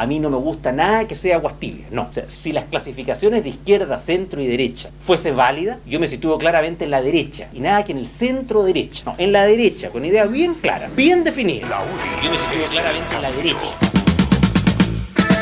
A 0.00 0.06
mí 0.06 0.20
no 0.20 0.30
me 0.30 0.36
gusta 0.36 0.70
nada 0.70 1.08
que 1.08 1.16
sea 1.16 1.34
aguas 1.34 1.58
tibias, 1.58 1.90
no. 1.90 2.02
O 2.02 2.12
sea, 2.12 2.30
si 2.30 2.52
las 2.52 2.66
clasificaciones 2.66 3.42
de 3.42 3.48
izquierda, 3.48 3.98
centro 3.98 4.40
y 4.40 4.46
derecha 4.46 4.90
fuese 5.00 5.32
válida, 5.32 5.80
yo 5.88 5.98
me 5.98 6.06
sitúo 6.06 6.38
claramente 6.38 6.84
en 6.84 6.92
la 6.92 7.02
derecha 7.02 7.48
y 7.52 7.58
nada 7.58 7.84
que 7.84 7.90
en 7.90 7.98
el 7.98 8.08
centro 8.08 8.62
derecha. 8.62 9.02
No, 9.06 9.16
en 9.18 9.32
la 9.32 9.44
derecha, 9.44 9.90
con 9.90 10.04
idea 10.04 10.24
bien 10.24 10.54
clara, 10.54 10.88
bien 10.94 11.24
definida. 11.24 11.66
Yo 12.22 12.30
me 12.30 12.38
sitúo 12.38 12.70
claramente 12.70 13.12
en 13.12 13.22
la 13.22 13.30
derecha. 13.32 13.76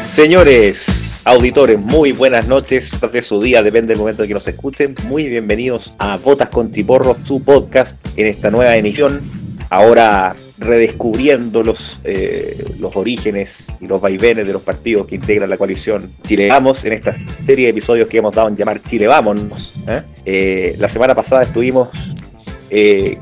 Señores, 0.07 1.21
auditores, 1.27 1.79
muy 1.79 2.13
buenas 2.13 2.49
noches 2.49 2.99
de 3.13 3.21
su 3.21 3.43
día, 3.43 3.63
depende 3.63 3.89
del 3.89 3.99
momento 3.99 4.23
en 4.23 4.29
que 4.29 4.35
nos 4.35 4.49
escuchen. 4.49 4.95
Muy 5.07 5.29
bienvenidos 5.29 5.93
a 5.99 6.17
Botas 6.17 6.49
con 6.49 6.73
Chiporro, 6.73 7.15
su 7.25 7.45
podcast 7.45 7.99
en 8.17 8.29
esta 8.29 8.51
nueva 8.51 8.75
emisión. 8.75 9.46
Ahora 9.69 10.35
redescubriendo 10.59 11.63
los, 11.63 12.01
eh, 12.05 12.65
los 12.79 12.95
orígenes 12.97 13.67
y 13.81 13.87
los 13.87 14.01
vaivenes 14.01 14.47
de 14.47 14.53
los 14.53 14.63
partidos 14.63 15.07
que 15.07 15.17
integran 15.17 15.51
la 15.51 15.59
coalición 15.59 16.11
Chile 16.25 16.49
Vamos 16.49 16.85
en 16.85 16.93
esta 16.93 17.13
serie 17.13 17.67
de 17.67 17.71
episodios 17.71 18.09
que 18.09 18.19
hemos 18.19 18.35
dado 18.35 18.49
en 18.49 18.57
llamar 18.57 18.81
Chile 18.83 19.07
Vamos. 19.07 19.75
¿eh? 19.89 20.03
Eh, 20.25 20.77
la 20.79 20.89
semana 20.89 21.15
pasada 21.15 21.43
estuvimos 21.43 21.89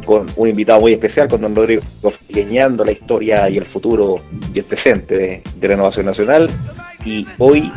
con 0.05 0.27
un 0.37 0.49
invitado 0.49 0.80
muy 0.80 0.95
especial, 0.95 1.29
con 1.29 1.43
don 1.43 1.55
Rodrigo, 1.55 1.83
leñando 2.29 2.85
la 2.85 2.93
historia 2.93 3.49
y 3.49 3.59
el 3.59 3.65
futuro 3.65 4.16
y 4.52 4.59
el 4.59 4.65
presente 4.65 5.43
de 5.55 5.69
Renovación 5.69 6.07
Nacional. 6.07 6.51
Y 7.05 7.27
hoy 7.38 7.71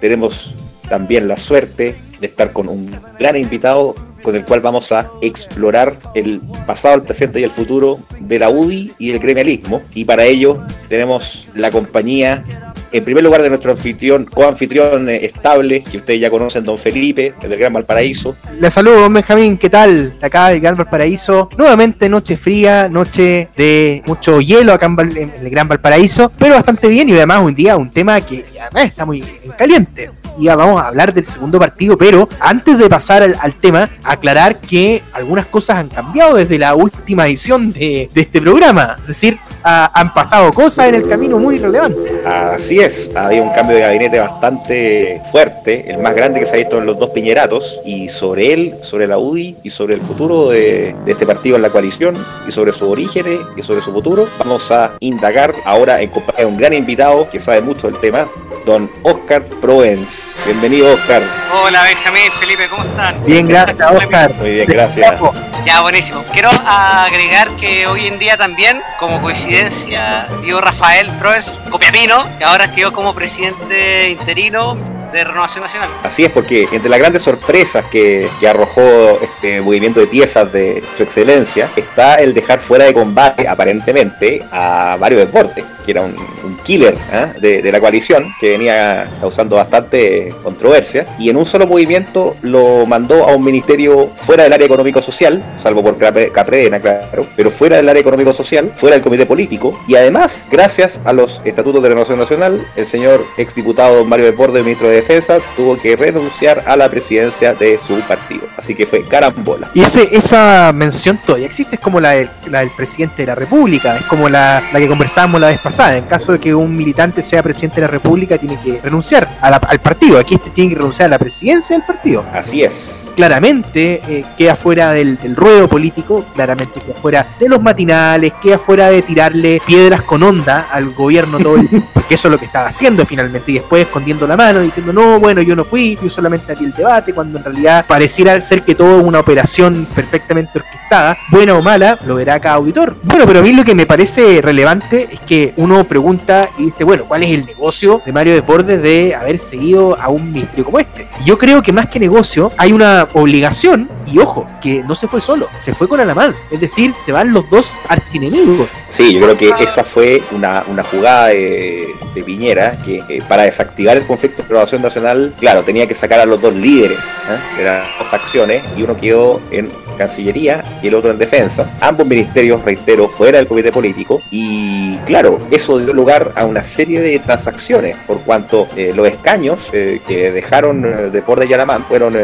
tenemos 0.00 0.54
también 0.88 1.28
la 1.28 1.36
suerte 1.36 1.94
de 2.20 2.26
estar 2.26 2.52
con 2.52 2.68
un 2.68 2.98
gran 3.18 3.36
invitado 3.36 3.94
con 4.22 4.36
el 4.36 4.44
cual 4.44 4.60
vamos 4.60 4.92
a 4.92 5.10
explorar 5.20 5.96
el 6.14 6.40
pasado, 6.66 6.96
el 6.96 7.02
presente 7.02 7.40
y 7.40 7.44
el 7.44 7.50
futuro 7.50 8.00
de 8.20 8.38
la 8.38 8.50
UDI 8.50 8.92
y 8.98 9.10
del 9.10 9.18
gremialismo. 9.18 9.82
Y 9.94 10.04
para 10.04 10.24
ello 10.24 10.58
tenemos 10.88 11.48
la 11.54 11.70
compañía, 11.70 12.44
en 12.92 13.04
primer 13.04 13.24
lugar, 13.24 13.42
de 13.42 13.48
nuestro 13.48 13.72
anfitrión, 13.72 14.24
coanfitrión 14.26 15.08
eh, 15.08 15.24
estable, 15.24 15.82
que 15.82 15.98
ustedes 15.98 16.20
ya 16.20 16.30
conocen, 16.30 16.64
don 16.64 16.76
Felipe, 16.76 17.34
del 17.40 17.56
Gran 17.56 17.72
Valparaíso. 17.72 18.36
Le 18.58 18.68
saludo, 18.70 19.00
don 19.00 19.14
Benjamín, 19.14 19.56
¿qué 19.56 19.70
tal? 19.70 20.14
Acá 20.20 20.48
del 20.48 20.60
Gran 20.60 20.76
Valparaíso. 20.76 21.48
Nuevamente 21.56 22.08
noche 22.08 22.36
fría, 22.36 22.88
noche 22.88 23.48
de 23.56 24.02
mucho 24.06 24.40
hielo 24.40 24.72
acá 24.72 24.86
en, 24.86 25.32
el 25.40 25.50
Gran 25.50 25.68
Valparaíso, 25.68 26.32
pero 26.36 26.54
bastante 26.54 26.88
bien 26.88 27.08
y 27.08 27.12
además 27.12 27.40
un 27.42 27.54
día 27.54 27.76
un 27.76 27.90
tema 27.90 28.20
que 28.20 28.44
ya 28.52 28.68
está 28.82 29.04
muy 29.04 29.22
caliente 29.56 30.10
ya 30.38 30.56
vamos 30.56 30.80
a 30.80 30.88
hablar 30.88 31.12
del 31.12 31.26
segundo 31.26 31.58
partido, 31.58 31.96
pero 31.96 32.28
antes 32.40 32.78
de 32.78 32.88
pasar 32.88 33.22
al, 33.22 33.54
tema, 33.54 33.88
aclarar 34.02 34.60
que 34.60 35.02
algunas 35.12 35.46
cosas 35.46 35.76
han 35.76 35.88
cambiado 35.88 36.36
desde 36.36 36.58
la 36.58 36.74
última 36.74 37.26
edición 37.26 37.72
de, 37.72 38.08
este 38.14 38.40
programa. 38.40 38.96
Es 39.00 39.08
decir, 39.08 39.38
han 39.62 40.12
pasado 40.14 40.52
cosas 40.52 40.88
en 40.88 40.96
el 40.96 41.08
camino 41.08 41.38
muy 41.38 41.58
relevantes. 41.58 42.12
Así 42.24 42.78
es, 42.78 43.10
había 43.14 43.42
un 43.42 43.50
cambio 43.50 43.76
de 43.76 43.82
gabinete 43.82 44.18
bastante 44.18 45.20
fuerte, 45.30 45.90
el 45.90 45.98
más 45.98 46.14
grande 46.14 46.40
que 46.40 46.46
se 46.46 46.54
ha 46.54 46.58
visto 46.58 46.78
en 46.78 46.86
los 46.86 46.98
dos 46.98 47.10
piñeratos, 47.10 47.80
y 47.84 48.08
sobre 48.08 48.52
él, 48.52 48.74
sobre 48.82 49.06
la 49.06 49.18
UDI 49.18 49.56
y 49.62 49.70
sobre 49.70 49.94
el 49.94 50.00
futuro 50.00 50.50
de, 50.50 50.94
este 51.06 51.26
partido 51.26 51.56
en 51.56 51.62
la 51.62 51.70
coalición, 51.70 52.24
y 52.46 52.50
sobre 52.50 52.72
sus 52.72 52.88
orígenes 52.88 53.40
y 53.56 53.62
sobre 53.62 53.82
su 53.82 53.92
futuro, 53.92 54.26
vamos 54.38 54.70
a 54.70 54.94
indagar 55.00 55.54
ahora 55.64 56.00
en 56.00 56.10
compañía 56.10 56.44
de 56.44 56.46
un 56.46 56.56
gran 56.56 56.72
invitado 56.72 57.28
que 57.28 57.40
sabe 57.40 57.60
mucho 57.60 57.88
del 57.90 58.00
tema, 58.00 58.30
don 58.64 58.90
Oscar 59.02 59.44
Proens. 59.60 60.29
Bienvenido, 60.44 60.94
Oscar. 60.94 61.22
Hola, 61.52 61.82
Benjamín, 61.82 62.30
Felipe, 62.38 62.68
¿cómo 62.68 62.84
están? 62.84 63.24
Bien, 63.24 63.46
gracias, 63.46 63.90
Oscar. 63.90 64.34
Muy 64.34 64.50
bien, 64.50 64.66
gracias. 64.66 65.20
Ya, 65.64 65.82
buenísimo. 65.82 66.24
Quiero 66.32 66.50
agregar 66.50 67.54
que 67.56 67.86
hoy 67.86 68.06
en 68.06 68.18
día 68.18 68.36
también, 68.36 68.80
como 68.98 69.20
coincidencia, 69.20 70.26
dio 70.42 70.60
Rafael 70.60 71.10
Proens 71.18 71.60
Copiapino, 71.70 72.38
que 72.38 72.44
ahora 72.44 72.72
quedó 72.72 72.92
como 72.92 73.14
presidente 73.14 74.10
interino 74.10 74.76
de 75.12 75.24
Renovación 75.24 75.64
Nacional. 75.64 75.88
Así 76.02 76.24
es, 76.24 76.30
porque 76.30 76.68
entre 76.72 76.88
las 76.88 76.98
grandes 76.98 77.22
sorpresas 77.22 77.86
que, 77.86 78.28
arrojó 78.48 79.20
este 79.22 79.60
movimiento 79.60 80.00
de 80.00 80.08
piezas 80.08 80.52
de 80.52 80.82
su 80.96 81.04
excelencia 81.04 81.70
está 81.76 82.16
el 82.16 82.34
dejar 82.34 82.58
fuera 82.58 82.84
de 82.84 82.92
combate, 82.92 83.46
aparentemente, 83.46 84.44
a 84.50 84.96
varios 84.98 85.20
deportes, 85.20 85.64
que 85.84 85.92
era 85.92 86.02
un, 86.02 86.16
killer 86.64 86.96
¿ah? 87.12 87.32
de, 87.40 87.70
la 87.70 87.80
coalición, 87.80 88.34
que 88.40 88.50
venía 88.50 89.18
causando 89.20 89.56
bastante 89.56 90.34
controversia, 90.42 91.06
y 91.18 91.30
en 91.30 91.36
un 91.36 91.46
solo 91.46 91.66
movimiento 91.66 92.36
lo 92.42 92.86
mandó 92.86 93.28
a 93.28 93.34
un 93.34 93.44
ministerio 93.44 94.10
fuera 94.16 94.42
del 94.42 94.52
área 94.52 94.66
económico-social, 94.66 95.44
salvo 95.56 95.82
por 95.82 95.96
Caprena, 95.98 96.80
claro, 96.80 97.26
pero 97.36 97.50
fuera 97.50 97.76
del 97.76 97.88
área 97.88 98.00
económico-social, 98.00 98.72
fuera 98.76 98.96
del 98.96 99.02
comité 99.02 99.26
político, 99.26 99.80
y 99.86 99.94
además, 99.94 100.48
gracias 100.50 101.00
a 101.04 101.12
los 101.12 101.40
estatutos 101.44 101.82
de 101.82 101.88
Renovación 101.88 102.18
Nacional, 102.18 102.66
el 102.76 102.86
señor 102.86 103.24
exdiputado 103.36 104.04
Mario 104.04 104.26
Deporte, 104.26 104.62
ministro 104.62 104.88
de 104.88 104.99
defensa 105.00 105.38
tuvo 105.56 105.76
que 105.76 105.96
renunciar 105.96 106.64
a 106.66 106.76
la 106.76 106.88
presidencia 106.90 107.54
de 107.54 107.78
su 107.78 108.00
partido. 108.00 108.42
Así 108.56 108.74
que 108.74 108.86
fue 108.86 109.02
carambola. 109.02 109.70
Y 109.74 109.82
ese, 109.82 110.08
esa 110.16 110.72
mención 110.72 111.18
todavía 111.24 111.46
existe, 111.46 111.76
es 111.76 111.80
como 111.80 112.00
la, 112.00 112.14
la 112.48 112.60
del 112.60 112.70
presidente 112.70 113.22
de 113.22 113.26
la 113.26 113.34
República, 113.34 113.96
es 113.96 114.04
como 114.04 114.28
la, 114.28 114.62
la, 114.72 114.78
que 114.78 114.88
conversábamos 114.88 115.40
la 115.40 115.48
vez 115.48 115.60
pasada. 115.60 115.96
En 115.96 116.04
caso 116.04 116.32
de 116.32 116.40
que 116.40 116.54
un 116.54 116.76
militante 116.76 117.22
sea 117.22 117.42
presidente 117.42 117.76
de 117.76 117.82
la 117.82 117.88
República, 117.88 118.38
tiene 118.38 118.58
que 118.58 118.80
renunciar 118.80 119.38
al 119.40 119.80
partido. 119.80 120.18
Aquí 120.18 120.34
este 120.34 120.50
tiene 120.50 120.70
que 120.70 120.76
renunciar 120.76 121.06
a 121.06 121.10
la 121.10 121.18
presidencia 121.18 121.76
del 121.76 121.84
partido. 121.84 122.24
Así 122.32 122.62
es. 122.62 123.10
Claramente 123.14 124.00
eh, 124.08 124.24
queda 124.36 124.54
fuera 124.54 124.92
del, 124.92 125.18
ruedo 125.36 125.68
político, 125.68 126.26
claramente 126.34 126.80
queda 126.80 126.94
fuera 127.00 127.26
de 127.38 127.48
los 127.48 127.62
matinales, 127.62 128.32
queda 128.40 128.58
fuera 128.58 128.90
de 128.90 129.02
tirarle 129.02 129.60
piedras 129.66 130.02
con 130.02 130.22
onda 130.22 130.68
al 130.70 130.90
gobierno 130.90 131.38
todo 131.38 131.56
el 131.56 131.68
porque 131.94 132.14
eso 132.14 132.28
es 132.28 132.32
lo 132.32 132.38
que 132.38 132.46
estaba 132.46 132.68
haciendo 132.68 133.04
finalmente, 133.06 133.52
y 133.52 133.54
después 133.54 133.82
escondiendo 133.82 134.26
la 134.26 134.36
mano, 134.36 134.60
diciendo 134.60 134.89
no, 134.92 135.18
bueno, 135.20 135.42
yo 135.42 135.56
no 135.56 135.64
fui, 135.64 135.98
yo 136.02 136.08
solamente 136.08 136.52
aquí 136.52 136.64
el 136.64 136.72
debate, 136.72 137.12
cuando 137.12 137.38
en 137.38 137.44
realidad 137.44 137.84
pareciera 137.86 138.40
ser 138.40 138.62
que 138.62 138.74
todo 138.74 139.00
es 139.00 139.04
una 139.04 139.20
operación 139.20 139.86
perfectamente 139.94 140.58
orquestada, 140.58 141.16
buena 141.30 141.54
o 141.54 141.62
mala, 141.62 141.98
lo 142.04 142.14
verá 142.16 142.40
cada 142.40 142.56
auditor. 142.56 142.96
Bueno, 143.02 143.24
pero 143.26 143.40
a 143.40 143.42
mí 143.42 143.52
lo 143.52 143.64
que 143.64 143.74
me 143.74 143.86
parece 143.86 144.40
relevante 144.42 145.08
es 145.10 145.20
que 145.20 145.54
uno 145.56 145.84
pregunta 145.84 146.48
y 146.58 146.66
dice, 146.66 146.84
bueno, 146.84 147.04
¿cuál 147.06 147.22
es 147.22 147.30
el 147.30 147.46
negocio 147.46 148.02
de 148.04 148.12
Mario 148.12 148.34
Desbordes 148.34 148.82
de 148.82 149.14
haber 149.14 149.38
seguido 149.38 150.00
a 150.00 150.08
un 150.08 150.32
ministerio 150.32 150.64
como 150.64 150.78
este? 150.78 151.08
yo 151.24 151.38
creo 151.38 151.62
que 151.62 151.72
más 151.72 151.88
que 151.88 152.00
negocio, 152.00 152.52
hay 152.56 152.72
una 152.72 153.08
obligación, 153.12 153.88
y 154.10 154.18
ojo, 154.18 154.46
que 154.60 154.82
no 154.82 154.94
se 154.94 155.08
fue 155.08 155.20
solo, 155.20 155.48
se 155.58 155.74
fue 155.74 155.88
con 155.88 156.00
Alamán, 156.00 156.34
es 156.50 156.60
decir, 156.60 156.94
se 156.94 157.12
van 157.12 157.32
los 157.32 157.48
dos 157.48 157.72
archienemigos. 157.88 158.68
Sí, 158.90 159.14
yo 159.14 159.20
creo 159.20 159.36
que 159.36 159.64
esa 159.64 159.84
fue 159.84 160.22
una, 160.32 160.64
jugada 160.90 161.28
de, 161.28 161.94
Piñera 162.24 162.72
que 162.84 163.22
para 163.26 163.44
desactivar 163.44 163.96
el 163.96 164.04
conflicto 164.04 164.38
de 164.38 164.44
aprobación 164.44 164.82
nacional, 164.82 165.34
claro, 165.40 165.62
tenía 165.62 165.86
que 165.86 165.94
sacar 165.94 166.20
a 166.20 166.26
los 166.26 166.42
dos 166.42 166.54
líderes 166.54 167.16
¿eh? 167.30 167.58
de 167.58 167.64
las 167.64 167.98
dos 167.98 168.08
facciones 168.08 168.62
y 168.76 168.82
uno 168.82 168.94
quedó 168.94 169.40
en 169.50 169.72
Cancillería 170.00 170.64
y 170.82 170.88
el 170.88 170.94
otro 170.94 171.10
en 171.10 171.18
Defensa. 171.18 171.70
Ambos 171.80 172.06
ministerios, 172.06 172.64
reitero, 172.64 173.08
fuera 173.10 173.36
del 173.36 173.46
comité 173.46 173.70
político. 173.70 174.22
Y 174.30 174.96
claro, 175.00 175.46
eso 175.50 175.78
dio 175.78 175.92
lugar 175.92 176.32
a 176.36 176.46
una 176.46 176.64
serie 176.64 177.00
de 177.00 177.18
transacciones, 177.18 177.96
por 178.06 178.22
cuanto 178.22 178.66
eh, 178.76 178.92
los 178.94 179.06
escaños 179.06 179.68
eh, 179.74 180.00
que 180.08 180.32
dejaron 180.32 180.84
eh, 180.86 181.10
de 181.10 181.20
de 181.20 181.48
Yalamán 181.48 181.84
fueron 181.84 182.14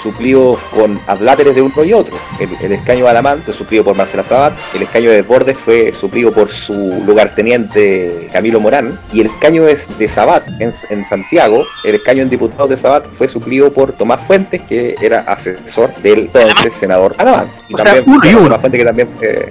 suplidos 0.00 0.58
con 0.70 1.00
adláteres 1.06 1.54
de 1.54 1.62
uno 1.62 1.84
y 1.84 1.92
otro. 1.92 2.16
El, 2.38 2.72
escaño 2.72 3.04
de 3.04 3.10
Alamán 3.10 3.42
fue 3.44 3.52
suplido 3.52 3.84
por 3.84 3.96
Marcela 3.96 4.22
Sabat, 4.22 4.54
el 4.74 4.82
escaño 4.82 5.10
de 5.10 5.22
Bordes 5.22 5.58
fue 5.58 5.92
suplido 5.92 6.30
por 6.30 6.48
su 6.50 7.02
lugarteniente 7.04 8.28
Camilo 8.32 8.60
Morán, 8.60 8.98
y 9.12 9.22
el 9.22 9.26
escaño 9.26 9.64
de, 9.64 9.78
de 9.98 10.08
Sabat 10.08 10.46
en, 10.60 10.72
en 10.88 11.04
Santiago, 11.04 11.64
el 11.84 11.96
escaño 11.96 12.22
en 12.22 12.30
diputado 12.30 12.68
de 12.68 12.76
Sabat 12.76 13.06
fue 13.18 13.28
suplido 13.28 13.72
por 13.72 13.92
Tomás 13.92 14.24
Fuentes, 14.26 14.62
que 14.62 14.94
era 15.02 15.20
asesor 15.20 15.92
del 15.96 16.30
entonces 16.34 16.74
senador 16.74 17.13
y 17.68 17.74
también, 17.74 18.04
uno 18.06 18.20
y 18.24 18.34
uno. 18.34 18.62
Que 18.62 18.84
también 18.84 19.08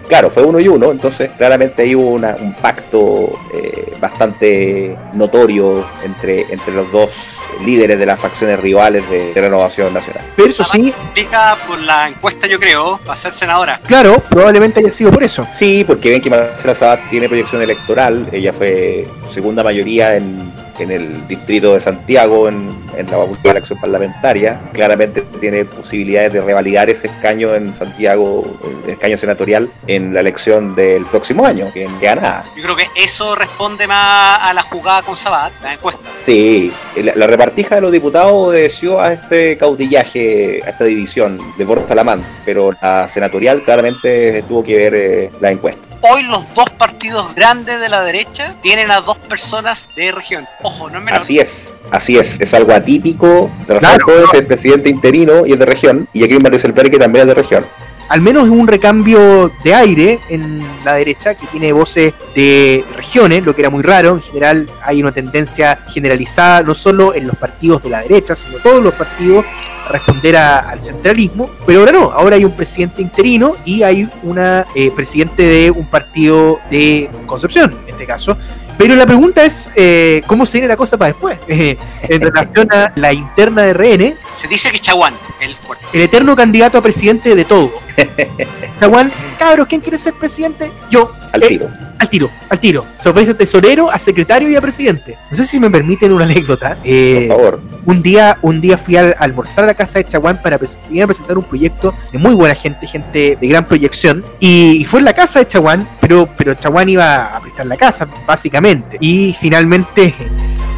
claro, 0.07 0.29
fue 0.29 0.43
uno 0.43 0.59
y 0.59 0.67
uno, 0.67 0.91
entonces 0.91 1.31
claramente 1.37 1.83
ahí 1.83 1.95
hubo 1.95 2.11
un 2.11 2.55
pacto 2.61 3.39
eh, 3.53 3.93
bastante 3.99 4.97
notorio 5.13 5.85
entre, 6.03 6.41
entre 6.51 6.73
los 6.73 6.91
dos 6.91 7.47
líderes 7.65 7.97
de 7.99 8.05
las 8.05 8.19
facciones 8.19 8.59
rivales 8.59 9.09
de, 9.09 9.33
Renovación 9.33 9.93
Nacional. 9.93 10.23
Pero 10.37 10.49
eso 10.49 10.63
sí. 10.63 10.89
Explica 10.89 11.57
por 11.67 11.79
la 11.79 12.07
encuesta, 12.07 12.47
yo 12.47 12.59
creo, 12.59 12.97
para 13.03 13.15
ser 13.15 13.33
senadora. 13.33 13.79
Claro, 13.85 14.21
probablemente 14.29 14.79
haya 14.79 14.91
sido 14.91 15.11
por 15.11 15.23
eso. 15.23 15.45
Sí, 15.51 15.83
porque 15.85 16.09
ven 16.09 16.21
que 16.21 16.29
Marcela 16.29 16.73
Sabat 16.73 17.09
tiene 17.09 17.27
proyección 17.27 17.61
electoral, 17.61 18.29
ella 18.31 18.53
fue 18.53 19.07
segunda 19.23 19.63
mayoría 19.63 20.15
en 20.15 20.53
en 20.79 20.91
el 20.91 21.27
distrito 21.27 21.73
de 21.73 21.79
Santiago, 21.79 22.47
en, 22.47 22.83
en 22.97 23.09
la 23.09 23.17
de 23.17 23.53
la 23.53 23.59
acción 23.59 23.79
parlamentaria, 23.79 24.61
claramente 24.73 25.21
tiene 25.39 25.65
posibilidades 25.65 26.33
de 26.33 26.41
revalidar 26.41 26.89
ese 26.89 27.07
escaño 27.07 27.55
en 27.55 27.73
Santiago, 27.73 28.45
el 28.85 28.91
escaño 28.91 29.17
senatorial, 29.17 29.71
en 29.87 30.13
la 30.13 30.19
elección 30.19 30.75
del 30.75 31.05
próximo 31.05 31.45
año, 31.45 31.71
que 31.73 31.83
en 31.83 31.99
nada. 32.01 32.45
Yo 32.55 32.63
creo 32.63 32.75
que 32.75 32.87
eso 32.95 33.35
responde 33.35 33.87
más 33.87 34.39
a 34.41 34.53
la 34.53 34.61
jugada 34.63 35.01
con 35.01 35.15
Sabat, 35.15 35.53
la 35.61 35.73
encuesta. 35.73 36.01
Sí, 36.19 36.71
la, 36.95 37.27
repartija 37.27 37.75
de 37.75 37.81
los 37.81 37.91
diputados 37.91 38.31
obedeció 38.33 39.01
a 39.01 39.13
este 39.13 39.57
caudillaje, 39.57 40.61
a 40.65 40.69
esta 40.69 40.83
división 40.83 41.39
de 41.57 41.65
Borja 41.65 41.87
Talamán, 41.87 42.23
pero 42.45 42.71
la 42.81 43.07
senatorial 43.07 43.63
claramente 43.63 44.43
tuvo 44.43 44.63
que 44.63 44.75
ver 44.75 44.95
eh, 44.95 45.31
la 45.39 45.51
encuesta. 45.51 45.81
hoy 46.01 46.23
los 46.23 46.53
dos 46.53 46.69
partidos 46.71 47.33
grandes 47.35 47.79
de 47.79 47.89
la 47.89 48.03
derecha 48.03 48.55
tienen 48.61 48.91
a 48.91 49.01
dos 49.01 49.17
personas 49.19 49.87
de 49.95 50.11
región. 50.11 50.47
Ojo, 50.63 50.89
no 50.89 50.97
es 50.99 51.03
menor. 51.03 51.21
Así 51.21 51.39
es, 51.39 51.81
así 51.91 52.17
es, 52.17 52.39
es 52.39 52.53
algo 52.53 52.73
atípico. 52.73 53.51
Rafael 53.67 53.79
Claro. 54.01 54.23
Es 54.25 54.33
el 54.33 54.45
presidente 54.45 54.89
interino 54.89 55.45
y 55.45 55.53
es 55.53 55.59
de 55.59 55.65
región, 55.65 56.07
y 56.13 56.23
aquí 56.23 56.37
Mario 56.41 56.59
que 56.59 56.97
también 56.99 57.21
es 57.23 57.27
de 57.27 57.33
región. 57.33 57.65
al 58.09 58.21
menos 58.21 58.43
es 58.45 58.51
un 58.51 58.67
recambio 58.67 59.49
de 59.63 59.73
aire 59.73 60.19
en 60.29 60.61
la 60.85 60.93
derecha 60.93 61.33
que 61.35 61.47
tiene 61.47 61.71
voces 61.73 62.13
de 62.35 62.83
regiones, 62.95 63.43
lo 63.45 63.55
que 63.55 63.61
era 63.61 63.69
muy 63.71 63.81
raro. 63.81 64.13
En 64.15 64.21
general 64.21 64.69
hay 64.83 65.01
una 65.01 65.11
tendencia 65.11 65.79
generalizada, 65.89 66.61
no 66.63 66.75
solo 66.75 67.13
en 67.15 67.25
los 67.27 67.35
partidos 67.37 67.81
de 67.81 67.89
la 67.89 68.01
derecha, 68.01 68.35
sino 68.35 68.57
todos 68.57 68.83
los 68.83 68.93
partidos 68.93 69.45
a 69.87 69.89
responder 69.89 70.35
a- 70.37 70.59
al 70.59 70.79
centralismo. 70.79 71.49
Pero 71.65 71.79
ahora 71.79 71.91
no, 71.91 72.11
ahora 72.11 72.35
hay 72.35 72.45
un 72.45 72.55
presidente 72.55 73.01
interino 73.01 73.55
y 73.65 73.81
hay 73.83 74.07
una 74.21 74.67
eh, 74.75 74.91
presidente 74.91 75.43
de 75.43 75.71
un 75.71 75.89
partido 75.89 76.59
de 76.69 77.09
Concepción, 77.25 77.79
en 77.87 77.93
este 77.93 78.05
caso. 78.05 78.37
Pero 78.77 78.95
la 78.95 79.05
pregunta 79.05 79.43
es, 79.45 79.69
eh, 79.75 80.21
¿cómo 80.27 80.45
se 80.45 80.53
viene 80.57 80.67
la 80.67 80.77
cosa 80.77 80.97
para 80.97 81.11
después? 81.11 81.37
Eh, 81.47 81.77
en 82.09 82.21
relación 82.21 82.67
a 82.73 82.91
la 82.95 83.13
interna 83.13 83.61
de 83.63 83.73
RN, 83.73 84.15
Se 84.31 84.47
dice 84.47 84.71
que 84.71 84.79
Chaguán 84.79 85.13
el 85.41 85.55
el 85.93 86.01
eterno 86.01 86.35
candidato 86.35 86.77
a 86.77 86.81
presidente 86.81 87.35
de 87.35 87.45
todo. 87.45 87.71
Chaguán, 88.79 89.11
cabros, 89.37 89.67
¿quién 89.67 89.81
quiere 89.81 89.99
ser 89.99 90.13
presidente? 90.13 90.71
Yo. 90.89 91.11
Al 91.31 91.43
Eh, 91.43 91.47
tiro. 91.49 91.69
al 91.99 92.09
tiro, 92.09 92.29
al 92.49 92.59
tiro. 92.59 92.85
Se 92.97 93.09
ofrece 93.09 93.31
a 93.31 93.37
tesorero, 93.37 93.89
a 93.91 93.97
secretario 93.99 94.49
y 94.49 94.55
a 94.55 94.61
presidente. 94.61 95.17
No 95.29 95.37
sé 95.37 95.45
si 95.45 95.59
me 95.59 95.69
permiten 95.69 96.11
una 96.11 96.25
anécdota. 96.29 96.79
Eh, 96.83 97.25
Por 97.27 97.37
favor. 97.37 97.61
Un 97.85 98.01
día, 98.01 98.37
un 98.41 98.61
día 98.61 98.77
fui 98.77 98.95
a 98.97 99.11
almorzar 99.19 99.63
a 99.63 99.67
la 99.67 99.73
casa 99.73 99.99
de 99.99 100.05
Chaguán 100.05 100.41
para 100.41 100.57
presentar 100.57 101.37
un 101.37 101.43
proyecto 101.43 101.93
de 102.11 102.19
muy 102.19 102.33
buena 102.33 102.55
gente, 102.55 102.87
gente 102.87 103.37
de 103.39 103.47
gran 103.47 103.65
proyección. 103.65 104.23
Y 104.39 104.85
fue 104.85 104.99
en 104.99 105.05
la 105.05 105.13
casa 105.13 105.39
de 105.39 105.47
Chaguán, 105.47 105.87
pero, 105.99 106.29
pero 106.37 106.53
Chaguán 106.55 106.89
iba 106.89 107.35
a 107.35 107.41
prestar 107.41 107.65
la 107.65 107.77
casa, 107.77 108.07
básicamente. 108.25 108.97
Y 108.99 109.35
finalmente 109.39 110.13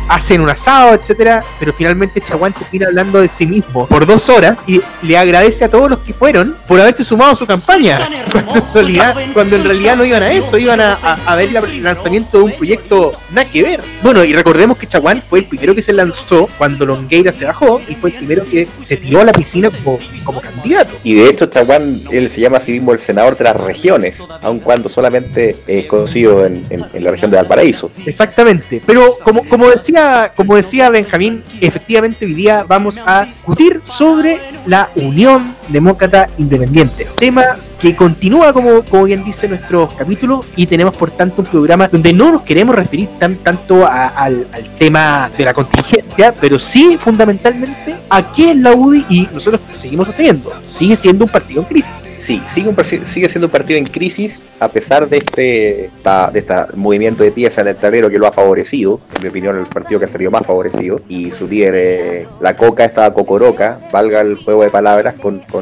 hacen 0.07 0.42
un 0.42 0.50
asado, 0.50 0.94
etcétera, 0.96 1.44
pero 1.60 1.74
finalmente 1.74 2.22
Chaguán 2.22 2.54
termina 2.54 2.88
hablando 2.88 3.22
de 3.22 3.28
sí 3.30 3.46
mismo 3.48 3.88
por 3.88 4.06
dos 4.06 4.30
horas 4.30 4.57
y 4.68 4.81
le 5.02 5.18
agradece 5.18 5.66
a 5.66 5.69
todos 5.69 5.90
los 5.90 6.00
que 6.00 6.13
fueron 6.13 6.56
por 6.68 6.80
haberse 6.80 7.04
sumado 7.04 7.31
a 7.31 7.36
su 7.36 7.46
campaña. 7.46 8.07
Cuando 8.31 8.56
en 8.57 8.74
realidad, 8.74 9.16
cuando 9.34 9.56
en 9.56 9.63
realidad 9.63 9.96
no 9.98 10.06
iban 10.06 10.22
a 10.24 10.31
eso, 10.31 10.57
iban 10.57 10.80
a, 10.81 10.94
a- 11.02 11.18
a 11.25 11.36
ver 11.36 11.50
el 11.56 11.84
lanzamiento 11.84 12.38
de 12.40 12.44
un 12.44 12.52
proyecto 12.52 13.12
nada 13.31 13.50
que 13.50 13.63
ver. 13.63 13.81
Bueno, 14.04 14.24
y 14.24 14.34
recordemos 14.34 14.78
que 14.78 14.88
Chaguán 14.88 15.22
fue 15.22 15.40
el 15.40 15.46
primero 15.46 15.74
que 15.74 15.81
se 15.81 15.94
lanzó 15.94 16.48
cuando 16.57 16.86
Longueira 16.86 17.31
se 17.31 17.46
bajó 17.46 17.80
y 17.88 17.96
fue 17.96 18.10
el 18.12 18.18
primero 18.18 18.44
que 18.44 18.68
se 18.81 18.98
tiró 18.98 19.22
a 19.22 19.24
la 19.25 19.31
piscina 19.31 19.69
como, 19.72 20.00
como 20.24 20.42
candidato. 20.42 20.94
Y 21.04 21.13
de 21.16 21.30
hecho, 21.30 21.46
Chaguán, 21.48 22.00
él 22.12 22.30
se 22.30 22.42
llama 22.42 22.57
a 22.57 22.62
sí 22.62 22.74
mismo 22.74 22.92
el 22.94 23.00
senador 23.00 23.38
de 23.38 23.44
las 23.46 23.56
regiones, 23.57 24.18
aun 24.42 24.60
cuando 24.60 24.90
solamente 24.90 25.56
es 25.68 25.86
conocido 25.86 26.46
en, 26.46 26.66
en- 26.69 26.86
en 26.94 27.04
la 27.04 27.12
región 27.12 27.31
de 27.31 27.38
Valparaíso. 27.38 27.92
Exactamente. 28.06 28.81
Pero 28.86 29.16
como, 29.24 29.48
como 29.48 29.69
decía, 29.69 29.94
como 30.36 30.56
decía 30.56 30.89
Benjamín, 30.89 31.44
efectivamente 31.62 32.25
hoy 32.25 32.33
día 32.33 32.65
vamos 32.68 33.01
a 33.06 33.25
discutir 33.25 33.81
sobre 33.83 34.42
la 34.65 34.89
Unión 34.95 35.56
Demócrata 35.70 36.30
Independiente. 36.38 37.08
Tema 37.18 37.58
que 37.80 37.96
continúa 37.96 38.54
como, 38.54 38.84
como 38.84 39.06
bien 39.06 39.24
dice 39.24 39.48
nuestro 39.48 39.90
capítulo 39.98 40.44
y 40.56 40.66
tenemos 40.66 40.96
por 40.96 41.12
tanto 41.12 41.42
un 41.42 41.48
programa 41.48 41.88
donde 41.88 42.14
no 42.14 42.32
nos 42.32 42.42
queremos 42.44 42.76
referir 42.76 43.08
tan 43.20 43.36
tanto 43.38 43.86
al, 43.86 44.48
tema 44.78 45.30
de 45.38 45.46
la 45.46 45.54
contingencia, 45.54 46.34
pero 46.40 46.60
sí 46.60 46.98
fundamentalmente 47.00 47.96
a 48.10 48.34
qué 48.34 48.52
es 48.52 48.58
la 48.58 48.74
UDI 48.74 49.06
y 49.10 49.30
nosotros 49.34 49.62
seguimos 49.74 50.08
sosteniendo. 50.08 50.52
Sigue 50.66 50.96
siendo 50.96 51.26
un 51.26 51.32
partido 51.32 51.62
en 51.62 51.68
crisis. 51.68 52.04
Sí, 52.20 52.42
sigue, 52.48 52.70
un, 52.70 52.84
sigue 52.84 53.30
siendo 53.30 53.48
un 53.48 53.52
partido 53.52 53.78
en 53.78 53.86
crisis 53.86 54.42
a 54.60 54.68
pesar 54.70 55.08
de 55.08 55.18
este, 55.18 55.92
de 56.34 56.40
este 56.40 56.56
movimiento 56.74 57.24
de 57.24 57.32
pieza 57.32 57.62
en 57.62 57.68
el 57.68 57.76
tablero 57.76 58.10
que 58.10 58.18
lo 58.18 58.28
ha 58.28 58.32
favorecido. 58.32 59.00
En 59.16 59.24
mi 59.24 59.30
opinión, 59.30 59.58
el 59.58 59.66
partido 59.66 60.00
que 60.00 60.06
ha 60.06 60.10
salido 60.10 60.32
más 60.32 60.46
favorecido. 60.46 61.02
Y 61.08 61.32
su 61.32 61.48
líder, 61.48 61.74
eh, 61.76 62.28
la 62.42 62.56
Coca, 62.56 62.86
estaba 62.86 63.14
cocoroca, 63.14 63.80
valga 63.92 64.22
el 64.22 64.36
juego 64.36 64.64
de 64.64 64.70
palabras 64.70 65.16
con, 65.22 65.40
con, 65.40 65.55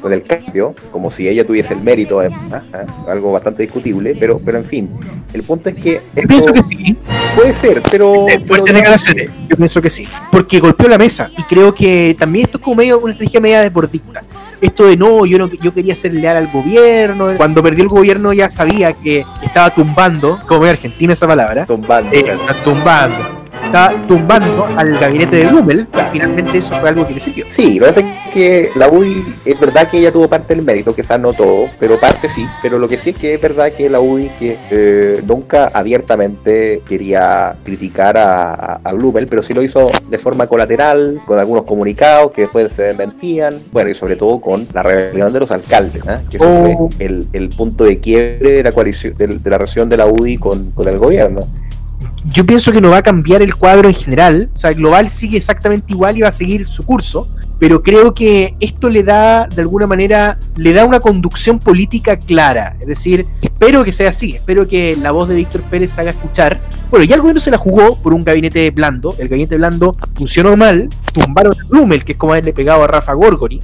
con 0.00 0.12
el 0.12 0.22
cambio, 0.22 0.74
como 0.90 1.10
si 1.10 1.28
ella 1.28 1.46
tuviese 1.46 1.74
el 1.74 1.82
mérito, 1.82 2.20
además, 2.20 2.64
¿eh? 2.74 2.86
algo 3.08 3.32
bastante 3.32 3.62
discutible. 3.62 4.14
Pero, 4.18 4.40
pero 4.44 4.58
en 4.58 4.64
fin, 4.64 4.90
el 5.32 5.42
punto 5.42 5.68
es 5.68 5.76
que. 5.76 6.00
Yo 6.14 6.22
pienso 6.28 6.52
que 6.52 6.62
sí. 6.62 6.96
puede 7.36 7.58
ser, 7.60 7.82
pero. 7.90 8.26
Pero 8.26 8.44
fuertes 8.46 8.74
declaraciones. 8.74 9.28
Yo 9.48 9.56
pienso 9.56 9.82
que 9.82 9.90
sí. 9.90 10.08
Porque 10.30 10.60
golpeó 10.60 10.88
la 10.88 10.98
mesa. 10.98 11.30
Y 11.36 11.42
creo 11.44 11.74
que 11.74 12.16
también 12.18 12.46
esto 12.46 12.58
es 12.58 12.64
como 12.64 12.76
medio 12.76 12.98
una 12.98 13.12
estrategia 13.12 13.40
media 13.40 13.60
desbordista. 13.62 14.22
Esto 14.60 14.86
de 14.86 14.96
no, 14.96 15.24
yo 15.24 15.38
no 15.38 15.48
yo 15.48 15.72
quería 15.72 15.94
ser 15.94 16.12
leal 16.12 16.36
al 16.36 16.48
gobierno. 16.48 17.28
Cuando 17.36 17.62
perdió 17.62 17.82
el 17.82 17.88
gobierno 17.88 18.32
ya 18.32 18.50
sabía 18.50 18.92
que 18.92 19.24
estaba 19.42 19.70
tumbando, 19.74 20.38
como 20.46 20.64
en 20.64 20.70
Argentina 20.70 21.12
esa 21.12 21.26
palabra. 21.26 21.66
Tumbando, 21.66 22.10
eh, 22.12 22.36
tumbando. 22.62 23.39
Está 23.70 23.94
tumbando 24.08 24.64
al 24.64 24.98
gabinete 24.98 25.36
de 25.36 25.46
Blumel. 25.46 25.86
Y 25.94 26.10
finalmente 26.10 26.58
eso 26.58 26.74
fue 26.80 26.88
algo 26.88 27.06
que 27.06 27.14
le 27.14 27.20
sirvió. 27.20 27.44
Sí, 27.50 27.78
lo 27.78 27.86
que 27.86 27.92
pasa 27.92 28.00
es 28.00 28.32
que 28.34 28.70
la 28.74 28.88
UDI, 28.88 29.24
es 29.44 29.60
verdad 29.60 29.88
que 29.88 29.98
ella 29.98 30.10
tuvo 30.10 30.26
parte 30.26 30.56
del 30.56 30.64
mérito, 30.64 30.92
quizás 30.92 31.20
no 31.20 31.32
todo, 31.32 31.68
pero 31.78 31.96
parte 32.00 32.28
sí. 32.28 32.44
Pero 32.62 32.80
lo 32.80 32.88
que 32.88 32.98
sí 32.98 33.10
es 33.10 33.16
que 33.16 33.34
es 33.34 33.40
verdad 33.40 33.72
que 33.72 33.88
la 33.88 34.00
UDI 34.00 34.28
que 34.40 34.58
eh, 34.72 35.22
nunca 35.24 35.70
abiertamente 35.72 36.82
quería 36.88 37.54
criticar 37.64 38.18
a, 38.18 38.54
a, 38.54 38.80
a 38.82 38.92
Blumel, 38.92 39.28
pero 39.28 39.42
sí 39.44 39.54
lo 39.54 39.62
hizo 39.62 39.92
de 40.08 40.18
forma 40.18 40.48
colateral, 40.48 41.20
con 41.24 41.38
algunos 41.38 41.64
comunicados 41.64 42.32
que 42.32 42.42
después 42.42 42.72
se 42.74 42.82
desmentían, 42.82 43.54
bueno, 43.70 43.90
y 43.90 43.94
sobre 43.94 44.16
todo 44.16 44.40
con 44.40 44.66
la 44.74 44.82
rebelión 44.82 45.32
de 45.32 45.38
los 45.40 45.50
alcaldes, 45.52 46.02
¿eh? 46.08 46.18
que 46.28 46.38
Oh. 46.40 46.88
fue 46.96 47.06
el, 47.06 47.28
el 47.32 47.50
punto 47.50 47.84
de 47.84 48.00
quiebre 48.00 48.50
de 48.52 48.62
la 48.64 48.72
coalición, 48.72 49.14
de, 49.16 49.28
de 49.28 49.50
la 49.50 49.58
relación 49.58 49.88
de 49.88 49.96
la 49.96 50.06
UDI 50.06 50.38
con, 50.38 50.72
con 50.72 50.88
el 50.88 50.98
gobierno. 50.98 51.42
Yo 52.24 52.44
pienso 52.44 52.72
que 52.72 52.80
no 52.80 52.90
va 52.90 52.98
a 52.98 53.02
cambiar 53.02 53.42
el 53.42 53.54
cuadro 53.54 53.88
en 53.88 53.94
general. 53.94 54.50
O 54.54 54.58
sea, 54.58 54.70
el 54.70 54.76
global 54.76 55.10
sigue 55.10 55.36
exactamente 55.36 55.92
igual 55.92 56.18
y 56.18 56.22
va 56.22 56.28
a 56.28 56.32
seguir 56.32 56.66
su 56.66 56.84
curso. 56.84 57.28
Pero 57.60 57.82
creo 57.82 58.14
que 58.14 58.56
esto 58.58 58.88
le 58.88 59.02
da, 59.02 59.46
de 59.46 59.60
alguna 59.60 59.86
manera, 59.86 60.38
le 60.56 60.72
da 60.72 60.86
una 60.86 60.98
conducción 60.98 61.58
política 61.58 62.18
clara. 62.18 62.74
Es 62.80 62.86
decir, 62.86 63.26
espero 63.42 63.84
que 63.84 63.92
sea 63.92 64.08
así. 64.08 64.34
Espero 64.34 64.66
que 64.66 64.96
la 64.96 65.12
voz 65.12 65.28
de 65.28 65.34
Víctor 65.34 65.60
Pérez 65.64 65.92
se 65.92 66.00
haga 66.00 66.10
escuchar. 66.10 66.58
Bueno, 66.90 67.04
ya 67.04 67.16
el 67.16 67.20
gobierno 67.20 67.40
se 67.40 67.50
la 67.50 67.58
jugó 67.58 68.00
por 68.02 68.14
un 68.14 68.24
gabinete 68.24 68.70
blando. 68.70 69.14
El 69.18 69.28
gabinete 69.28 69.58
blando 69.58 69.94
funcionó 70.14 70.56
mal. 70.56 70.88
Tumbaron 71.12 71.52
a 71.52 71.68
Blumel, 71.68 72.02
que 72.02 72.12
es 72.12 72.18
como 72.18 72.32
haberle 72.32 72.54
pegado 72.54 72.82
a 72.82 72.86
Rafa 72.86 73.12
Gorgori. 73.12 73.60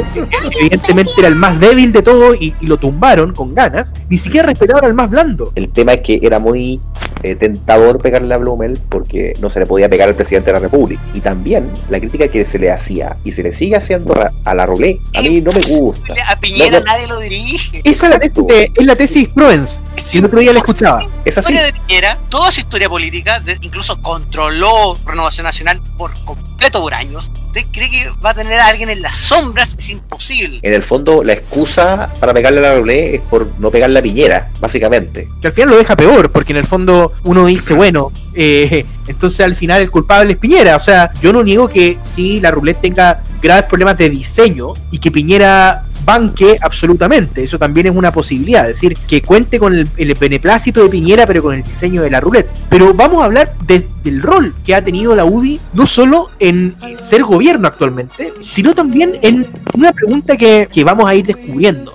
Evidentemente 0.60 1.12
era 1.18 1.28
el 1.28 1.34
más 1.34 1.60
débil 1.60 1.92
de 1.92 2.02
todo 2.02 2.34
y, 2.34 2.54
y 2.62 2.66
lo 2.66 2.78
tumbaron 2.78 3.34
con 3.34 3.54
ganas. 3.54 3.92
Ni 4.08 4.16
siquiera 4.16 4.46
respetaron 4.46 4.86
al 4.86 4.94
más 4.94 5.10
blando. 5.10 5.52
El 5.54 5.68
tema 5.68 5.92
es 5.92 6.00
que 6.00 6.18
era 6.22 6.38
muy 6.38 6.80
eh, 7.22 7.36
tentador 7.36 7.98
pegarle 7.98 8.34
a 8.34 8.38
Blumel 8.38 8.78
porque 8.88 9.34
no 9.40 9.50
se 9.50 9.58
le 9.58 9.66
podía 9.66 9.88
pegar 9.88 10.08
al 10.08 10.14
presidente 10.14 10.46
de 10.46 10.52
la 10.54 10.60
República. 10.60 11.02
Y 11.12 11.20
también 11.20 11.70
la 11.90 12.00
crítica 12.00 12.28
que 12.28 12.44
se 12.46 12.58
le 12.58 12.70
hacía 12.70 13.16
y 13.24 13.32
se 13.34 13.42
le 13.42 13.54
sigue 13.54 13.76
haciendo 13.76 14.14
a- 14.14 14.32
a 14.44 14.54
la 14.54 14.66
Roulette, 14.66 15.00
a 15.14 15.20
mí 15.22 15.40
no 15.40 15.52
me 15.52 15.60
gusta. 15.78 16.14
A 16.30 16.36
Piñera 16.40 16.78
No, 16.78 16.78
no. 16.80 16.84
nadie 16.92 17.06
lo 17.06 17.18
dirige. 17.20 17.80
Esa 17.84 18.06
es 18.06 18.12
la 18.12 18.18
tesis, 18.18 18.46
de- 18.46 18.72
es 18.74 18.86
la 18.86 18.96
tesis 18.96 19.28
Provence. 19.28 19.80
Y 20.12 20.18
el 20.18 20.24
otro 20.26 20.40
día 20.40 20.52
la 20.52 20.58
escuchaba. 20.58 21.00
Es 21.24 21.36
La 21.36 21.40
así. 21.40 21.52
historia 21.54 21.62
de 21.64 21.72
Piñera, 21.80 22.18
toda 22.28 22.50
su 22.52 22.60
historia 22.60 22.88
política, 22.88 23.40
de- 23.40 23.58
incluso 23.62 24.00
controló 24.02 24.96
Renovación 25.06 25.44
Nacional 25.44 25.80
por 25.96 26.12
completo 26.24 26.80
por 26.80 26.94
años. 26.94 27.30
¿Usted 27.46 27.64
cree 27.72 27.88
que 27.90 28.10
va 28.24 28.30
a 28.30 28.34
tener 28.34 28.54
a 28.60 28.66
alguien 28.66 28.90
en 28.90 29.00
las 29.02 29.16
sombras? 29.16 29.76
Es 29.78 29.90
imposible. 29.90 30.58
En 30.62 30.72
el 30.72 30.82
fondo, 30.82 31.22
la 31.22 31.34
excusa 31.34 32.12
para 32.18 32.34
pegarle 32.34 32.58
a 32.58 32.62
la 32.62 32.74
Roulette 32.74 33.14
es 33.14 33.20
por 33.22 33.48
no 33.58 33.70
pegarle 33.70 33.98
a 33.98 34.02
Piñera, 34.02 34.50
básicamente. 34.60 35.28
que 35.40 35.46
al 35.48 35.52
final 35.52 35.70
lo 35.70 35.76
deja 35.76 35.94
peor, 35.96 36.30
porque 36.32 36.52
en 36.52 36.58
el 36.58 36.66
fondo 36.66 37.12
uno 37.24 37.46
dice, 37.46 37.74
bueno, 37.74 38.10
eh, 38.34 38.84
entonces 39.06 39.40
al 39.40 39.54
final 39.54 39.82
el 39.82 39.90
culpable 39.90 40.32
es 40.32 40.38
Piñera. 40.38 40.74
O 40.76 40.80
sea, 40.80 41.12
yo 41.22 41.32
no 41.32 41.42
niego 41.44 41.68
que 41.68 41.98
sí, 42.02 42.40
la 42.40 42.50
roulette 42.50 42.80
tenga 42.80 43.22
graves 43.42 43.64
problemas 43.64 43.98
de 43.98 44.10
diseño 44.10 44.72
y 44.90 44.98
que 44.98 45.10
Piñera 45.10 45.84
banque 46.04 46.56
absolutamente. 46.60 47.42
Eso 47.42 47.58
también 47.58 47.86
es 47.86 47.96
una 47.96 48.12
posibilidad. 48.12 48.62
Es 48.68 48.76
decir, 48.76 48.96
que 49.08 49.22
cuente 49.22 49.58
con 49.58 49.74
el, 49.74 50.14
beneplácito 50.14 50.82
de 50.82 50.88
Piñera, 50.88 51.26
pero 51.26 51.42
con 51.42 51.54
el 51.54 51.62
diseño 51.62 52.02
de 52.02 52.10
la 52.10 52.20
roulette. 52.20 52.48
Pero 52.68 52.92
vamos 52.94 53.22
a 53.22 53.24
hablar 53.24 53.54
de- 53.66 53.88
del 54.02 54.20
rol 54.22 54.54
que 54.64 54.74
ha 54.74 54.84
tenido 54.84 55.14
la 55.16 55.24
UDI, 55.24 55.60
no 55.72 55.86
solo 55.86 56.30
en 56.38 56.76
ser 56.94 57.22
gobierno 57.24 57.68
actualmente, 57.68 58.34
sino 58.42 58.74
también 58.74 59.18
en 59.22 59.46
una 59.74 59.92
pregunta 59.92 60.36
que, 60.36 60.68
que 60.70 60.84
vamos 60.84 61.08
a 61.08 61.14
ir 61.14 61.26
descubriendo. 61.26 61.90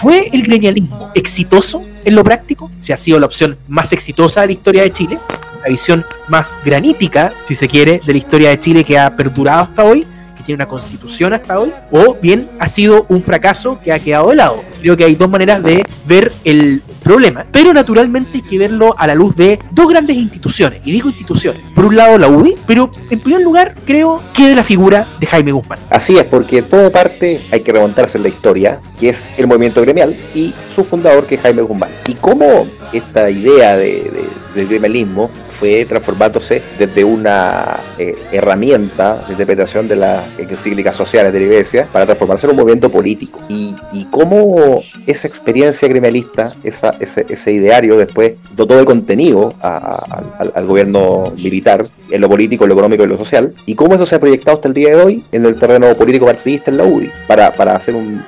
¿Fue 0.00 0.28
el 0.32 0.42
gremialismo 0.44 1.10
exitoso 1.14 1.84
en 2.04 2.14
lo 2.14 2.24
práctico? 2.24 2.70
Si 2.78 2.92
ha 2.92 2.96
sido 2.96 3.20
la 3.20 3.26
opción 3.26 3.58
más 3.68 3.92
exitosa 3.92 4.40
de 4.40 4.46
la 4.48 4.52
historia 4.54 4.82
de 4.82 4.92
Chile, 4.92 5.18
la 5.62 5.68
visión 5.68 6.04
más 6.28 6.56
granítica, 6.64 7.32
si 7.46 7.54
se 7.54 7.68
quiere, 7.68 8.00
de 8.04 8.12
la 8.12 8.18
historia 8.18 8.48
de 8.50 8.60
Chile 8.60 8.84
que 8.84 8.98
ha 8.98 9.14
perdurado 9.14 9.62
hasta 9.62 9.84
hoy, 9.84 10.06
tiene 10.44 10.62
una 10.62 10.68
constitución 10.68 11.32
hasta 11.32 11.58
hoy, 11.58 11.72
o 11.90 12.16
bien 12.20 12.46
ha 12.58 12.68
sido 12.68 13.06
un 13.08 13.22
fracaso 13.22 13.78
que 13.82 13.92
ha 13.92 13.98
quedado 13.98 14.30
de 14.30 14.36
lado. 14.36 14.62
Creo 14.80 14.96
que 14.96 15.04
hay 15.04 15.14
dos 15.14 15.30
maneras 15.30 15.62
de 15.62 15.82
ver 16.06 16.32
el 16.44 16.82
problema, 17.02 17.44
pero 17.50 17.72
naturalmente 17.72 18.30
hay 18.34 18.42
que 18.42 18.58
verlo 18.58 18.94
a 18.98 19.06
la 19.06 19.14
luz 19.14 19.36
de 19.36 19.58
dos 19.70 19.88
grandes 19.88 20.16
instituciones, 20.16 20.82
y 20.84 20.92
digo 20.92 21.08
instituciones. 21.08 21.72
Por 21.72 21.86
un 21.86 21.96
lado 21.96 22.18
la 22.18 22.28
UDI, 22.28 22.54
pero 22.66 22.90
en 23.10 23.20
primer 23.20 23.42
lugar 23.42 23.74
creo 23.84 24.20
que 24.32 24.48
de 24.48 24.54
la 24.54 24.64
figura 24.64 25.06
de 25.20 25.26
Jaime 25.26 25.52
Guzmán. 25.52 25.78
Así 25.90 26.16
es, 26.16 26.24
porque 26.24 26.62
todo 26.62 26.90
parte, 26.90 27.40
hay 27.50 27.60
que 27.60 27.72
remontarse 27.72 28.18
en 28.18 28.24
la 28.24 28.28
historia, 28.28 28.80
que 28.98 29.10
es 29.10 29.18
el 29.36 29.46
movimiento 29.46 29.80
gremial 29.80 30.16
y 30.34 30.54
su 30.74 30.84
fundador 30.84 31.26
que 31.26 31.36
es 31.36 31.40
Jaime 31.40 31.62
Guzmán. 31.62 31.90
Y 32.06 32.14
cómo 32.14 32.66
esta 32.92 33.30
idea 33.30 33.76
de, 33.76 34.10
del 34.54 34.68
gremialismo 34.68 35.28
fue 35.58 35.84
transformándose 35.84 36.62
desde 36.78 37.04
una 37.04 37.76
eh, 37.98 38.16
herramienta 38.32 39.24
de 39.26 39.32
interpretación 39.32 39.88
de 39.88 39.96
las 39.96 40.24
encíclicas 40.38 40.96
sociales 40.96 41.32
de 41.32 41.40
la 41.40 41.44
Iglesia 41.46 41.88
para 41.92 42.06
transformarse 42.06 42.46
en 42.46 42.50
un 42.50 42.56
movimiento 42.56 42.90
político. 42.90 43.40
Y, 43.48 43.74
y 43.92 44.04
cómo 44.06 44.82
esa 45.06 45.28
experiencia 45.28 45.88
gremialista, 45.88 46.52
esa, 46.64 46.96
ese, 47.00 47.26
ese, 47.28 47.52
ideario 47.52 47.96
después 47.96 48.32
dotó 48.54 48.76
de 48.76 48.84
contenido 48.84 49.54
a, 49.60 49.76
a, 49.76 50.22
al, 50.38 50.52
al, 50.54 50.66
gobierno 50.66 51.32
militar 51.36 51.84
en 52.10 52.20
lo 52.20 52.28
político, 52.28 52.64
en 52.64 52.68
lo 52.70 52.74
económico 52.74 53.02
y 53.02 53.04
en 53.04 53.10
lo 53.10 53.18
social, 53.18 53.54
y 53.66 53.74
cómo 53.74 53.94
eso 53.94 54.06
se 54.06 54.16
ha 54.16 54.20
proyectado 54.20 54.56
hasta 54.56 54.68
el 54.68 54.74
día 54.74 54.90
de 54.90 55.02
hoy 55.02 55.24
en 55.32 55.46
el 55.46 55.56
terreno 55.56 55.94
político 55.94 56.26
partidista 56.26 56.70
en 56.70 56.76
la 56.78 56.84
UDI, 56.84 57.10
para, 57.26 57.52
para 57.52 57.76
hacer 57.76 57.94
un, 57.94 58.22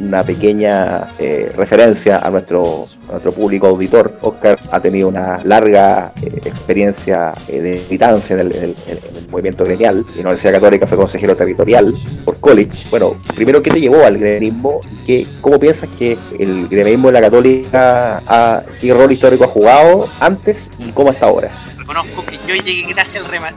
una 0.00 0.22
pequeña 0.24 1.08
eh, 1.18 1.52
referencia 1.56 2.18
a 2.18 2.30
nuestro, 2.30 2.86
a 3.08 3.12
nuestro 3.12 3.32
público 3.32 3.66
auditor. 3.68 4.12
Oscar 4.22 4.58
ha 4.72 4.80
tenido 4.80 5.08
una 5.08 5.40
larga 5.44 5.63
eh, 5.66 6.40
experiencia 6.44 7.32
eh, 7.48 7.60
de 7.60 7.82
militancia 7.88 8.34
en 8.34 8.40
el, 8.40 8.56
en, 8.56 8.62
el, 8.64 8.76
en 8.86 9.16
el, 9.16 9.28
movimiento 9.28 9.64
gremial. 9.64 9.98
En 9.98 10.14
la 10.16 10.20
Universidad 10.20 10.52
Católica 10.52 10.86
fue 10.86 10.96
consejero 10.96 11.36
territorial 11.36 11.94
por 12.24 12.38
college. 12.40 12.86
Bueno, 12.90 13.16
primero, 13.34 13.62
¿qué 13.62 13.70
te 13.70 13.80
llevó 13.80 14.04
al 14.04 14.18
gremialismo? 14.18 14.80
¿Qué, 15.06 15.26
¿Cómo 15.40 15.58
piensas 15.58 15.88
que 15.98 16.16
el 16.38 16.68
gremialismo 16.68 17.08
de 17.08 17.12
la 17.12 17.20
Católica, 17.20 18.22
ha, 18.26 18.62
qué 18.80 18.94
rol 18.94 19.10
histórico 19.10 19.44
ha 19.44 19.48
jugado 19.48 20.08
antes 20.20 20.70
y 20.78 20.90
cómo 20.92 21.10
está 21.10 21.26
ahora? 21.26 21.50
Reconozco 21.78 22.24
que 22.24 22.38
yo 22.46 22.54
llegué 22.62 22.92
gracias 22.92 23.24
al, 23.24 23.54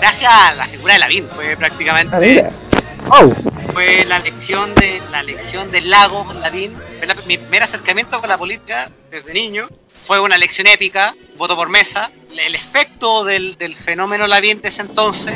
gracias 0.00 0.30
a 0.32 0.54
la 0.54 0.66
figura 0.66 0.94
de 0.94 0.98
Lavín, 1.00 1.26
fue 1.34 1.56
prácticamente... 1.56 2.42
Ah, 2.42 2.71
oh. 3.08 3.32
Fue 3.72 4.04
la 4.04 4.18
lección 4.18 4.74
de 4.74 5.00
la 5.10 5.22
lección 5.22 5.70
del 5.70 5.88
lago 5.88 6.26
Lavín. 6.40 6.74
Fue 6.98 7.06
la, 7.06 7.14
mi 7.26 7.38
primer 7.38 7.62
acercamiento 7.62 8.20
con 8.20 8.28
la 8.28 8.38
política 8.38 8.90
desde 9.10 9.32
niño. 9.32 9.68
Fue 9.92 10.20
una 10.20 10.36
lección 10.36 10.66
épica, 10.66 11.14
voto 11.36 11.56
por 11.56 11.68
mesa. 11.68 12.10
El 12.36 12.54
efecto 12.54 13.24
del, 13.24 13.56
del 13.58 13.76
fenómeno 13.76 14.26
Lavín 14.26 14.60
de 14.60 14.68
ese 14.68 14.82
entonces 14.82 15.34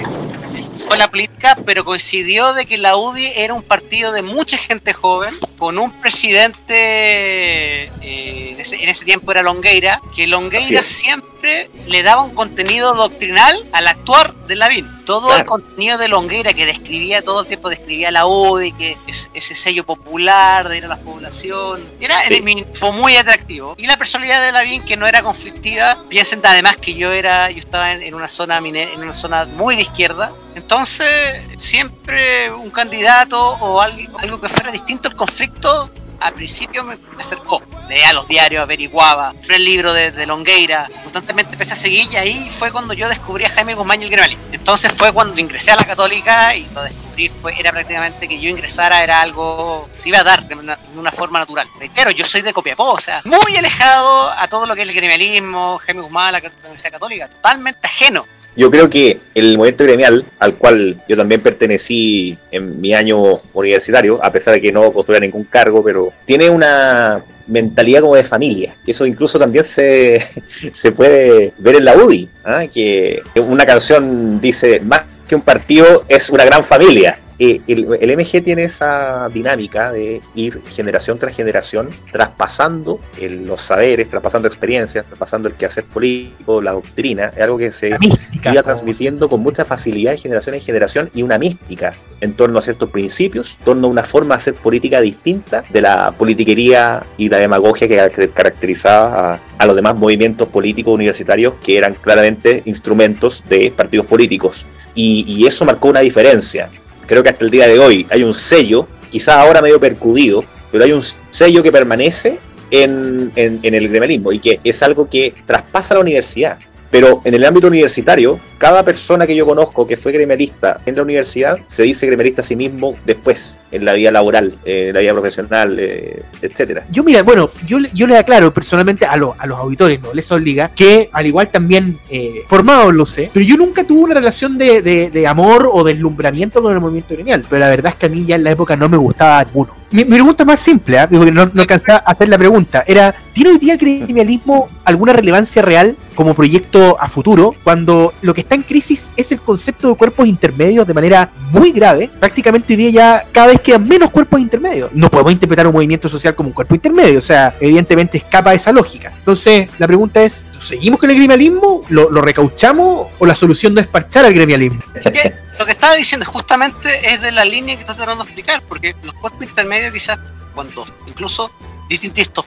fue 0.78 0.96
la 0.96 1.10
política, 1.10 1.56
pero 1.64 1.84
coincidió 1.84 2.52
de 2.54 2.66
que 2.66 2.78
la 2.78 2.96
UDI 2.96 3.32
era 3.36 3.54
un 3.54 3.62
partido 3.62 4.12
de 4.12 4.22
mucha 4.22 4.58
gente 4.58 4.92
joven, 4.92 5.38
con 5.58 5.78
un 5.78 5.90
presidente, 6.00 7.84
eh, 8.02 8.50
en, 8.52 8.60
ese, 8.60 8.76
en, 8.76 8.88
ese, 8.88 9.04
tiempo 9.04 9.30
era 9.32 9.42
Longueira, 9.42 10.00
que 10.14 10.26
Longueira 10.26 10.82
siempre 10.82 11.70
le 11.86 12.02
daba 12.02 12.22
un 12.22 12.34
contenido 12.34 12.92
doctrinal 12.92 13.66
al 13.72 13.88
actuar 13.88 14.34
de 14.46 14.56
Lavín. 14.56 14.86
Todo 15.06 15.28
claro. 15.28 15.40
el 15.40 15.46
contenido 15.46 15.98
de 15.98 16.08
Longueira 16.08 16.52
que 16.52 16.66
describía, 16.66 17.22
todo 17.22 17.42
el 17.42 17.46
tiempo 17.46 17.70
describía 17.70 18.10
la 18.10 18.26
UDI, 18.26 18.72
que 18.72 18.96
es, 19.06 19.30
ese 19.34 19.54
sello 19.54 19.84
popular 19.84 20.68
de 20.68 20.78
ir 20.78 20.84
a 20.84 20.88
la 20.88 20.98
población, 20.98 21.80
era, 22.00 22.20
sí. 22.22 22.64
fue 22.74 22.92
muy 22.92 23.14
atractivo. 23.16 23.74
Y 23.78 23.86
la 23.86 23.96
personalidad 23.96 24.44
de 24.44 24.52
Lavín, 24.52 24.82
que 24.84 24.96
no 24.96 25.06
era 25.06 25.22
conflictiva, 25.22 26.04
piensen 26.08 26.40
además 26.42 26.76
que 26.76 26.94
yo 26.94 27.12
era, 27.12 27.50
yo 27.50 27.60
estaba 27.60 27.92
en, 27.92 28.02
en 28.02 28.14
una 28.14 28.28
zona 28.28 28.58
en 28.58 29.00
una 29.00 29.14
zona 29.14 29.44
muy 29.44 29.76
de 29.76 29.82
izquierda, 29.82 30.32
entonces 30.56 31.42
siempre 31.58 32.50
un 32.50 32.70
candidato 32.70 33.38
o 33.38 33.80
algo, 33.80 34.40
que 34.40 34.48
fuera 34.48 34.72
distinto 34.72 35.08
al 35.08 35.14
conflicto 35.14 35.90
al 36.18 36.32
principio 36.32 36.82
me, 36.82 36.96
acercó, 37.20 37.62
leía 37.88 38.14
los 38.14 38.26
diarios, 38.26 38.62
averiguaba, 38.62 39.34
el 39.50 39.64
libro 39.64 39.92
de, 39.92 40.26
Longueira, 40.26 40.88
constantemente 41.02 41.52
empecé 41.52 41.74
a 41.74 41.76
seguir 41.76 42.08
y 42.10 42.16
ahí 42.16 42.50
fue 42.50 42.72
cuando 42.72 42.94
yo 42.94 43.06
descubrí 43.06 43.44
a 43.44 43.50
Jaime 43.50 43.74
Guzmán 43.74 44.00
y 44.00 44.06
el 44.06 44.10
Gremlin. 44.10 44.38
Entonces 44.50 44.92
fue 44.92 45.12
cuando 45.12 45.38
ingresé 45.38 45.72
a 45.72 45.76
la 45.76 45.84
Católica 45.84 46.56
y 46.56 46.66
lo 46.74 46.82
descubrí, 46.82 47.28
fue, 47.28 47.60
era 47.60 47.70
prácticamente 47.70 48.26
que 48.26 48.40
yo 48.40 48.48
ingresara, 48.48 49.02
era 49.02 49.20
algo, 49.20 49.90
se 49.98 50.08
iba 50.08 50.20
a 50.20 50.24
dar 50.24 50.48
de 50.48 50.54
una, 50.54 51.12
forma 51.12 51.38
natural. 51.38 51.68
Reitero, 51.78 52.10
yo 52.10 52.24
soy 52.24 52.40
de 52.40 52.54
Copiapó, 52.54 52.92
o 52.92 53.00
sea, 53.00 53.20
muy 53.24 53.56
alejado 53.56 54.30
a 54.30 54.48
todo 54.48 54.66
lo 54.66 54.74
que 54.74 54.82
es 54.82 54.88
el 54.88 54.94
gremialismo, 54.94 55.78
Jaime 55.84 56.00
Guzmán, 56.00 56.32
la 56.32 56.38
Universidad 56.38 56.92
Católica, 56.92 57.28
totalmente 57.28 57.86
ajeno 57.86 58.26
yo 58.56 58.70
creo 58.70 58.88
que 58.88 59.20
el 59.34 59.56
movimiento 59.58 59.84
gremial, 59.84 60.24
al 60.38 60.56
cual 60.56 61.02
yo 61.08 61.16
también 61.16 61.42
pertenecí 61.42 62.38
en 62.50 62.80
mi 62.80 62.94
año 62.94 63.40
universitario, 63.52 64.18
a 64.24 64.32
pesar 64.32 64.54
de 64.54 64.60
que 64.60 64.72
no 64.72 64.92
construía 64.92 65.20
ningún 65.20 65.44
cargo, 65.44 65.84
pero 65.84 66.12
tiene 66.24 66.48
una 66.48 67.22
mentalidad 67.46 68.00
como 68.00 68.16
de 68.16 68.24
familia. 68.24 68.74
Eso 68.86 69.06
incluso 69.06 69.38
también 69.38 69.64
se, 69.64 70.20
se 70.72 70.92
puede 70.92 71.52
ver 71.58 71.76
en 71.76 71.84
la 71.84 71.96
UDI, 71.96 72.28
¿eh? 72.46 72.70
que 72.72 73.22
una 73.40 73.66
canción 73.66 74.40
dice, 74.40 74.80
más 74.80 75.02
que 75.28 75.34
un 75.34 75.42
partido 75.42 76.04
es 76.08 76.30
una 76.30 76.44
gran 76.44 76.64
familia. 76.64 77.18
Eh, 77.38 77.60
el, 77.66 77.86
el, 78.00 78.16
MG 78.16 78.42
tiene 78.42 78.64
esa 78.64 79.28
dinámica 79.28 79.92
de 79.92 80.22
ir 80.34 80.62
generación 80.66 81.18
tras 81.18 81.36
generación 81.36 81.90
traspasando 82.10 82.98
el, 83.20 83.46
los 83.46 83.60
saberes, 83.60 84.08
traspasando 84.08 84.48
experiencias, 84.48 85.04
traspasando 85.04 85.48
el 85.48 85.54
quehacer 85.54 85.84
político, 85.84 86.62
la 86.62 86.72
doctrina, 86.72 87.32
es 87.36 87.42
algo 87.42 87.58
que 87.58 87.72
se 87.72 87.98
mística, 87.98 88.52
iba 88.52 88.62
transmitiendo 88.62 89.28
con 89.28 89.42
mucha 89.42 89.66
facilidad 89.66 90.12
de 90.12 90.18
generación 90.18 90.54
en 90.54 90.62
generación 90.62 91.10
y 91.14 91.22
una 91.22 91.38
mística 91.38 91.94
en 92.22 92.34
torno 92.34 92.58
a 92.58 92.62
ciertos 92.62 92.88
principios, 92.88 93.56
en 93.58 93.64
torno 93.66 93.88
a 93.88 93.90
una 93.90 94.04
forma 94.04 94.34
de 94.34 94.36
hacer 94.36 94.54
política 94.54 95.02
distinta 95.02 95.62
de 95.70 95.82
la 95.82 96.12
politiquería 96.12 97.02
y 97.18 97.28
la 97.28 97.36
demagogia 97.36 97.86
que 97.86 98.30
caracterizaba 98.32 99.34
a, 99.34 99.40
a 99.58 99.66
los 99.66 99.76
demás 99.76 99.94
movimientos 99.96 100.48
políticos 100.48 100.94
universitarios 100.94 101.54
que 101.62 101.76
eran 101.76 101.94
claramente 101.94 102.62
instrumentos 102.64 103.44
de 103.46 103.70
partidos 103.76 104.06
políticos. 104.06 104.66
Y, 104.94 105.24
y 105.28 105.46
eso 105.46 105.66
marcó 105.66 105.88
una 105.88 106.00
diferencia 106.00 106.70
creo 107.06 107.22
que 107.22 107.30
hasta 107.30 107.44
el 107.44 107.50
día 107.50 107.66
de 107.66 107.78
hoy 107.78 108.06
hay 108.10 108.22
un 108.22 108.34
sello, 108.34 108.88
quizás 109.10 109.36
ahora 109.36 109.62
medio 109.62 109.80
percudido, 109.80 110.44
pero 110.70 110.84
hay 110.84 110.92
un 110.92 111.02
sello 111.30 111.62
que 111.62 111.72
permanece 111.72 112.38
en, 112.70 113.32
en, 113.36 113.60
en, 113.62 113.74
el 113.74 113.88
gremialismo 113.88 114.32
y 114.32 114.38
que 114.38 114.60
es 114.64 114.82
algo 114.82 115.08
que 115.08 115.34
traspasa 115.46 115.94
la 115.94 116.00
universidad. 116.00 116.58
Pero 116.90 117.20
en 117.24 117.34
el 117.34 117.44
ámbito 117.44 117.66
universitario, 117.66 118.38
cada 118.58 118.84
persona 118.84 119.26
que 119.26 119.34
yo 119.34 119.46
conozco 119.46 119.86
que 119.86 119.96
fue 119.96 120.12
gremialista 120.12 120.78
en 120.86 120.96
la 120.96 121.02
universidad 121.02 121.58
se 121.66 121.82
dice 121.82 122.06
gremialista 122.06 122.40
a 122.40 122.44
sí 122.44 122.56
mismo 122.56 122.96
después, 123.04 123.58
en 123.70 123.84
la 123.84 123.92
vida 123.94 124.10
laboral, 124.10 124.54
eh, 124.64 124.88
en 124.88 124.94
la 124.94 125.00
vida 125.00 125.12
profesional, 125.12 125.76
eh, 125.78 126.22
etcétera. 126.42 126.84
Yo, 126.90 127.04
mira, 127.04 127.22
bueno, 127.22 127.50
yo, 127.66 127.78
yo 127.92 128.06
le 128.06 128.16
aclaro 128.16 128.52
personalmente 128.52 129.04
a, 129.04 129.12
a 129.12 129.16
los 129.16 129.58
auditores, 129.58 130.00
no 130.00 130.12
les 130.14 130.30
obliga, 130.32 130.68
que 130.68 131.10
al 131.12 131.26
igual 131.26 131.48
también 131.50 131.98
eh, 132.10 132.42
formados 132.48 132.94
lo 132.94 133.06
sé, 133.06 133.30
pero 133.32 133.44
yo 133.44 133.56
nunca 133.56 133.84
tuve 133.84 134.04
una 134.04 134.14
relación 134.14 134.56
de, 134.58 134.82
de, 134.82 135.10
de, 135.10 135.26
amor 135.26 135.68
o 135.72 135.84
deslumbramiento 135.84 136.62
con 136.62 136.72
el 136.72 136.80
movimiento 136.80 137.14
gremial. 137.14 137.44
Pero 137.48 137.60
la 137.60 137.68
verdad 137.68 137.92
es 137.92 137.98
que 137.98 138.06
a 138.06 138.08
mí 138.08 138.24
ya 138.26 138.36
en 138.36 138.44
la 138.44 138.52
época 138.52 138.76
no 138.76 138.88
me 138.88 138.96
gustaba 138.96 139.44
ninguno. 139.44 139.74
Mi, 139.90 140.04
mi 140.04 140.14
pregunta 140.14 140.44
más 140.44 140.60
simple, 140.60 140.98
¿eh? 140.98 141.08
porque 141.08 141.30
no, 141.30 141.46
no 141.46 141.60
alcancé 141.60 141.92
a 141.92 141.96
hacer 141.96 142.28
la 142.28 142.38
pregunta, 142.38 142.84
era: 142.86 143.14
¿tiene 143.32 143.50
hoy 143.50 143.58
día 143.58 143.74
el 143.74 143.78
gremialismo 143.78 144.68
alguna 144.84 145.12
relevancia 145.12 145.62
real 145.62 145.96
como 146.14 146.34
proyecto 146.34 146.96
a 146.98 147.08
futuro 147.08 147.54
cuando 147.62 148.14
lo 148.22 148.32
que 148.32 148.40
está 148.40 148.54
en 148.54 148.62
crisis 148.62 149.12
es 149.16 149.30
el 149.32 149.40
concepto 149.40 149.88
de 149.88 149.94
cuerpos 149.96 150.26
intermedios 150.26 150.86
de 150.86 150.94
manera 150.94 151.30
muy 151.52 151.72
grave. 151.72 152.10
Prácticamente 152.18 152.72
hoy 152.72 152.76
día 152.76 152.90
ya 152.90 153.24
cada 153.30 153.48
vez 153.48 153.60
quedan 153.60 153.86
menos 153.86 154.10
cuerpos 154.10 154.40
intermedios. 154.40 154.90
No 154.92 155.10
podemos 155.10 155.32
interpretar 155.32 155.66
un 155.66 155.74
movimiento 155.74 156.08
social 156.08 156.34
como 156.34 156.48
un 156.48 156.54
cuerpo 156.54 156.74
intermedio, 156.74 157.18
o 157.18 157.22
sea, 157.22 157.54
evidentemente 157.60 158.18
escapa 158.18 158.54
esa 158.54 158.72
lógica. 158.72 159.12
Entonces, 159.18 159.68
la 159.78 159.86
pregunta 159.86 160.22
es, 160.22 160.46
¿seguimos 160.58 160.98
con 160.98 161.10
el 161.10 161.16
gremialismo? 161.16 161.82
¿Lo, 161.90 162.10
lo 162.10 162.22
recauchamos 162.22 163.08
o 163.18 163.26
la 163.26 163.34
solución 163.34 163.74
no 163.74 163.80
es 163.80 163.86
parchar 163.86 164.24
al 164.24 164.32
gremialismo? 164.32 164.80
¿Qué? 165.02 165.34
Lo 165.58 165.64
que 165.64 165.72
estaba 165.72 165.94
diciendo 165.94 166.26
justamente 166.26 167.12
es 167.12 167.20
de 167.22 167.32
la 167.32 167.44
línea 167.44 167.76
que 167.76 167.80
estoy 167.80 167.96
tratando 167.96 168.24
de 168.24 168.30
explicar, 168.30 168.62
porque 168.62 168.94
los 169.02 169.14
cuerpos 169.14 169.42
intermedios 169.42 169.92
quizás 169.92 170.18
cuando 170.54 170.86
incluso 171.06 171.50
distintos, 171.88 172.44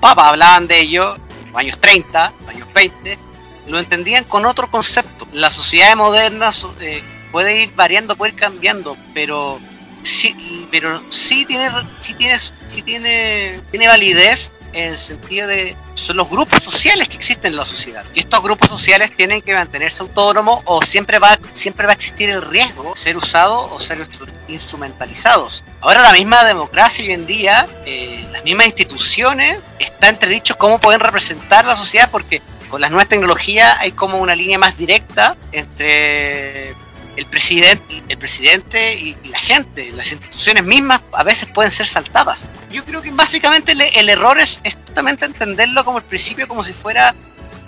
papas 0.00 0.28
hablaban 0.28 0.66
de 0.66 0.80
ello, 0.80 1.16
los 1.46 1.56
años 1.56 1.78
30, 1.78 2.32
los 2.40 2.54
años 2.54 2.68
20, 2.74 3.18
lo 3.66 3.78
entendían 3.78 4.24
con 4.24 4.46
otro 4.46 4.70
concepto. 4.70 5.26
La 5.32 5.50
sociedad 5.50 5.94
moderna 5.96 6.50
eh, 6.80 7.02
puede 7.32 7.62
ir 7.62 7.74
variando, 7.74 8.16
puede 8.16 8.32
ir 8.32 8.38
cambiando, 8.38 8.96
pero 9.12 9.60
sí, 10.02 10.66
pero 10.70 11.02
sí 11.10 11.44
tiene, 11.44 11.70
sí 11.98 12.14
tiene, 12.14 12.38
sí 12.38 12.82
tiene, 12.82 13.60
tiene 13.70 13.88
validez 13.88 14.52
en 14.72 14.90
el 14.90 14.98
sentido 14.98 15.46
de 15.46 15.76
son 15.94 16.16
los 16.16 16.28
grupos 16.28 16.62
sociales 16.62 17.08
que 17.08 17.16
existen 17.16 17.52
en 17.52 17.56
la 17.56 17.66
sociedad. 17.66 18.04
Y 18.14 18.20
estos 18.20 18.42
grupos 18.42 18.68
sociales 18.68 19.12
tienen 19.16 19.42
que 19.42 19.52
mantenerse 19.54 20.02
autónomos 20.02 20.60
o 20.64 20.82
siempre 20.82 21.18
va 21.18 21.38
siempre 21.52 21.86
va 21.86 21.92
a 21.92 21.94
existir 21.94 22.30
el 22.30 22.42
riesgo 22.42 22.90
de 22.90 22.96
ser 22.96 23.16
usados 23.16 23.68
o 23.70 23.78
ser 23.78 23.98
instrumentalizados. 24.48 25.64
Ahora 25.80 26.02
la 26.02 26.12
misma 26.12 26.44
democracia 26.44 27.04
hoy 27.04 27.12
en 27.12 27.26
día 27.26 27.68
eh, 27.84 28.26
las 28.32 28.44
mismas 28.44 28.66
instituciones 28.66 29.60
está 29.78 30.08
entredicho 30.08 30.56
cómo 30.56 30.78
pueden 30.78 31.00
representar 31.00 31.64
la 31.64 31.76
sociedad 31.76 32.08
porque 32.10 32.42
con 32.68 32.80
las 32.80 32.90
nuevas 32.90 33.08
tecnologías 33.08 33.76
hay 33.80 33.92
como 33.92 34.18
una 34.18 34.34
línea 34.34 34.58
más 34.58 34.76
directa 34.76 35.36
entre 35.52 36.74
el 37.18 37.26
presidente, 37.26 38.02
el 38.08 38.16
presidente 38.16 38.94
y, 38.94 39.16
la 39.28 39.40
gente, 39.40 39.90
las 39.92 40.12
instituciones 40.12 40.62
mismas 40.62 41.00
a 41.12 41.24
veces 41.24 41.48
pueden 41.52 41.72
ser 41.72 41.88
saltadas. 41.88 42.48
Yo 42.70 42.84
creo 42.84 43.02
que 43.02 43.10
básicamente 43.10 43.72
el, 43.72 44.08
error 44.08 44.38
es, 44.38 44.62
justamente 44.86 45.26
entenderlo 45.26 45.84
como 45.84 45.98
el 45.98 46.04
principio, 46.04 46.46
como 46.46 46.62
si 46.62 46.72
fuera 46.72 47.16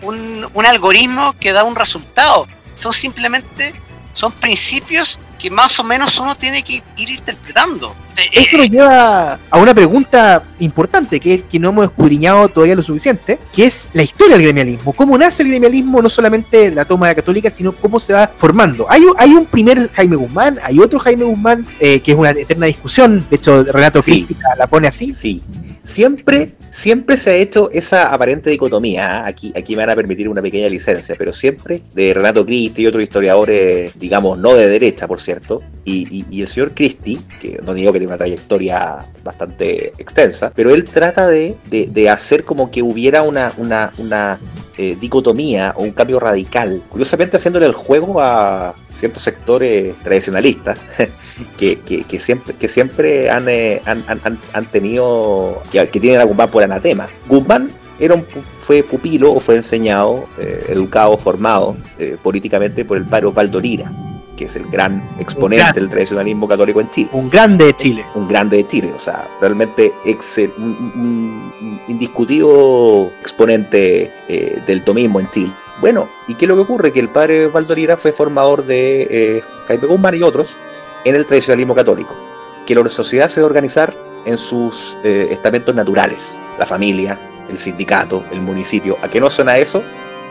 un, 0.03 0.49
un 0.55 0.67
algoritmo 0.67 1.35
que 1.41 1.53
da 1.53 1.65
un 1.65 1.75
resultado. 1.75 2.47
Son 2.75 2.93
simplemente, 2.93 3.75
son 4.13 4.31
principios 4.31 5.19
que 5.41 5.51
más 5.51 5.79
o 5.81 5.85
menos 5.85 6.19
uno 6.19 6.35
tiene 6.35 6.63
que 6.63 6.83
ir 6.97 7.11
interpretando. 7.11 7.95
Esto 8.33 8.59
nos 8.59 8.69
lleva 8.69 9.41
a 9.49 9.59
una 9.59 9.73
pregunta 9.75 10.43
importante 10.59 11.19
que, 11.19 11.43
que 11.43 11.59
no 11.59 11.71
hemos 11.71 11.85
escudriñado 11.87 12.49
todavía 12.49 12.75
lo 12.75 12.83
suficiente, 12.83 13.39
que 13.53 13.65
es 13.65 13.91
la 13.95 14.03
historia 14.03 14.37
del 14.37 14.45
gremialismo. 14.45 14.93
¿Cómo 14.93 15.17
nace 15.17 15.43
el 15.43 15.49
gremialismo? 15.49 16.03
No 16.03 16.11
solamente 16.11 16.71
la 16.71 16.85
toma 16.85 17.07
de 17.07 17.13
la 17.13 17.17
católica, 17.17 17.49
sino 17.49 17.73
cómo 17.73 17.99
se 17.99 18.13
va 18.13 18.31
formando. 18.37 18.87
Hay, 18.91 19.03
hay 19.17 19.31
un 19.31 19.47
primer 19.47 19.91
Jaime 19.93 20.17
Guzmán, 20.17 20.59
hay 20.63 20.79
otro 20.79 20.99
Jaime 20.99 21.25
Guzmán, 21.25 21.67
eh, 21.79 22.01
que 22.01 22.13
es 22.13 22.19
una 22.19 22.31
eterna 22.31 22.67
discusión. 22.67 23.25
De 23.31 23.37
hecho, 23.37 23.65
Renato 23.65 24.03
sí. 24.03 24.27
la 24.59 24.67
pone 24.67 24.89
así. 24.89 25.15
Sí, 25.15 25.43
siempre, 25.83 26.53
siempre 26.71 27.17
se 27.17 27.31
ha 27.31 27.35
hecho 27.35 27.71
esa 27.73 28.13
aparente 28.13 28.51
dicotomía. 28.51 29.23
¿ah? 29.23 29.27
Aquí, 29.27 29.53
aquí 29.57 29.75
me 29.75 29.83
van 29.83 29.91
a 29.91 29.97
permitir 29.97 30.29
una 30.29 30.43
pequeña 30.43 30.69
licencia, 30.69 31.15
pero 31.19 31.33
siempre 31.33 31.83
de 31.95 32.15
Renato 32.15 32.45
Cristi 32.45 32.83
y 32.83 32.87
otros 32.87 33.03
historiadores, 33.03 33.99
digamos, 33.99 34.39
no 34.39 34.55
de 34.55 34.69
derecha, 34.69 35.07
por 35.07 35.21
cierto, 35.21 35.63
y, 35.85 36.41
el 36.41 36.47
señor 36.47 36.75
Cristi, 36.75 37.19
que 37.39 37.61
no 37.65 37.75
digo 37.75 37.93
que 37.93 37.99
tiene 37.99 38.13
una 38.13 38.19
trayectoria 38.19 38.99
bastante 39.25 39.89
extensa, 39.99 40.53
pero 40.55 40.75
él 40.75 40.85
trata 40.85 41.29
de, 41.29 41.57
de, 41.69 42.11
hacer 42.11 42.45
como 42.45 42.71
que 42.71 42.83
hubiera 42.83 43.23
una, 43.23 43.53
una, 43.59 43.93
una 43.99 44.39
eh, 44.83 44.97
dicotomía 44.99 45.75
o 45.77 45.83
un 45.83 45.91
cambio 45.91 46.19
radical, 46.19 46.83
curiosamente 46.89 47.37
haciéndole 47.37 47.67
el 47.67 47.75
juego 47.75 48.19
a 48.19 48.75
ciertos 48.89 49.23
sectores 49.23 49.95
tradicionalistas 50.03 50.79
que, 51.59 51.81
que, 51.81 52.19
siempre, 52.19 52.55
que 52.55 52.67
siempre 52.67 53.29
han, 53.29 53.47
eh, 53.51 53.83
han, 53.85 54.03
han, 54.07 54.39
han, 54.55 54.67
tenido, 54.71 55.63
que, 55.71 55.87
tienen 55.87 56.23
a 56.23 56.25
Guzmán 56.25 56.51
por 56.51 56.63
anatema. 56.63 57.11
Guzmán 57.29 57.71
era 57.99 58.15
un, 58.15 58.25
fue 58.57 58.83
pupilo 58.83 59.35
o 59.35 59.41
fue 59.41 59.57
enseñado, 59.57 60.27
eh, 60.39 60.65
educado, 60.71 61.19
formado 61.19 61.77
políticamente 62.23 62.83
por 62.87 62.97
el 62.97 63.05
padre 63.05 63.27
Osvaldo 63.27 63.61
Lira 63.61 63.93
que 64.41 64.47
es 64.47 64.57
el 64.57 64.71
gran 64.71 65.07
exponente 65.19 65.79
del 65.79 65.91
tradicionalismo 65.91 66.49
católico 66.49 66.81
en 66.81 66.89
Chile. 66.89 67.11
Un 67.13 67.29
grande 67.29 67.67
de 67.67 67.77
Chile. 67.77 68.07
Un 68.15 68.27
grande 68.27 68.57
de 68.57 68.67
Chile, 68.67 68.91
o 68.97 68.99
sea, 68.99 69.29
realmente 69.39 69.93
excel, 70.07 70.51
un, 70.57 71.83
indiscutido 71.89 73.13
exponente 73.21 74.11
eh, 74.29 74.63
del 74.67 74.83
tomismo 74.83 75.21
en 75.21 75.29
Chile. 75.29 75.53
Bueno, 75.83 76.09
¿y 76.27 76.37
qué 76.37 76.47
es 76.47 76.49
lo 76.49 76.55
que 76.55 76.63
ocurre? 76.63 76.91
Que 76.91 77.01
el 77.01 77.11
padre 77.11 77.49
Valdorira 77.49 77.99
fue 77.99 78.13
formador 78.13 78.65
de 78.65 79.09
eh, 79.11 79.43
Jaime 79.69 79.87
Guzmán 79.87 80.17
y 80.17 80.23
otros 80.23 80.57
en 81.05 81.17
el 81.17 81.27
tradicionalismo 81.27 81.75
católico, 81.75 82.17
que 82.65 82.75
la 82.75 82.89
sociedad 82.89 83.29
se 83.29 83.41
debe 83.41 83.47
organizar 83.47 83.95
en 84.25 84.39
sus 84.39 84.97
eh, 85.05 85.29
estamentos 85.31 85.75
naturales, 85.75 86.39
la 86.59 86.65
familia, 86.65 87.21
el 87.51 87.59
sindicato, 87.59 88.25
el 88.33 88.41
municipio. 88.41 88.97
¿A 89.03 89.11
qué 89.11 89.21
no 89.21 89.29
suena 89.29 89.59
eso? 89.59 89.83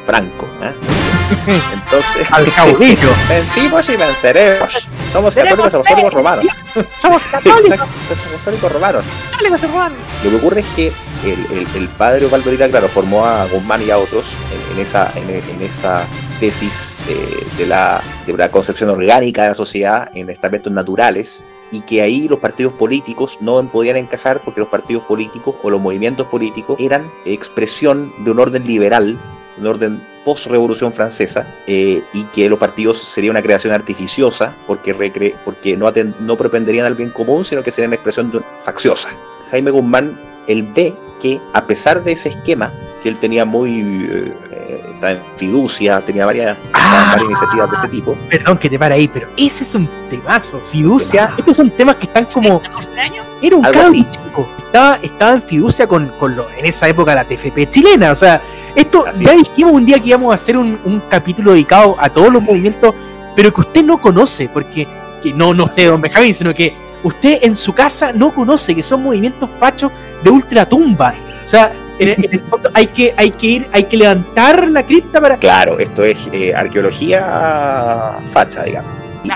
Franco. 0.09 0.49
¿eh? 0.63 0.73
Entonces, 1.73 2.31
al 2.31 2.51
caudillo. 2.53 3.09
Vencimos 3.29 3.87
y 3.89 3.95
venceremos. 3.95 4.89
Somos 5.11 5.35
católicos 5.35 5.73
apostólicos 5.73 6.13
romanos. 6.13 6.45
Somos 6.97 7.21
católicos. 7.23 7.79
apostólicos 7.79 8.71
romanos. 8.71 9.05
Lo 10.23 10.29
que 10.31 10.35
ocurre 10.35 10.61
es 10.61 10.65
que 10.75 10.91
el, 11.25 11.67
el, 11.75 11.87
padre 11.89 12.25
Osvaldo 12.25 12.49
claro, 12.69 12.87
formó 12.87 13.23
a 13.23 13.45
Guzmán 13.45 13.83
y 13.85 13.91
a 13.91 13.99
otros 13.99 14.35
en, 14.73 14.79
esa, 14.79 15.11
en, 15.15 15.61
esa 15.61 16.07
tesis 16.39 16.97
eh, 17.07 17.45
de, 17.57 17.67
la, 17.67 18.01
de 18.25 18.33
una 18.33 18.49
concepción 18.49 18.89
orgánica 18.89 19.43
de 19.43 19.49
la 19.49 19.55
sociedad 19.55 20.09
en 20.15 20.31
estamentos 20.31 20.73
naturales 20.73 21.43
y 21.71 21.81
que 21.81 22.01
ahí 22.01 22.27
los 22.27 22.39
partidos 22.39 22.73
políticos 22.73 23.37
no 23.41 23.63
podían 23.71 23.97
encajar 23.97 24.41
porque 24.41 24.59
los 24.59 24.69
partidos 24.69 25.03
políticos 25.03 25.55
o 25.61 25.69
los 25.69 25.79
movimientos 25.79 26.25
políticos 26.27 26.79
eran 26.79 27.11
expresión 27.25 28.11
de 28.23 28.31
un 28.31 28.39
orden 28.39 28.65
liberal 28.65 29.19
un 29.59 29.67
orden 29.67 30.01
post-revolución 30.25 30.93
francesa, 30.93 31.47
eh, 31.67 32.03
y 32.13 32.23
que 32.25 32.49
los 32.49 32.59
partidos 32.59 32.97
sería 32.97 33.31
una 33.31 33.41
creación 33.41 33.73
artificiosa 33.73 34.55
porque, 34.67 34.93
recre 34.93 35.35
porque 35.45 35.75
no, 35.75 35.91
no 36.19 36.37
propenderían 36.37 36.85
al 36.85 36.95
bien 36.95 37.09
común, 37.09 37.43
sino 37.43 37.63
que 37.63 37.71
serían 37.71 37.89
una 37.89 37.95
expresión 37.95 38.43
facciosa. 38.59 39.09
Jaime 39.51 39.71
Guzmán, 39.71 40.19
él 40.47 40.63
ve 40.75 40.95
que 41.19 41.39
a 41.53 41.65
pesar 41.65 42.03
de 42.03 42.13
ese 42.13 42.29
esquema, 42.29 42.71
que 43.01 43.09
él 43.09 43.19
tenía 43.19 43.45
muy... 43.45 43.81
Eh, 44.51 44.81
está 44.91 45.11
en 45.11 45.21
fiducia, 45.37 46.01
tenía 46.01 46.25
varias, 46.25 46.57
ah. 46.73 47.11
varias, 47.11 47.25
iniciativas 47.25 47.69
de 47.69 47.75
ese 47.77 47.87
tipo. 47.87 48.17
Perdón 48.29 48.57
que 48.57 48.69
te 48.69 48.77
para 48.77 48.95
ahí, 48.95 49.07
pero 49.07 49.29
ese 49.37 49.63
es 49.63 49.75
un 49.75 49.89
temazo. 50.09 50.61
Fiducia, 50.65 51.33
estos 51.37 51.57
son 51.57 51.71
temas 51.71 51.95
que 51.95 52.05
están 52.05 52.25
como... 52.25 52.61
Era 53.41 53.55
un 53.55 53.63
caso 53.63 53.93
chico. 53.93 54.49
Estaba, 54.57 54.99
estaba 55.01 55.33
en 55.33 55.41
fiducia 55.41 55.87
con, 55.87 56.09
con 56.19 56.35
lo, 56.35 56.49
en 56.51 56.65
esa 56.65 56.87
época 56.87 57.15
la 57.15 57.25
TFP 57.25 57.69
chilena. 57.69 58.11
O 58.11 58.15
sea, 58.15 58.41
esto 58.75 59.05
ya 59.19 59.33
dijimos 59.33 59.73
un 59.73 59.85
día 59.85 59.99
que 59.99 60.09
íbamos 60.09 60.31
a 60.31 60.35
hacer 60.35 60.57
un, 60.57 60.79
un, 60.85 60.99
capítulo 61.09 61.53
dedicado 61.53 61.95
a 61.99 62.09
todos 62.09 62.31
los 62.31 62.43
movimientos, 62.43 62.93
pero 63.35 63.53
que 63.53 63.61
usted 63.61 63.83
no 63.83 63.99
conoce, 63.99 64.49
porque 64.49 64.87
que 65.21 65.33
no, 65.33 65.53
no 65.53 65.65
usted, 65.65 65.89
don 65.89 66.01
Benjamín, 66.01 66.33
sino 66.33 66.53
que 66.53 66.73
usted 67.03 67.39
en 67.41 67.55
su 67.55 67.73
casa 67.73 68.11
no 68.13 68.33
conoce 68.33 68.75
que 68.75 68.83
son 68.83 69.03
movimientos 69.03 69.49
fachos 69.57 69.91
de 70.23 70.29
ultratumba. 70.29 71.13
O 71.43 71.47
sea, 71.47 71.73
en 71.99 72.09
el, 72.09 72.41
fondo 72.49 72.69
hay 72.73 72.87
que, 72.87 73.13
hay 73.17 73.31
que 73.31 73.47
ir, 73.47 73.69
hay 73.73 73.83
que 73.83 73.97
levantar 73.97 74.69
la 74.69 74.85
cripta 74.85 75.19
para. 75.19 75.37
Claro, 75.37 75.79
esto 75.79 76.03
es 76.03 76.29
eh, 76.31 76.53
arqueología 76.55 78.19
facha, 78.27 78.63
digamos. 78.63 78.98
Y. 79.23 79.31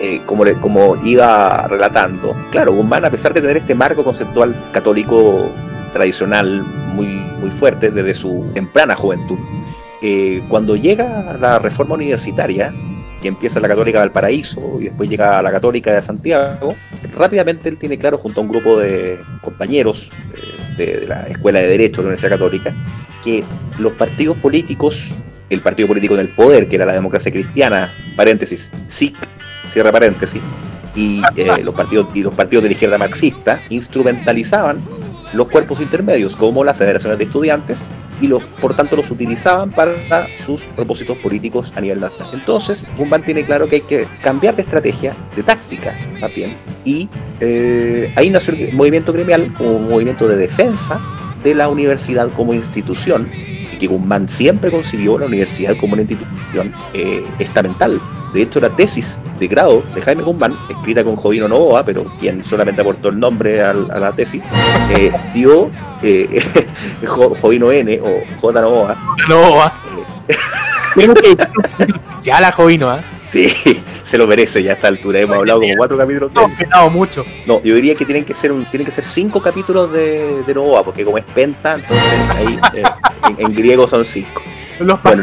Eh, 0.00 0.22
como, 0.26 0.44
como 0.60 0.96
iba 1.04 1.66
relatando. 1.68 2.36
Claro, 2.50 2.72
Guzmán, 2.72 3.04
a 3.04 3.10
pesar 3.10 3.32
de 3.32 3.40
tener 3.40 3.58
este 3.58 3.74
marco 3.74 4.04
conceptual 4.04 4.54
católico 4.72 5.50
tradicional 5.92 6.62
muy, 6.62 7.06
muy 7.06 7.50
fuerte 7.50 7.90
desde 7.90 8.14
su 8.14 8.50
temprana 8.54 8.94
juventud, 8.94 9.38
eh, 10.02 10.42
cuando 10.48 10.74
llega 10.74 11.36
la 11.40 11.58
reforma 11.58 11.94
universitaria, 11.94 12.74
que 13.22 13.28
empieza 13.28 13.60
la 13.60 13.68
Católica 13.68 14.00
del 14.00 14.10
Paraíso 14.10 14.78
y 14.80 14.84
después 14.84 15.08
llega 15.08 15.38
a 15.38 15.42
la 15.42 15.52
Católica 15.52 15.94
de 15.94 16.02
Santiago, 16.02 16.74
rápidamente 17.16 17.68
él 17.68 17.78
tiene 17.78 17.96
claro 17.96 18.18
junto 18.18 18.40
a 18.40 18.42
un 18.42 18.48
grupo 18.48 18.78
de 18.78 19.20
compañeros 19.40 20.10
eh, 20.34 21.00
de, 21.00 21.06
la 21.06 21.22
Escuela 21.28 21.60
de 21.60 21.68
Derecho 21.68 22.02
de 22.02 22.02
la 22.02 22.08
Universidad 22.08 22.32
Católica 22.32 22.74
que 23.22 23.44
los 23.78 23.92
partidos 23.92 24.36
políticos, 24.38 25.18
el 25.54 25.60
partido 25.60 25.88
político 25.88 26.14
en 26.14 26.20
el 26.20 26.28
poder, 26.28 26.68
que 26.68 26.76
era 26.76 26.86
la 26.86 26.92
democracia 26.92 27.32
cristiana, 27.32 27.92
paréntesis, 28.16 28.70
SIC, 28.86 29.16
cierra 29.66 29.92
paréntesis, 29.92 30.42
y, 30.94 31.22
eh, 31.36 31.48
los 31.64 31.74
partidos, 31.74 32.08
y 32.14 32.22
los 32.22 32.34
partidos 32.34 32.62
de 32.62 32.70
la 32.70 32.72
izquierda 32.72 32.98
marxista 32.98 33.60
instrumentalizaban 33.70 34.80
los 35.32 35.48
cuerpos 35.48 35.80
intermedios, 35.80 36.36
como 36.36 36.62
las 36.62 36.76
federaciones 36.76 37.18
de 37.18 37.24
estudiantes, 37.24 37.86
y 38.20 38.28
los, 38.28 38.42
por 38.42 38.76
tanto 38.76 38.96
los 38.96 39.10
utilizaban 39.10 39.70
para 39.70 40.26
sus 40.36 40.64
propósitos 40.64 41.16
políticos 41.18 41.72
a 41.74 41.80
nivel 41.80 42.00
nacional. 42.00 42.34
Entonces, 42.34 42.86
Guzmán 42.96 43.22
tiene 43.24 43.44
claro 43.44 43.66
que 43.68 43.76
hay 43.76 43.80
que 43.82 44.06
cambiar 44.22 44.54
de 44.56 44.62
estrategia, 44.62 45.14
de 45.34 45.42
táctica 45.42 45.96
también, 46.20 46.56
y 46.84 47.08
eh, 47.40 48.12
ahí 48.14 48.30
nació 48.30 48.54
el 48.54 48.74
movimiento 48.74 49.12
gremial 49.12 49.52
como 49.54 49.72
un 49.72 49.88
movimiento 49.88 50.28
de 50.28 50.36
defensa 50.36 51.00
de 51.42 51.54
la 51.54 51.68
universidad 51.68 52.28
como 52.30 52.54
institución, 52.54 53.28
que 53.82 53.88
Guzmán 53.88 54.28
siempre 54.28 54.70
concibió 54.70 55.18
la 55.18 55.26
universidad 55.26 55.76
como 55.76 55.94
una 55.94 56.02
institución 56.02 56.72
eh, 56.94 57.24
estamental 57.38 58.00
de 58.32 58.42
hecho, 58.42 58.60
la 58.60 58.70
tesis 58.70 59.20
de 59.38 59.46
grado 59.46 59.82
de 59.94 60.00
Jaime 60.00 60.22
Guzmán, 60.22 60.56
escrita 60.70 61.04
con 61.04 61.16
Jovino 61.16 61.48
Novoa, 61.48 61.84
pero 61.84 62.04
quien 62.18 62.42
solamente 62.42 62.80
aportó 62.80 63.10
el 63.10 63.20
nombre 63.20 63.60
a, 63.60 63.74
la 63.74 64.12
tesis, 64.12 64.42
eh, 64.90 65.12
dio 65.34 65.70
eh, 66.02 66.42
Jovino 67.06 67.70
N 67.70 68.00
o 68.00 68.22
J 68.40 68.60
Novoa. 68.62 68.96
Novoa. 69.28 69.80
Eh, 70.96 71.36
se 72.20 72.32
habla 72.32 72.52
Jovino, 72.52 72.96
¿eh? 72.96 73.02
Sí, 73.24 73.48
se 74.04 74.18
lo 74.18 74.26
merece 74.26 74.62
ya 74.62 74.72
a 74.72 74.74
esta 74.74 74.88
altura. 74.88 75.20
Hemos 75.20 75.38
hablado 75.38 75.60
como 75.60 75.76
cuatro 75.76 75.96
capítulos 75.96 76.30
No, 76.70 76.90
mucho. 76.90 77.24
No, 77.46 77.62
yo 77.62 77.74
diría 77.74 77.94
que 77.94 78.04
tienen 78.04 78.24
que 78.24 78.34
ser 78.34 78.52
un, 78.52 78.64
tienen 78.66 78.84
que 78.84 78.92
ser 78.92 79.04
cinco 79.04 79.40
capítulos 79.40 79.92
de, 79.92 80.42
de 80.42 80.54
Novoa, 80.54 80.84
porque 80.84 81.04
como 81.04 81.18
es 81.18 81.24
penta, 81.24 81.74
entonces 81.74 82.12
ahí 82.30 82.58
eh, 82.74 82.82
en, 83.38 83.54
griego 83.54 83.88
son 83.88 84.04
cinco. 84.04 84.42
Los 84.80 85.02
bueno, 85.02 85.22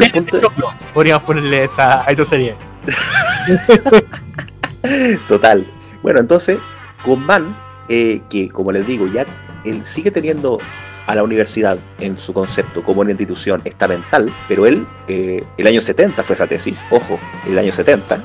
Podríamos 0.94 1.24
ponerle 1.24 1.66
esa, 1.66 2.02
a 2.02 2.12
esa 2.12 2.26
serie. 2.26 2.56
Total. 5.28 5.66
Bueno, 6.02 6.20
entonces, 6.20 6.60
Guzmán, 7.06 7.56
eh, 7.90 8.22
que 8.30 8.50
como 8.50 8.72
les 8.72 8.88
digo, 8.88 9.08
ya 9.08 9.26
él 9.66 9.84
sigue 9.84 10.12
teniendo 10.12 10.60
a 11.10 11.16
la 11.16 11.24
universidad 11.24 11.80
en 12.00 12.20
su 12.20 12.34
concepto 12.34 12.84
como 12.84 13.02
una 13.02 13.10
institución 13.10 13.64
estamental, 13.66 14.32
pero 14.48 14.68
él, 14.68 14.86
eh, 15.08 15.44
el 15.58 15.66
año 15.66 15.82
70 15.82 16.24
fue 16.24 16.36
esa 16.36 16.46
tesis, 16.46 16.76
ojo, 16.92 17.20
el 17.48 17.58
año 17.58 17.72
70, 17.72 18.20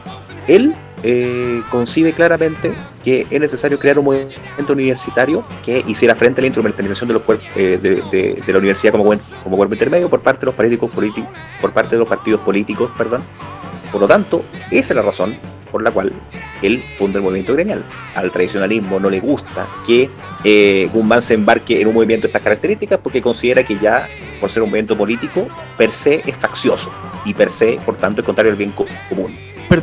él 0.49 0.75
eh, 1.03 1.63
concibe 1.71 2.13
claramente 2.13 2.75
que 3.03 3.27
es 3.31 3.41
necesario 3.41 3.79
crear 3.79 3.99
un 3.99 4.05
movimiento 4.05 4.75
universitario 4.75 5.47
que 5.65 5.83
hiciera 5.87 6.15
frente 6.15 6.41
a 6.41 6.43
la 6.43 6.49
instrumentalización 6.49 7.09
de, 7.09 7.15
los 7.15 7.27
de, 7.57 8.43
de, 8.47 8.53
la 8.53 8.59
universidad 8.59 8.93
como, 8.93 9.05
como 9.43 9.57
cuerpo 9.57 9.75
intermedio 9.75 10.11
por 10.11 10.21
parte 10.21 10.41
de 10.41 10.47
los 10.47 10.55
políticos, 10.55 10.91
por 11.63 11.73
parte 11.73 11.93
de 11.93 11.99
los 12.01 12.09
partidos 12.09 12.43
políticos, 12.43 12.91
perdón, 12.99 13.23
Por 13.93 14.03
lo 14.03 14.07
tanto, 14.07 14.45
esa 14.71 14.93
es 14.93 14.97
la 14.97 15.03
razón 15.03 15.39
por 15.73 15.83
la 15.83 15.91
cual 15.91 16.13
él 16.61 16.83
funda 16.97 17.19
el 17.19 17.25
movimiento 17.25 17.55
gremial. 17.55 17.83
Al 18.15 18.31
tradicionalismo 18.31 19.01
no 19.01 19.09
le 19.09 19.21
gusta 19.21 19.67
que 19.87 20.11
eh, 20.45 20.91
Guzmán 20.93 21.23
se 21.23 21.35
embarque 21.35 21.81
en 21.81 21.89
un 21.89 21.95
movimiento 21.95 22.27
de 22.27 22.29
estas 22.29 22.43
características 22.43 23.01
porque 23.03 23.23
considera 23.23 23.65
que 23.65 23.79
ya, 23.79 24.07
por 24.41 24.51
ser 24.51 24.63
un 24.63 24.69
movimiento 24.69 24.97
político, 24.97 25.49
per 25.79 25.91
se 25.91 26.23
es 26.27 26.37
faccioso 26.37 26.93
y 27.25 27.33
per 27.33 27.49
se, 27.49 27.79
por 27.85 27.97
tanto, 27.97 28.21
es 28.21 28.27
contrario 28.27 28.53
al 28.53 28.59
bien 28.59 28.73
común. 29.09 29.35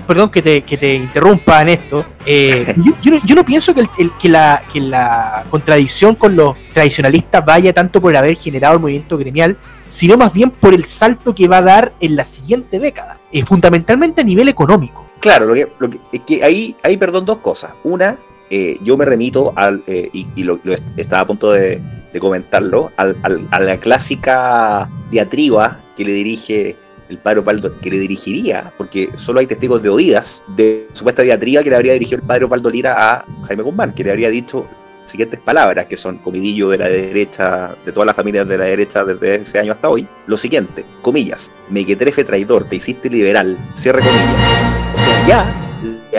Perdón 0.07 0.29
que 0.29 0.41
te, 0.41 0.61
que 0.61 0.77
te 0.77 0.93
interrumpa 0.93 1.61
en 1.63 1.69
esto. 1.69 2.05
Eh, 2.25 2.75
yo, 3.01 3.35
no, 3.35 3.43
pienso 3.43 3.73
que, 3.73 3.87
que, 4.19 4.29
la, 4.29 4.63
que 4.71 4.79
la 4.79 5.45
contradicción 5.49 6.15
con 6.15 6.35
los 6.35 6.55
tradicionalistas 6.73 7.43
vaya 7.43 7.73
tanto 7.73 7.99
por 7.99 8.15
haber 8.15 8.37
generado 8.37 8.75
el 8.75 8.79
movimiento 8.79 9.17
gremial, 9.17 9.57
sino 9.87 10.15
más 10.17 10.31
bien 10.31 10.51
por 10.51 10.73
el 10.73 10.85
salto 10.85 11.33
que 11.33 11.47
va 11.47 11.57
a 11.57 11.61
dar 11.63 11.93
en 11.99 12.15
la 12.15 12.23
siguiente 12.23 12.79
década, 12.79 13.19
eh, 13.31 13.43
fundamentalmente 13.43 14.21
a 14.21 14.23
nivel 14.23 14.47
económico. 14.47 15.05
Claro, 15.19 15.47
lo 15.47 15.53
que, 15.53 15.67
lo 15.79 15.89
que, 15.89 15.99
es 16.13 16.21
que 16.21 16.43
ahí 16.43 16.75
hay, 16.83 16.97
perdón, 16.97 17.25
dos 17.25 17.39
cosas. 17.39 17.73
Una, 17.83 18.17
eh, 18.51 18.77
yo 18.83 18.97
me 18.97 19.05
remito 19.05 19.53
al, 19.55 19.81
eh, 19.87 20.09
y, 20.11 20.43
lo, 20.43 20.59
estaba 20.97 21.21
a 21.21 21.27
punto 21.27 21.53
de, 21.53 21.81
comentarlo, 22.19 22.91
al, 22.97 23.15
a 23.23 23.59
la 23.61 23.79
clásica 23.79 24.89
diatriba 25.09 25.79
que 25.95 26.03
le 26.03 26.11
dirige 26.11 26.75
el 27.07 27.17
padre 27.17 27.39
Opaldo, 27.39 27.79
que 27.79 27.89
le 27.89 27.97
dirigiría, 27.97 28.73
porque 28.77 29.09
solo 29.15 29.39
hay 29.39 29.47
testigos 29.47 29.81
de 29.81 29.89
oídas, 29.89 30.43
de 30.55 30.87
supuesta 30.91 31.21
diatriba 31.21 31.63
que 31.63 31.69
le 31.69 31.77
habría 31.77 31.93
dirigido 31.93 32.19
el 32.19 32.27
padre 32.27 32.43
Opaldo 32.43 32.69
Lira 32.69 32.95
a 32.97 33.25
Jaime 33.47 33.63
Guzmán, 33.63 33.93
que 33.93 34.03
le 34.03 34.11
habría 34.11 34.29
dicho 34.29 34.67
siguientes 35.05 35.39
palabras, 35.39 35.85
que 35.85 35.95
son 35.95 36.17
comidillo 36.17 36.69
de 36.69 36.77
la 36.77 36.89
derecha, 36.89 37.75
de 37.85 37.91
todas 37.93 38.07
las 38.07 38.15
familias 38.17 38.47
de 38.47 38.57
la 38.57 38.65
derecha 38.65 39.05
desde 39.05 39.35
ese 39.35 39.59
año 39.59 39.71
hasta 39.71 39.89
hoy. 39.89 40.05
Lo 40.27 40.35
siguiente, 40.37 40.83
comillas, 41.01 41.51
mequetrefe 41.69 42.25
traidor, 42.25 42.65
te 42.65 42.75
hiciste 42.75 43.09
liberal, 43.09 43.57
cierre 43.75 44.01
comillas. 44.01 44.93
O 44.93 44.99
sea, 44.99 45.27
ya 45.27 45.61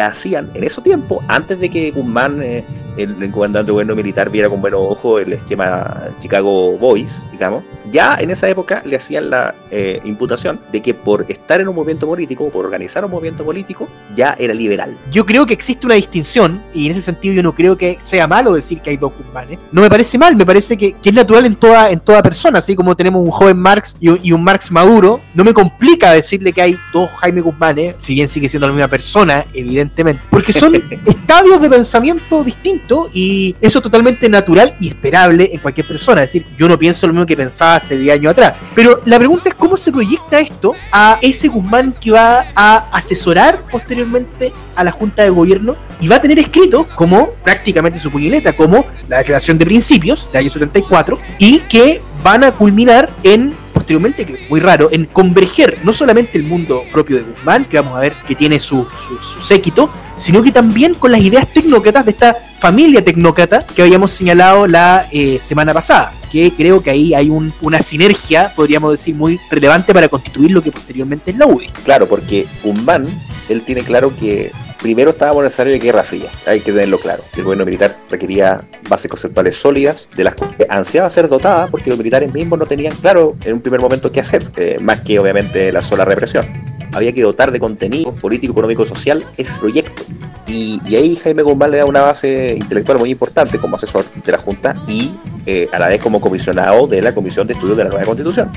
hacían 0.01 0.51
en 0.55 0.65
ese 0.65 0.81
tiempo, 0.81 1.23
antes 1.29 1.59
de 1.61 1.69
que 1.69 1.91
Guzmán, 1.91 2.43
eh, 2.43 2.65
el, 2.97 3.31
comandante 3.31 3.73
gobierno 3.73 3.95
militar, 3.95 4.31
viera 4.31 4.49
con 4.49 4.61
buenos 4.61 4.81
ojos 4.83 5.23
el 5.23 5.33
esquema 5.35 6.09
Chicago 6.19 6.77
Boys, 6.79 7.25
digamos, 7.33 7.65
ya 7.91 8.17
en 8.19 8.31
esa 8.31 8.49
época 8.49 8.83
le 8.85 8.97
hacían 8.97 9.31
la 9.31 9.55
eh, 9.71 10.01
imputación 10.05 10.61
de 10.71 10.83
que 10.83 10.95
por 10.95 11.27
estar 11.29 11.61
en 11.61 11.69
un 11.69 11.75
movimiento 11.75 12.07
político, 12.07 12.49
por 12.51 12.65
organizar 12.65 13.05
un 13.05 13.11
movimiento 13.11 13.45
político, 13.45 13.89
ya 14.15 14.35
era 14.39 14.55
liberal. 14.55 14.97
Yo 15.11 15.25
creo 15.27 15.47
que 15.47 15.55
existe 15.55 15.87
una 15.87 15.95
distinción, 15.95 16.63
y 16.73 16.87
en 16.87 16.93
ese 16.93 17.01
sentido 17.01 17.35
yo 17.35 17.43
no 17.43 17.55
creo 17.55 17.77
que 17.77 17.99
sea 18.01 18.27
malo 18.27 18.53
decir 18.53 18.81
que 18.81 18.91
hay 18.91 18.97
dos 18.97 19.13
Guzmanes. 19.17 19.59
No 19.71 19.83
me 19.83 19.91
parece 19.91 20.19
mal, 20.19 20.37
me 20.37 20.47
parece 20.47 20.77
que, 20.77 20.97
es 21.03 21.15
natural 21.15 21.45
en 21.47 21.57
toda, 21.57 21.91
en 21.91 22.01
toda 22.01 22.23
persona, 22.23 22.59
así 22.61 22.75
como 22.75 22.97
tenemos 22.97 23.23
un 23.23 23.31
joven 23.31 23.59
Marx 23.59 23.97
y 24.01 24.33
un, 24.33 24.43
Marx 24.43 24.71
maduro, 24.71 25.21
no 25.35 25.45
me 25.45 25.53
complica 25.53 26.13
decirle 26.13 26.53
que 26.53 26.63
hay 26.63 26.79
dos 26.93 27.11
Jaime 27.19 27.41
Guzmanes, 27.41 27.97
si 28.01 28.15
bien 28.15 28.29
sigue 28.29 28.49
siendo 28.49 28.67
la 28.67 28.73
misma 28.73 28.89
persona, 28.89 29.45
evidentemente, 29.53 30.23
porque 30.31 30.53
son 30.53 30.75
estadios 31.07 31.61
de 31.61 31.69
pensamiento 31.71 32.43
distintos 32.43 32.82
y 33.13 33.57
eso 33.61 33.79
es 33.79 33.83
totalmente 33.83 34.29
natural 34.29 34.75
y 34.81 34.89
esperable 34.89 35.51
en 35.53 35.61
cualquier 35.61 35.87
persona. 35.87 36.23
Es 36.23 36.33
decir, 36.33 36.47
yo 36.57 36.69
no 36.69 36.79
pienso 36.79 37.07
lo 37.07 37.13
mismo 37.13 37.27
que 37.27 37.37
pensaba 37.37 37.77
hace 37.77 37.97
10 37.97 38.15
años 38.15 38.33
atrás. 38.33 38.55
Pero 38.75 39.03
la 39.07 39.19
pregunta 39.19 39.49
es 39.49 39.55
cómo 39.55 39.77
se 39.77 39.93
proyecta 39.93 40.41
esto 40.41 40.75
a 40.91 41.19
ese 41.23 41.49
Guzmán 41.49 41.93
que 41.93 42.11
va 42.11 42.47
a 42.55 42.89
asesorar 42.93 43.63
posteriormente 43.71 44.53
a 44.77 44.85
la 44.85 44.91
Junta 44.91 45.23
de 45.23 45.31
Gobierno 45.31 45.77
y 46.01 46.09
va 46.09 46.17
a 46.17 46.21
tener 46.21 46.39
escrito 46.39 46.87
como 46.95 47.31
prácticamente 47.45 47.99
su 47.99 48.11
puñaleta, 48.11 48.55
como 48.55 48.85
la 49.09 49.19
Declaración 49.19 49.59
de 49.59 49.67
Principios 49.67 50.31
de 50.33 50.39
año 50.39 50.51
74 50.51 51.19
y 51.39 51.61
que 51.61 52.01
van 52.23 52.45
a 52.45 52.53
culminar 52.53 53.11
en 53.23 53.55
posteriormente, 53.73 54.25
que 54.25 54.35
es 54.35 54.51
muy 54.51 54.61
raro, 54.61 54.89
en 54.93 55.07
converger 55.07 55.79
no 55.83 55.93
solamente 55.93 56.39
el 56.39 56.45
mundo 56.45 56.85
propio 56.93 57.17
de 57.17 57.23
Guzmán, 57.25 57.65
que 57.65 57.81
vamos 57.81 57.97
a 57.97 58.01
ver 58.01 58.15
que 58.27 58.35
tiene 58.35 58.61
su, 58.61 58.87
su, 58.97 59.41
séquito, 59.41 59.91
sino 60.17 60.43
que 60.43 60.53
también 60.53 60.95
con 60.95 61.13
las 61.13 61.21
ideas 61.21 61.49
tecnócratas 61.53 62.05
de 62.05 62.11
esta 62.13 62.37
familia 62.59 63.05
tecnócrata 63.05 63.67
que 63.67 63.83
habíamos 63.83 64.13
señalado 64.13 64.67
la 64.67 65.07
eh, 65.11 65.39
semana 65.41 65.75
pasada, 65.75 66.13
que 66.31 66.53
creo 66.53 66.83
que 66.83 66.91
ahí 66.91 67.15
hay 67.15 67.29
una 67.29 67.83
sinergia, 67.83 68.53
podríamos 68.55 68.93
decir, 68.93 69.15
muy 69.15 69.41
relevante 69.51 69.93
para 69.93 70.09
constituir 70.09 70.51
lo 70.53 70.63
que 70.63 70.71
posteriormente 70.71 71.33
es 71.33 71.39
la 71.39 71.47
UDI. 71.47 71.69
Claro, 71.85 72.07
porque 72.07 72.47
Guzmán, 72.63 73.07
él 73.49 73.63
tiene 73.63 73.83
claro 73.83 74.15
que 74.17 74.53
primero 74.83 75.11
estábamos 75.11 75.39
en 75.39 75.45
el 75.45 75.49
escenario 75.49 75.73
de 75.75 75.79
guerra 75.79 76.03
fría, 76.03 76.29
hay 76.47 76.61
que 76.61 76.73
tenerlo 76.73 76.99
claro. 76.99 77.23
El 77.37 77.45
gobierno 77.45 77.65
militar 77.65 77.97
requería 78.11 78.61
bases 78.89 79.09
conceptuales 79.09 79.57
sólidas, 79.57 80.09
de 80.15 80.25
las 80.25 80.35
que 80.35 80.67
ansiaba 80.69 81.09
ser 81.09 81.29
dotada, 81.29 81.69
porque 81.69 81.89
los 81.89 81.99
militares 81.99 82.33
mismos 82.35 82.59
no 82.59 82.67
tenían 82.67 82.95
claro 82.97 83.37
en 83.45 83.55
un 83.55 83.61
primer 83.61 83.81
momento 83.81 84.11
qué 84.11 84.21
hacer, 84.21 84.45
eh, 84.57 84.79
más 84.81 85.01
que 85.01 85.19
obviamente 85.19 85.73
la 85.73 85.81
sola 85.81 86.05
represión. 86.05 86.45
Había 86.93 87.13
que 87.13 87.23
dotar 87.23 87.53
de 87.53 87.61
contenido 87.61 88.15
político, 88.15 88.53
económico, 88.53 88.85
social 88.85 89.23
ese 89.39 89.61
proyecto. 89.61 90.03
Y, 90.47 90.81
ahí 90.95 91.17
Jaime 91.17 91.43
Guzmán 91.43 91.71
le 91.71 91.79
da 91.79 91.87
una 91.87 92.03
base 92.03 92.55
intelectual 92.59 92.99
muy 92.99 93.11
importante 93.11 93.59
como 93.59 93.77
asesor 93.77 94.05
de 94.23 94.33
la 94.33 94.37
Junta 94.37 94.75
y 94.87 95.11
eh, 95.47 95.69
a 95.73 95.79
la 95.79 95.89
vez 95.89 96.01
como 96.01 96.21
comisionado 96.21 96.87
de 96.87 97.01
la 97.01 97.15
Comisión 97.15 97.47
de 97.47 97.55
Estudios 97.55 97.79
de 97.79 97.85
la 97.85 97.91
Nueva 97.91 98.05
Constitución. 98.05 98.51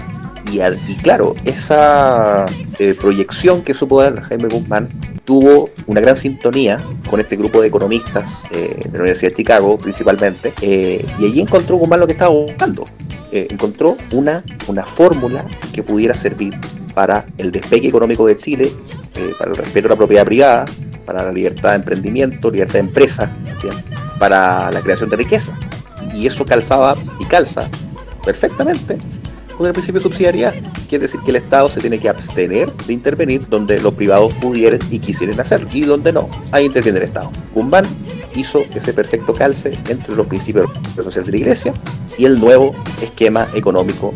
Y, 0.51 0.95
claro, 0.97 1.35
esa 1.43 2.45
eh, 2.79 2.93
proyección 2.93 3.63
que 3.63 3.73
supo 3.73 4.01
dar 4.01 4.21
Jaime 4.21 4.47
Guzmán 4.47 4.89
tuvo 5.25 5.69
una 5.87 6.01
gran 6.01 6.15
sintonía 6.15 6.79
con 7.09 7.19
este 7.19 7.35
grupo 7.35 7.61
de 7.61 7.67
economistas 7.67 8.45
eh, 8.51 8.75
de 8.83 8.91
la 8.91 8.99
Universidad 8.99 9.31
de 9.31 9.35
Chicago 9.37 9.77
principalmente, 9.77 10.53
eh, 10.61 11.03
y 11.19 11.25
allí 11.25 11.41
encontró 11.41 11.77
Guzmán 11.77 11.99
lo 11.99 12.05
que 12.05 12.13
estaba 12.13 12.31
buscando. 12.31 12.85
encontró 13.31 13.97
una, 14.11 14.43
una 14.67 14.85
fórmula 14.85 15.45
que 15.73 15.83
pudiera 15.83 16.15
servir 16.15 16.53
para 16.93 17.25
el 17.37 17.51
despegue 17.51 17.89
económico 17.89 18.25
de 18.25 18.37
Chile, 18.37 18.71
para 19.37 19.51
el 19.51 19.57
respeto 19.57 19.87
a 19.87 19.91
la 19.91 19.95
propiedad 19.97 20.25
privada, 20.25 20.65
para 21.05 21.23
la 21.23 21.31
libertad 21.31 21.71
de 21.71 21.75
emprendimiento, 21.77 22.49
libertad 22.49 22.75
de 22.75 22.79
empresa, 22.79 23.35
para 24.19 24.71
la 24.71 24.79
creación 24.81 25.09
de 25.09 25.17
riqueza. 25.17 25.57
Y 26.13 26.27
eso 26.27 26.45
calzaba 26.45 26.95
y 27.19 27.25
calza 27.25 27.69
perfectamente 28.23 28.97
con 29.57 29.67
el 29.67 29.73
principio 29.73 29.99
de 29.99 30.03
subsidiariedad, 30.03 30.53
que 30.89 30.99
decir, 30.99 31.19
que 31.21 31.31
el 31.31 31.37
Estado 31.37 31.69
se 31.69 31.79
tiene 31.79 31.99
que 31.99 32.09
abstener 32.09 32.71
de 32.71 32.93
intervenir 32.93 33.47
donde 33.47 33.79
los 33.79 33.93
privados 33.93 34.33
pudieran 34.35 34.79
y 34.89 34.99
quisieran 34.99 35.39
hacer, 35.39 35.67
y 35.71 35.81
donde 35.81 36.11
no, 36.11 36.29
ahí 36.51 36.65
interviene 36.65 36.99
el 36.99 37.05
Estado. 37.05 37.31
Guzmán 37.53 37.85
hizo 38.35 38.63
ese 38.73 38.93
perfecto 38.93 39.33
calce 39.33 39.77
entre 39.89 40.15
los 40.15 40.27
principios 40.27 40.69
sociales 40.95 41.27
de 41.27 41.31
la 41.31 41.37
Iglesia 41.37 41.73
y 42.17 42.25
el 42.25 42.39
nuevo 42.39 42.75
esquema 43.01 43.47
económico 43.55 44.13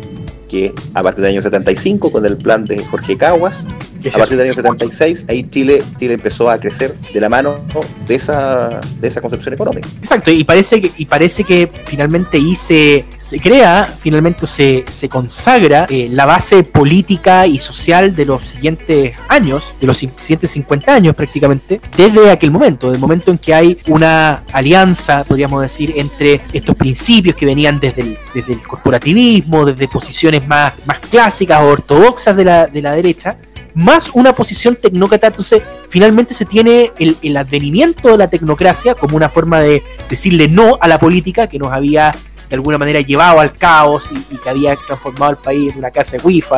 que 0.48 0.74
a 0.94 1.02
partir 1.02 1.22
del 1.22 1.32
año 1.32 1.42
75, 1.42 2.10
con 2.10 2.26
el 2.26 2.36
plan 2.36 2.64
de 2.64 2.84
Jorge 2.84 3.16
Caguas, 3.16 3.66
a 4.08 4.18
partir 4.18 4.36
del 4.36 4.46
año 4.46 4.54
76, 4.54 5.26
ahí 5.28 5.42
Chile, 5.50 5.82
Chile 5.96 6.14
empezó 6.14 6.50
a 6.50 6.58
crecer 6.58 6.94
de 7.12 7.20
la 7.20 7.28
mano 7.28 7.64
de 8.06 8.14
esa, 8.14 8.80
de 9.00 9.08
esa 9.08 9.20
concepción 9.20 9.54
económica. 9.54 9.88
Exacto, 9.98 10.30
y 10.30 10.44
parece 10.44 10.80
que, 10.80 10.90
y 10.96 11.06
parece 11.06 11.44
que 11.44 11.70
finalmente 11.86 12.36
ahí 12.36 12.56
se, 12.56 13.04
se 13.16 13.38
crea, 13.38 13.92
finalmente 14.00 14.46
se, 14.46 14.84
se 14.88 15.08
consagra 15.08 15.86
eh, 15.88 16.08
la 16.10 16.26
base 16.26 16.62
política 16.62 17.46
y 17.46 17.58
social 17.58 18.14
de 18.14 18.24
los 18.24 18.44
siguientes 18.44 19.14
años, 19.28 19.74
de 19.80 19.86
los 19.86 19.98
siguientes 19.98 20.50
50 20.50 20.94
años 20.94 21.14
prácticamente, 21.14 21.80
desde 21.96 22.30
aquel 22.30 22.50
momento, 22.50 22.90
del 22.90 23.00
momento 23.00 23.30
en 23.30 23.38
que 23.38 23.54
hay 23.54 23.76
una 23.88 24.42
alianza, 24.52 25.24
podríamos 25.24 25.60
decir, 25.62 25.92
entre 25.96 26.40
estos 26.52 26.74
principios 26.76 27.36
que 27.36 27.46
venían 27.46 27.78
desde 27.80 28.02
el, 28.02 28.18
desde 28.34 28.52
el 28.54 28.62
corporativismo, 28.62 29.64
desde 29.64 29.88
posiciones 29.88 30.46
más, 30.46 30.74
más 30.86 30.98
clásicas 30.98 31.60
o 31.60 31.66
ortodoxas 31.66 32.36
de 32.36 32.44
la, 32.44 32.66
de 32.66 32.82
la 32.82 32.92
derecha, 32.92 33.36
más 33.74 34.10
una 34.14 34.34
posición 34.34 34.76
tecnócrata. 34.76 35.28
Entonces, 35.28 35.62
finalmente 35.88 36.34
se 36.34 36.44
tiene 36.44 36.92
el, 36.98 37.16
el, 37.22 37.36
advenimiento 37.36 38.08
de 38.08 38.18
la 38.18 38.28
tecnocracia 38.28 38.94
como 38.94 39.16
una 39.16 39.28
forma 39.28 39.60
de 39.60 39.82
decirle 40.08 40.48
no 40.48 40.78
a 40.80 40.88
la 40.88 40.98
política 40.98 41.46
que 41.46 41.58
nos 41.58 41.72
había 41.72 42.12
de 42.50 42.56
alguna 42.56 42.78
manera 42.78 43.00
llevado 43.00 43.38
al 43.38 43.52
caos 43.52 44.10
y, 44.12 44.36
que 44.36 44.50
había 44.50 44.74
transformado 44.74 45.30
al 45.30 45.38
país 45.38 45.72
en 45.72 45.78
una 45.78 45.90
casa 45.92 46.16
de 46.16 46.22
wifi, 46.24 46.54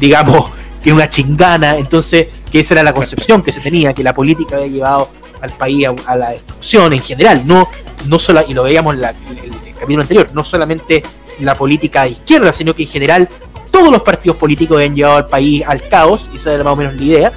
digamos, 0.00 0.50
en 0.84 0.94
una 0.94 1.10
chingana. 1.10 1.76
Entonces, 1.76 2.28
que 2.50 2.60
esa 2.60 2.74
era 2.74 2.84
la 2.84 2.94
concepción 2.94 3.42
que 3.42 3.50
se 3.50 3.60
tenía, 3.60 3.92
que 3.92 4.04
la 4.04 4.14
política 4.14 4.56
había 4.56 4.68
llevado 4.68 5.10
al 5.40 5.50
país 5.50 5.88
a, 6.06 6.16
la 6.16 6.30
destrucción 6.30 6.92
en 6.92 7.02
general, 7.02 7.42
no, 7.44 7.68
no 8.06 8.18
solo, 8.18 8.44
y 8.46 8.54
lo 8.54 8.62
veíamos 8.62 8.94
en, 8.94 9.04
en 9.04 9.38
el 9.44 9.74
capítulo 9.74 10.02
anterior, 10.02 10.28
no 10.32 10.44
solamente 10.44 11.02
la 11.40 11.54
política 11.54 12.04
de 12.04 12.10
izquierda, 12.10 12.52
sino 12.52 12.74
que 12.74 12.82
en 12.82 12.88
general 12.88 13.28
todos 13.70 13.90
los 13.90 14.02
partidos 14.02 14.36
políticos 14.36 14.76
habían 14.76 14.94
llevado 14.94 15.16
al 15.16 15.26
país 15.26 15.62
al 15.66 15.86
caos, 15.88 16.30
y 16.32 16.36
esa 16.36 16.52
era 16.52 16.64
más 16.64 16.72
o 16.72 16.76
menos 16.76 16.94
la 16.94 17.02
idea. 17.02 17.32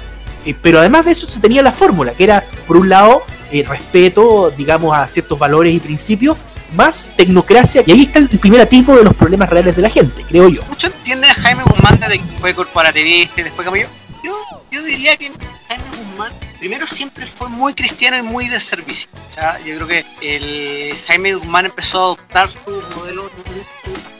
Eh, 0.46 0.54
pero 0.60 0.78
además 0.78 1.04
de 1.04 1.12
eso 1.12 1.28
se 1.28 1.38
tenía 1.38 1.62
la 1.62 1.72
fórmula, 1.72 2.12
que 2.12 2.24
era, 2.24 2.44
por 2.66 2.76
un 2.78 2.88
lado, 2.88 3.22
el 3.52 3.66
respeto, 3.66 4.50
digamos, 4.56 4.96
a 4.96 5.06
ciertos 5.06 5.38
valores 5.38 5.74
y 5.74 5.80
principios, 5.80 6.36
más 6.74 7.08
tecnocracia, 7.16 7.82
y 7.86 7.92
ahí 7.92 8.02
está 8.02 8.20
el 8.20 8.28
primer 8.28 8.60
atisbo 8.60 8.96
de 8.96 9.04
los 9.04 9.14
problemas 9.14 9.50
reales 9.50 9.76
de 9.76 9.82
la 9.82 9.90
gente, 9.90 10.24
creo 10.28 10.48
yo. 10.48 10.62
Mucho 10.68 10.86
entiende 10.86 11.28
a 11.28 11.34
Jaime 11.34 11.62
Guzmán 11.64 11.98
de 12.00 12.18
que 12.18 12.24
fue 12.40 12.54
corporativista 12.54 13.40
y 13.40 13.44
después 13.44 13.64
cambió. 13.64 13.88
Yo, 14.22 14.34
yo 14.70 14.82
diría 14.84 15.16
que 15.16 15.30
Jaime 15.68 15.84
Guzmán 16.10 16.32
primero 16.60 16.86
siempre 16.86 17.26
fue 17.26 17.48
muy 17.48 17.72
cristiano 17.74 18.18
y 18.18 18.22
muy 18.22 18.46
de 18.46 18.60
servicio. 18.60 19.08
O 19.30 19.32
sea, 19.32 19.58
yo 19.60 19.76
creo 19.76 19.88
que 19.88 20.04
el 20.20 20.94
Jaime 21.06 21.32
Guzmán 21.34 21.66
empezó 21.66 21.98
a 21.98 22.04
adoptar 22.04 22.50
su 22.50 22.58
modelo 22.96 23.30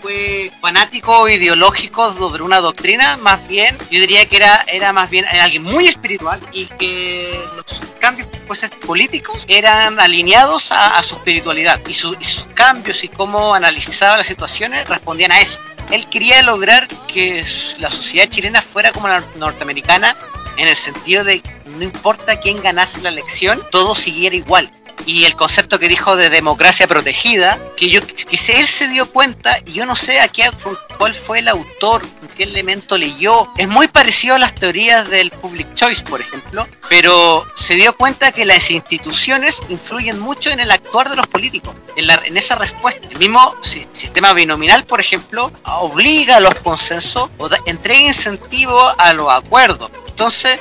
fue 0.01 0.51
fanático 0.63 1.29
ideológico 1.29 2.11
sobre 2.15 2.43
una 2.43 2.61
doctrina, 2.61 3.19
más 3.19 3.47
bien, 3.47 3.77
yo 3.91 4.01
diría 4.01 4.25
que 4.25 4.37
era, 4.37 4.65
era 4.67 4.95
más 4.95 5.11
bien 5.11 5.27
alguien 5.27 5.63
muy 5.63 5.87
espiritual 5.87 6.41
y 6.53 6.65
que 6.65 7.39
los 7.55 7.83
cambios 8.01 8.27
pues, 8.47 8.67
políticos 8.87 9.45
eran 9.47 10.01
alineados 10.01 10.73
a, 10.73 11.03
su 11.03 11.17
espiritualidad 11.17 11.79
y, 11.87 11.91
y 11.91 11.95
sus 11.95 12.47
cambios 12.55 13.05
y 13.05 13.09
cómo 13.09 13.55
analizaba 13.55 14.17
las 14.17 14.27
situaciones 14.27 14.89
respondían 14.89 15.33
a 15.33 15.41
eso. 15.41 15.61
Él 15.91 16.09
quería 16.09 16.41
lograr 16.43 16.89
que 17.07 17.45
la 17.79 17.91
sociedad 17.91 18.27
chilena 18.29 18.63
fuera 18.63 18.93
como 18.93 19.09
la 19.09 19.23
norteamericana 19.37 20.17
en 20.61 20.69
el 20.69 20.77
sentido 20.77 21.25
de 21.25 21.43
no 21.79 21.83
importa 21.83 22.39
quién 22.39 22.63
ganase 22.63 23.01
la 23.01 23.09
elección, 23.09 23.63
todo 23.71 23.95
siguiera 23.95 24.37
igual. 24.37 24.71
Y 25.07 25.25
el 25.25 25.35
concepto 25.35 25.79
que 25.79 25.89
dijo 25.89 26.17
de 26.17 26.29
democracia 26.29 26.87
protegida, 26.87 27.59
que 27.79 27.89
yo 27.89 28.07
que 28.07 28.37
él 28.37 28.67
se 28.67 28.89
dio 28.89 29.11
cuenta 29.11 29.59
y 29.65 29.73
yo 29.73 29.87
no 29.87 29.97
sé 29.97 30.21
a 30.21 30.29
qué, 30.29 30.51
cuál 30.99 31.15
fue 31.15 31.39
el 31.39 31.49
autor, 31.49 32.03
qué 32.41 32.45
elemento 32.45 32.97
leyó. 32.97 33.53
Es 33.59 33.69
muy 33.69 33.87
parecido 33.87 34.37
a 34.37 34.39
las 34.39 34.55
teorías 34.55 35.11
del 35.11 35.31
public 35.31 35.75
choice, 35.75 36.03
por 36.03 36.23
ejemplo, 36.23 36.67
pero 36.89 37.47
se 37.55 37.75
dio 37.75 37.95
cuenta 37.95 38.33
que 38.33 38.47
las 38.47 38.71
instituciones 38.71 39.61
influyen 39.69 40.19
mucho 40.19 40.49
en 40.49 40.59
el 40.59 40.71
actuar 40.71 41.11
de 41.11 41.17
los 41.17 41.27
políticos, 41.27 41.77
en, 41.97 42.07
la, 42.07 42.15
esa 42.15 42.55
respuesta. 42.55 43.07
El 43.11 43.19
mismo 43.19 43.55
sistema 43.61 44.33
binominal, 44.33 44.85
por 44.85 45.03
ejemplo, 45.03 45.53
obliga 45.65 46.37
a 46.37 46.41
los 46.41 46.55
consensos 46.55 47.29
o 47.37 47.51
entrega 47.67 48.01
incentivo 48.01 48.81
a 48.97 49.13
los 49.13 49.29
acuerdos. 49.29 49.91
Entonces, 50.09 50.59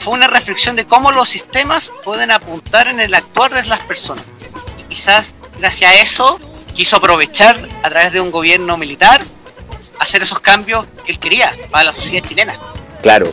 fue 0.00 0.12
una 0.12 0.26
reflexión 0.26 0.76
de 0.76 0.84
cómo 0.84 1.12
los 1.12 1.30
sistemas 1.30 1.92
pueden 2.04 2.30
apuntar 2.30 2.88
en 2.88 3.00
el 3.00 3.14
actuar 3.14 3.54
de 3.54 3.66
las 3.68 3.80
personas. 3.80 4.24
Y 4.78 4.82
quizás 4.90 5.34
gracias 5.58 5.92
a 5.92 5.94
eso 5.94 6.38
quiso 6.74 6.96
aprovechar 6.96 7.58
a 7.82 7.88
través 7.88 8.12
de 8.12 8.20
un 8.20 8.30
gobierno 8.30 8.76
militar 8.76 9.22
hacer 9.98 10.22
esos 10.22 10.40
cambios 10.40 10.86
que 11.04 11.12
él 11.12 11.18
quería 11.18 11.52
para 11.70 11.84
la 11.84 11.92
sociedad 11.92 12.24
chilena. 12.24 12.54
Claro, 13.02 13.32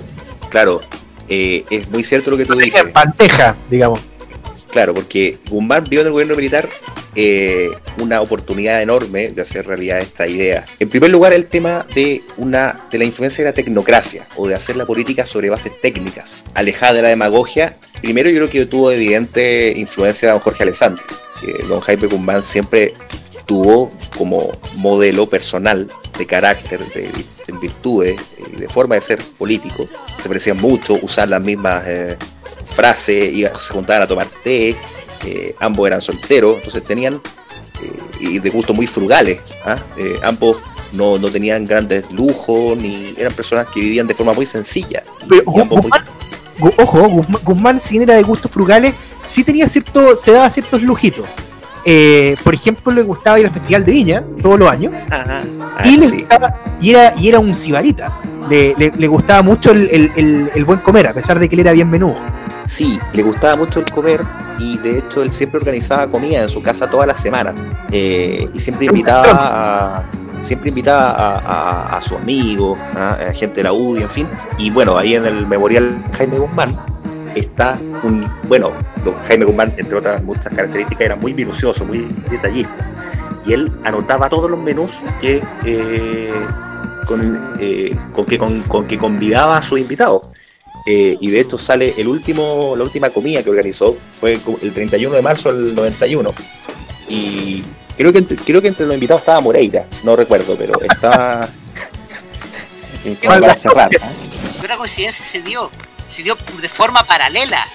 claro. 0.49 0.81
Eh, 1.27 1.63
es 1.69 1.89
muy 1.89 2.03
cierto 2.03 2.31
lo 2.31 2.37
que 2.37 2.45
tú 2.45 2.55
dices. 2.55 2.83
Panteja, 2.91 3.55
digamos. 3.69 3.99
Claro, 4.71 4.93
porque 4.93 5.39
Guzmán 5.49 5.85
vio 5.89 6.01
en 6.01 6.07
el 6.07 6.13
gobierno 6.13 6.35
militar 6.35 6.69
eh, 7.15 7.71
una 7.97 8.21
oportunidad 8.21 8.81
enorme 8.81 9.29
de 9.29 9.41
hacer 9.41 9.65
realidad 9.65 9.97
esta 9.99 10.27
idea. 10.27 10.65
En 10.79 10.89
primer 10.89 11.09
lugar, 11.09 11.33
el 11.33 11.47
tema 11.47 11.85
de, 11.93 12.21
una, 12.37 12.79
de 12.91 12.99
la 12.99 13.05
influencia 13.05 13.43
de 13.43 13.49
la 13.49 13.53
tecnocracia 13.53 14.27
o 14.37 14.47
de 14.47 14.55
hacer 14.55 14.75
la 14.75 14.85
política 14.85 15.25
sobre 15.25 15.49
bases 15.49 15.71
técnicas, 15.81 16.43
alejada 16.53 16.93
de 16.93 17.01
la 17.01 17.09
demagogia. 17.09 17.77
Primero, 18.01 18.29
yo 18.29 18.37
creo 18.37 18.49
que 18.49 18.65
tuvo 18.67 18.91
evidente 18.91 19.73
influencia 19.75 20.27
de 20.27 20.33
don 20.33 20.41
Jorge 20.41 20.63
Alessandro. 20.63 21.03
que 21.41 21.63
don 21.63 21.79
Jaime 21.81 22.07
Guzmán 22.07 22.43
siempre 22.43 22.93
tuvo 23.49 23.91
como 24.15 24.51
modelo 24.75 25.27
personal 25.27 25.89
de 26.19 26.25
carácter, 26.27 26.85
de, 26.93 27.09
virtudes 27.59 28.15
y 28.53 28.57
de 28.57 28.69
forma 28.69 28.93
de 28.93 29.01
ser 29.01 29.19
político. 29.39 29.87
Se 30.21 30.27
parecían 30.29 30.61
mucho, 30.61 30.99
usar 31.01 31.29
las 31.29 31.41
mismas 31.41 31.83
eh, 31.87 32.15
frases, 32.63 33.33
y 33.33 33.41
se 33.41 33.73
juntaban 33.73 34.03
a 34.03 34.07
tomar 34.07 34.27
té, 34.43 34.77
eh, 35.25 35.55
ambos 35.59 35.87
eran 35.87 35.99
solteros, 35.99 36.57
entonces 36.57 36.83
tenían 36.83 37.15
eh, 37.15 38.19
y 38.19 38.37
de 38.37 38.51
gusto 38.51 38.75
muy 38.75 38.85
frugales. 38.85 39.39
¿ah? 39.65 39.77
Ambos 40.21 40.57
no, 40.93 41.17
tenían 41.31 41.65
grandes 41.65 42.11
lujos 42.11 42.77
ni 42.77 43.15
eran 43.17 43.33
personas 43.33 43.65
que 43.73 43.79
vivían 43.79 44.05
de 44.05 44.13
forma 44.13 44.33
muy 44.33 44.45
sencilla. 44.45 45.03
Ojo, 46.77 47.25
Guzmán, 47.43 47.81
si 47.81 47.97
era 47.97 48.13
de 48.13 48.21
gustos 48.21 48.51
frugales, 48.51 48.93
sí 49.25 49.43
tenía 49.43 49.67
cierto, 49.67 50.15
se 50.15 50.33
daba 50.33 50.51
ciertos 50.51 50.83
lujitos. 50.83 51.25
Por 52.43 52.53
ejemplo, 52.53 52.91
le 52.91 53.03
gustaba 53.03 53.39
ir 53.39 53.45
al 53.45 53.51
Festival 53.51 53.85
de 53.85 53.91
Viña 53.91 54.23
todos 54.41 54.59
los 54.59 54.69
años. 54.69 54.93
Ah, 55.11 55.41
y, 56.81 56.89
era, 56.89 57.13
y 57.17 57.29
era 57.29 57.39
un 57.39 57.55
cibarita. 57.55 58.11
Le, 58.49 59.07
gustaba 59.07 59.41
mucho 59.41 59.71
el, 59.71 60.11
el, 60.53 60.65
buen 60.65 60.79
comer, 60.79 61.07
a 61.07 61.13
pesar 61.13 61.39
de 61.39 61.47
que 61.47 61.55
él 61.55 61.61
era 61.61 61.71
bien 61.71 61.89
menudo. 61.89 62.17
Sí, 62.67 62.99
le 63.13 63.23
gustaba 63.23 63.55
mucho 63.55 63.79
el 63.79 63.85
comer 63.85 64.21
y 64.59 64.77
de 64.77 64.99
hecho 64.99 65.23
él 65.23 65.31
siempre 65.31 65.59
organizaba 65.59 66.07
comida 66.07 66.43
en 66.43 66.49
su 66.49 66.61
casa 66.61 66.89
todas 66.89 67.07
las 67.07 67.19
semanas 67.19 67.55
eh, 67.91 68.47
y 68.53 68.59
siempre 68.59 68.87
invitaba 68.87 69.97
a, 69.97 70.03
siempre 70.43 70.69
invitaba 70.69 71.11
a, 71.11 71.97
a, 71.97 72.01
sus 72.01 72.19
amigos, 72.19 72.79
a, 72.95 73.31
gente 73.33 73.57
de 73.57 73.63
la 73.63 73.73
UDI, 73.73 74.03
en 74.03 74.09
fin. 74.09 74.27
Y 74.57 74.69
bueno, 74.69 74.97
ahí 74.97 75.15
en 75.15 75.25
el 75.25 75.47
memorial 75.47 75.95
Jaime 76.17 76.37
Guzmán 76.39 76.75
está 77.35 77.77
un, 78.03 78.29
bueno, 78.47 78.71
Jaime 79.27 79.45
Guzmán, 79.45 79.73
entre 79.77 79.95
otras 79.95 80.23
muchas 80.23 80.53
características, 80.53 81.01
era 81.01 81.15
muy 81.15 81.33
minucioso, 81.33 81.85
muy 81.85 82.07
detallista. 82.29 82.91
Y 83.45 83.53
él 83.53 83.71
anotaba 83.83 84.29
todos 84.29 84.49
los 84.49 84.59
menús 84.59 84.99
que, 85.21 85.41
eh, 85.65 86.29
con, 87.07 87.51
eh, 87.59 87.95
con, 88.13 88.25
que, 88.25 88.37
con, 88.37 88.61
con 88.63 88.87
que 88.87 88.97
convidaba 88.97 89.57
a 89.57 89.61
sus 89.61 89.79
invitados. 89.79 90.23
Eh, 90.85 91.17
y 91.19 91.29
de 91.29 91.41
hecho 91.41 91.57
sale 91.57 91.93
el 91.97 92.07
último, 92.07 92.73
la 92.75 92.83
última 92.83 93.09
comida 93.09 93.43
que 93.43 93.49
organizó, 93.49 93.97
fue 94.11 94.39
el 94.61 94.73
31 94.73 95.15
de 95.15 95.21
marzo 95.21 95.53
del 95.53 95.75
91. 95.75 96.33
Y 97.09 97.63
creo 97.97 98.13
que, 98.13 98.23
creo 98.23 98.61
que 98.61 98.69
entre 98.69 98.85
los 98.85 98.93
invitados 98.95 99.21
estaba 99.21 99.41
Moreira, 99.41 99.87
no 100.03 100.15
recuerdo, 100.15 100.55
pero 100.57 100.79
estaba... 100.81 101.47
Una 104.63 104.77
coincidencia 104.77 105.23
se 105.23 105.41
dio, 105.41 105.71
se 106.09 106.23
dio 106.23 106.35
de 106.61 106.69
forma 106.69 107.03
paralela. 107.03 107.65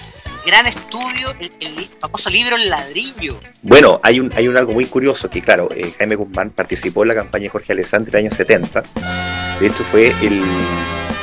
Gran 0.45 0.67
estudio, 0.67 1.33
el, 1.39 1.89
famoso 1.99 2.29
libro 2.29 2.55
El 2.55 2.69
ladrillo. 2.69 3.39
Bueno, 3.63 3.99
hay 4.03 4.19
un, 4.19 4.31
hay 4.35 4.47
un 4.47 4.55
algo 4.55 4.73
muy 4.73 4.85
curioso 4.85 5.27
que, 5.27 5.41
claro, 5.41 5.69
eh, 5.75 5.91
Jaime 5.97 6.15
Guzmán 6.15 6.51
participó 6.51 7.01
en 7.01 7.07
la 7.07 7.15
campaña 7.15 7.43
de 7.43 7.49
Jorge 7.49 7.73
Alessandri 7.73 8.11
en 8.11 8.19
el 8.19 8.25
año 8.27 8.35
70. 8.35 8.83
De 9.59 9.67
hecho, 9.67 9.83
fue 9.83 10.09
el, 10.21 10.43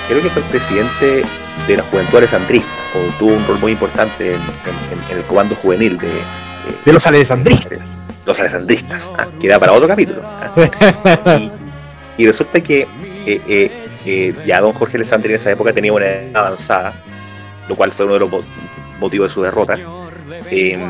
creo 0.09 0.22
que 0.22 0.31
fue 0.31 0.42
el 0.42 0.48
presidente 0.48 1.25
de 1.68 1.77
la 1.77 1.85
juventud 1.85 2.18
alessandrista, 2.18 2.68
o 2.96 3.18
tuvo 3.18 3.35
un 3.35 3.46
rol 3.46 3.61
muy 3.61 3.72
importante 3.72 4.35
en, 4.35 4.40
el 5.16 5.22
comando 5.25 5.55
juvenil 5.55 5.98
de, 5.98 6.11
de, 6.85 6.92
los 6.92 7.07
alessandristas. 7.07 7.98
Los 8.27 8.40
alessandristas, 8.40 9.11
ah, 9.18 9.29
que 9.40 9.46
da 9.46 9.61
para 9.61 9.72
otro 9.72 9.88
capítulo. 9.88 10.22
Ah. 10.25 11.38
Y, 12.18 12.27
resulta 12.27 12.61
que 12.61 12.83
eh, 13.27 13.40
eh, 13.48 13.88
eh, 14.06 14.34
ya 14.46 14.60
don 14.60 14.72
Jorge 14.72 14.96
Alessandri 14.96 15.30
en 15.30 15.36
esa 15.36 15.50
época 15.50 15.72
tenía 15.72 15.92
una 15.92 16.06
edad 16.06 16.46
avanzada, 16.46 16.92
lo 17.68 17.76
cual 17.76 17.92
fue 17.92 18.06
uno 18.06 18.14
de 18.14 18.20
los 18.20 18.30
motivos 18.98 19.28
de 19.28 19.34
su 19.34 19.42
derrota, 19.42 19.78
em, 20.50 20.80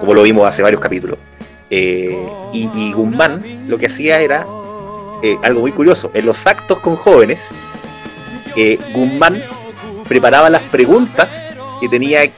como 0.00 0.14
lo 0.14 0.22
vimos 0.22 0.46
hace 0.46 0.62
varios 0.62 0.80
capítulos. 0.80 1.18
y, 1.70 2.18
y 2.52 2.92
Guzmán 2.92 3.42
lo 3.66 3.78
que 3.78 3.86
hacía 3.86 4.20
era 4.20 4.46
algo 5.42 5.60
muy 5.60 5.72
curioso, 5.72 6.10
en 6.12 6.26
los 6.26 6.46
actos 6.46 6.80
con 6.80 6.96
jóvenes, 6.96 7.50
Guzmán 8.92 9.42
preparaba 10.06 10.50
las 10.50 10.62
preguntas 10.64 11.46
que 11.80 11.88
tenía, 11.88 12.30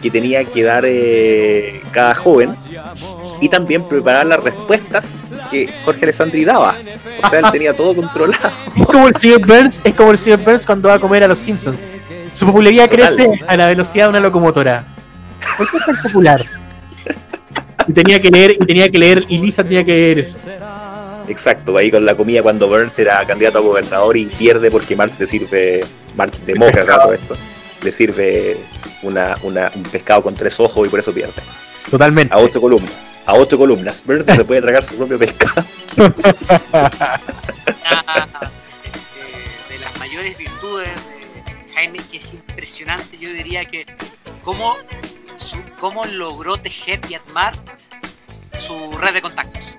que 0.00 0.10
tenía 0.10 0.44
que 0.44 0.62
dar 0.62 0.84
eh, 0.86 1.82
cada 1.92 2.14
joven 2.14 2.54
y 3.40 3.48
también 3.48 3.82
preparar 3.84 4.26
las 4.26 4.42
respuestas 4.42 5.18
que 5.50 5.72
Jorge 5.84 6.04
Alessandri 6.04 6.44
daba. 6.44 6.76
O 7.22 7.28
sea, 7.28 7.40
él 7.40 7.46
tenía 7.52 7.74
todo 7.74 7.94
controlado. 7.94 8.50
Es 8.76 8.86
como 8.86 9.08
el 9.08 9.16
señor 9.16 9.46
Burns, 9.46 9.80
es 9.82 9.94
como 9.94 10.10
el 10.12 10.18
señor 10.18 10.40
Burns 10.40 10.66
cuando 10.66 10.88
va 10.88 10.94
a 10.94 10.98
comer 10.98 11.24
a 11.24 11.28
los 11.28 11.38
Simpsons. 11.38 11.78
Su 12.32 12.46
popularidad 12.46 12.88
crece 12.88 13.28
a 13.46 13.56
la 13.56 13.68
velocidad 13.68 14.04
de 14.04 14.10
una 14.10 14.20
locomotora. 14.20 14.84
¿Por 15.56 15.68
qué 15.70 15.76
es 15.78 15.84
tan 15.86 15.96
popular? 16.02 16.40
Y 17.88 17.92
tenía 17.92 18.20
que 18.20 18.30
leer, 18.30 18.52
y 18.52 18.66
tenía 18.66 18.90
que 18.90 18.98
leer, 18.98 19.24
y 19.28 19.38
Lisa 19.38 19.64
tenía 19.64 19.84
que 19.84 19.92
leer 19.92 20.18
eso. 20.20 20.38
Exacto, 21.28 21.76
ahí 21.76 21.90
con 21.90 22.04
la 22.04 22.16
comida 22.16 22.42
cuando 22.42 22.68
Burns 22.68 22.98
era 22.98 23.24
candidato 23.26 23.58
a 23.58 23.60
gobernador 23.62 24.16
y 24.16 24.26
pierde 24.26 24.70
porque 24.70 24.96
Marx 24.96 25.18
le 25.18 25.26
sirve, 25.26 25.84
Marx 26.16 26.44
demócrata 26.44 27.02
todo 27.02 27.14
esto, 27.14 27.36
le 27.82 27.92
sirve 27.92 28.56
una, 29.02 29.34
un 29.42 29.82
pescado 29.90 30.22
con 30.22 30.34
tres 30.34 30.58
ojos 30.58 30.86
y 30.86 30.90
por 30.90 30.98
eso 30.98 31.12
pierde. 31.12 31.40
Totalmente. 31.90 32.34
A 32.34 32.38
ocho 32.38 32.60
columnas. 32.60 33.09
A 33.26 33.34
ocho 33.34 33.58
columnas. 33.58 34.02
Burns 34.04 34.24
se 34.26 34.44
puede 34.44 34.62
tragar 34.62 34.84
su 34.84 34.96
propio 34.96 35.18
pescado. 35.18 35.64
de 39.68 39.78
las 39.78 39.98
mayores 39.98 40.36
virtudes 40.36 40.88
de 41.44 41.74
Jaime, 41.74 41.98
que 42.10 42.16
es 42.16 42.32
impresionante, 42.32 43.18
yo 43.18 43.32
diría 43.32 43.64
que 43.64 43.86
cómo, 44.42 44.76
cómo 45.78 46.06
logró 46.06 46.56
tejer 46.56 47.00
y 47.08 47.14
armar 47.14 47.54
su 48.58 48.98
red 48.98 49.14
de 49.14 49.22
contactos 49.22 49.78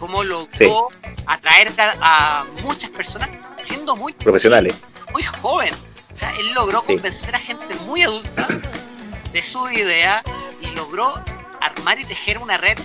cómo 0.00 0.24
logró 0.24 0.88
atraer 1.26 1.70
a 2.00 2.44
muchas 2.62 2.90
personas 2.90 3.28
siendo 3.60 3.94
muy 3.96 4.14
profesionales, 4.14 4.74
muy 5.12 5.22
joven. 5.22 5.74
O 6.12 6.16
sea, 6.16 6.34
él 6.38 6.52
logró 6.54 6.82
convencer 6.82 7.34
a 7.34 7.38
gente 7.38 7.74
muy 7.86 8.02
adulta 8.02 8.48
de 9.32 9.42
su 9.42 9.70
idea 9.70 10.22
y 10.60 10.66
logró 10.74 11.12
armar 11.60 11.98
y 11.98 12.04
tejer 12.04 12.38
una 12.38 12.56
red 12.56 12.78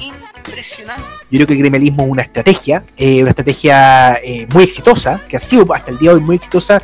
impresionante. 0.00 1.02
Yo 1.30 1.38
creo 1.38 1.46
que 1.46 1.52
el 1.54 1.58
gremialismo 1.60 2.04
es 2.04 2.10
una 2.10 2.22
estrategia, 2.22 2.84
eh, 2.96 3.22
una 3.22 3.30
estrategia 3.30 4.14
eh, 4.22 4.46
muy 4.52 4.64
exitosa, 4.64 5.20
que 5.28 5.36
ha 5.36 5.40
sido 5.40 5.72
hasta 5.74 5.90
el 5.90 5.98
día 5.98 6.10
de 6.10 6.16
hoy 6.16 6.22
muy 6.22 6.36
exitosa 6.36 6.80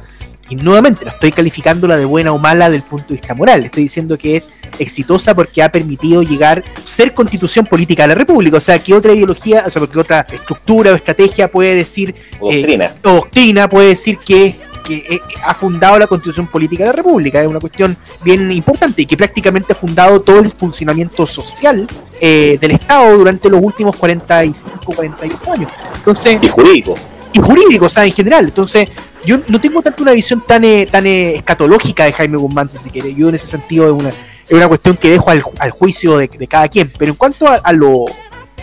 y 0.49 0.57
nuevamente 0.57 1.05
no 1.05 1.11
estoy 1.11 1.33
calificándola 1.33 1.97
de 1.97 2.05
buena 2.05 2.33
o 2.33 2.39
mala 2.39 2.69
del 2.69 2.83
punto 2.83 3.07
de 3.09 3.15
vista 3.15 3.35
moral, 3.35 3.65
estoy 3.65 3.85
diciendo 3.85 4.19
que 4.19 4.37
es 4.37 4.51
exitosa 4.79 5.35
porque 5.35 5.63
ha 5.63 5.73
permitido 5.73 6.23
llegar, 6.23 6.63
ser 6.85 7.15
constitución 7.15 7.65
política 7.65 8.03
de 8.03 8.09
la 8.09 8.15
República, 8.15 8.59
o 8.59 8.61
sea, 8.61 8.79
que 8.79 8.93
otra 8.93 9.15
ideología, 9.15 9.65
o 9.67 9.71
sea, 9.71 9.81
porque 9.81 9.99
otra 9.99 10.21
estructura 10.21 10.93
o 10.93 10.95
estrategia 10.95 11.51
puede 11.51 11.75
decir, 11.75 12.15
doctrina, 12.41 12.85
eh, 12.87 12.93
doctrina 13.03 13.69
puede 13.69 13.89
decir 13.89 14.19
que 14.19 14.57
que 14.85 14.97
eh, 14.97 15.21
ha 15.45 15.55
fundado 15.55 15.99
la 15.99 16.07
constitución 16.07 16.47
política 16.47 16.85
de 16.85 16.91
la 16.91 16.97
República. 16.97 17.41
Es 17.41 17.49
una 17.49 17.59
cuestión 17.59 17.97
bien 18.23 18.53
importante 18.53 19.03
y 19.03 19.07
que 19.07 19.17
prácticamente 19.17 19.73
ha 19.73 19.77
fundado 19.77 20.21
todo 20.21 20.39
el 20.39 20.51
funcionamiento 20.51 21.27
social 21.27 21.87
eh, 22.21 22.59
del 22.61 22.73
Estado 22.73 23.17
durante 23.17 23.49
los 23.51 23.63
últimos 23.63 23.97
45, 23.97 24.93
48 24.95 25.53
años. 25.53 25.73
Entonces, 25.97 26.39
y 26.41 26.49
jurídico. 26.49 26.95
Y 27.33 27.41
jurídico, 27.41 27.87
o 27.87 27.89
sea, 27.89 28.05
en 28.05 28.13
general. 28.13 28.45
Entonces, 28.45 28.89
yo 29.25 29.39
no 29.49 29.61
tengo 29.61 29.83
tanto 29.83 30.03
una 30.03 30.13
visión 30.13 30.43
tan, 30.47 30.65
eh, 30.65 30.87
tan 30.89 31.07
escatológica 31.07 32.05
de 32.05 32.13
Jaime 32.13 32.37
Guzmán, 32.37 32.71
si 32.71 32.79
se 32.79 32.91
quiere. 32.91 33.13
Yo 33.15 33.29
en 33.29 33.35
ese 33.35 33.47
sentido 33.47 33.87
es 33.87 33.93
una, 33.93 34.11
es 34.11 34.53
una 34.53 34.69
cuestión 34.69 34.97
que 34.97 35.11
dejo 35.11 35.31
al, 35.31 35.71
juicio 35.71 36.19
de, 36.19 36.29
cada 36.29 36.69
quien. 36.69 36.93
Pero 36.97 37.11
en 37.11 37.17
cuanto 37.17 37.49
a, 37.49 37.73
lo, 37.73 38.05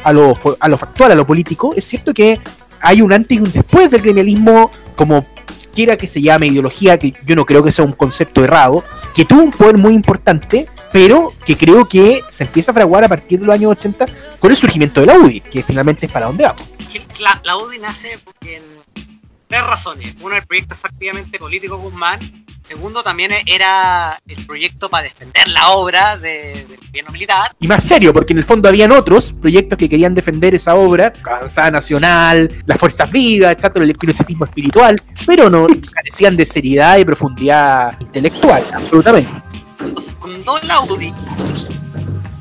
a, 0.03 0.13
lo, 0.13 0.37
a 0.59 0.67
lo 0.69 0.77
factual, 0.77 1.11
a 1.11 1.15
lo 1.15 1.25
político, 1.25 1.73
es 1.75 1.83
cierto 1.83 2.13
que 2.13 2.39
hay 2.81 3.01
un 3.01 3.13
antes 3.13 3.37
y 3.37 3.41
un 3.41 3.51
después 3.51 3.89
del 3.91 4.01
gremialismo 4.01 4.71
como 4.95 5.25
quiera 5.71 5.97
que 5.97 6.07
se 6.07 6.21
llame 6.21 6.47
ideología, 6.47 6.97
que 6.97 7.13
yo 7.25 7.35
no 7.35 7.45
creo 7.45 7.63
que 7.63 7.71
sea 7.71 7.85
un 7.85 7.93
concepto 7.93 8.43
errado, 8.43 8.83
que 9.13 9.25
tuvo 9.25 9.43
un 9.43 9.51
poder 9.51 9.77
muy 9.77 9.93
importante, 9.93 10.67
pero 10.91 11.33
que 11.45 11.57
creo 11.57 11.87
que 11.87 12.21
se 12.29 12.43
empieza 12.43 12.71
a 12.71 12.73
fraguar 12.73 13.03
a 13.03 13.09
partir 13.09 13.39
de 13.39 13.45
los 13.45 13.55
años 13.55 13.71
80 13.71 14.05
con 14.39 14.51
el 14.51 14.57
surgimiento 14.57 15.01
de 15.01 15.07
la 15.07 15.17
UDI, 15.17 15.41
que 15.41 15.63
finalmente 15.63 16.05
es 16.05 16.11
para 16.11 16.27
donde 16.27 16.43
vamos. 16.43 16.61
La, 17.19 17.39
la 17.43 17.57
UDI 17.57 17.79
nace 17.79 18.19
en 18.41 18.63
tres 19.47 19.63
razones. 19.67 20.15
Uno, 20.21 20.35
el 20.35 20.45
proyecto 20.45 20.73
efectivamente 20.73 21.37
político 21.37 21.77
Guzmán, 21.77 22.40
Segundo, 22.63 23.01
también 23.01 23.31
era 23.47 24.21
el 24.27 24.45
proyecto 24.45 24.89
para 24.89 25.03
defender 25.03 25.47
la 25.47 25.69
obra 25.69 26.17
del 26.17 26.67
gobierno 26.67 27.11
militar. 27.11 27.51
Y 27.59 27.67
más 27.67 27.83
serio, 27.83 28.13
porque 28.13 28.33
en 28.33 28.39
el 28.39 28.45
fondo 28.45 28.69
habían 28.69 28.91
otros 28.91 29.33
proyectos 29.33 29.77
que 29.77 29.89
querían 29.89 30.13
defender 30.13 30.53
esa 30.53 30.75
obra, 30.75 31.11
Avanzada 31.23 31.71
Nacional, 31.71 32.63
las 32.65 32.77
Fuerzas 32.77 33.09
Vivas, 33.11 33.57
el 33.75 33.95
pinochetismo 33.95 34.45
espiritual, 34.45 35.01
pero 35.25 35.49
no 35.49 35.67
carecían 35.93 36.37
de 36.37 36.45
seriedad 36.45 36.97
y 36.97 37.05
profundidad 37.05 37.99
intelectual, 37.99 38.63
absolutamente. 38.73 39.31
Fundó 40.19 40.59
la 40.63 40.81
UDI 40.81 41.13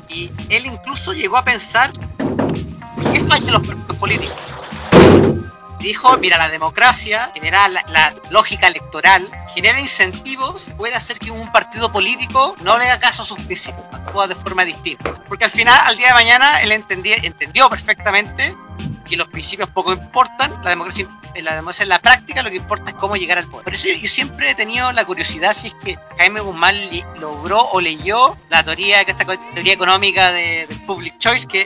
y 0.09 0.29
él 0.49 0.65
incluso 0.67 1.13
llegó 1.13 1.37
a 1.37 1.43
pensar, 1.43 1.91
¿qué 3.13 3.19
fallan 3.21 3.53
los 3.53 3.61
proyectos 3.61 3.97
políticos? 3.97 4.51
dijo, 5.81 6.17
mira, 6.17 6.37
la 6.37 6.49
democracia 6.49 7.31
genera 7.33 7.67
la, 7.67 8.13
lógica 8.29 8.67
electoral, 8.67 9.27
genera 9.55 9.79
incentivos, 9.79 10.67
puede 10.77 10.95
hacer 10.95 11.19
que 11.19 11.31
un 11.31 11.51
partido 11.51 11.91
político 11.91 12.55
no 12.61 12.77
le 12.77 12.89
haga 12.89 12.99
caso 12.99 13.23
a 13.23 13.25
sus 13.25 13.37
principios, 13.37 13.85
actúa 13.91 14.27
de 14.27 14.35
forma 14.35 14.65
distinta. 14.65 15.13
Porque 15.27 15.45
al 15.45 15.51
final, 15.51 15.79
al 15.85 15.97
día 15.97 16.07
de 16.07 16.13
mañana, 16.13 16.61
él 16.61 16.71
entendía, 16.71 17.17
entendió 17.21 17.69
perfectamente 17.69 18.55
que 19.07 19.17
los 19.17 19.27
principios 19.27 19.69
poco 19.69 19.91
importan, 19.91 20.51
la 20.63 20.69
democracia, 20.69 21.07
la 21.35 21.55
democracia 21.55 21.83
en 21.83 21.89
la 21.89 21.99
práctica 21.99 22.43
lo 22.43 22.49
que 22.49 22.57
importa 22.57 22.91
es 22.91 22.97
cómo 22.97 23.15
llegar 23.15 23.37
al 23.37 23.47
poder. 23.49 23.65
Por 23.65 23.73
eso 23.73 23.87
yo, 23.89 24.07
siempre 24.07 24.51
he 24.51 24.55
tenido 24.55 24.91
la 24.93 25.05
curiosidad 25.05 25.53
si 25.53 25.67
es 25.67 25.75
que 25.83 25.97
Jaime 26.17 26.39
Guzmán 26.39 26.75
logró 27.19 27.59
o 27.59 27.81
leyó 27.81 28.37
la 28.49 28.63
teoría, 28.63 29.01
esta 29.01 29.25
teoría 29.25 29.73
económica 29.73 30.31
de, 30.31 30.67
public 30.87 31.17
choice 31.17 31.45
que 31.45 31.61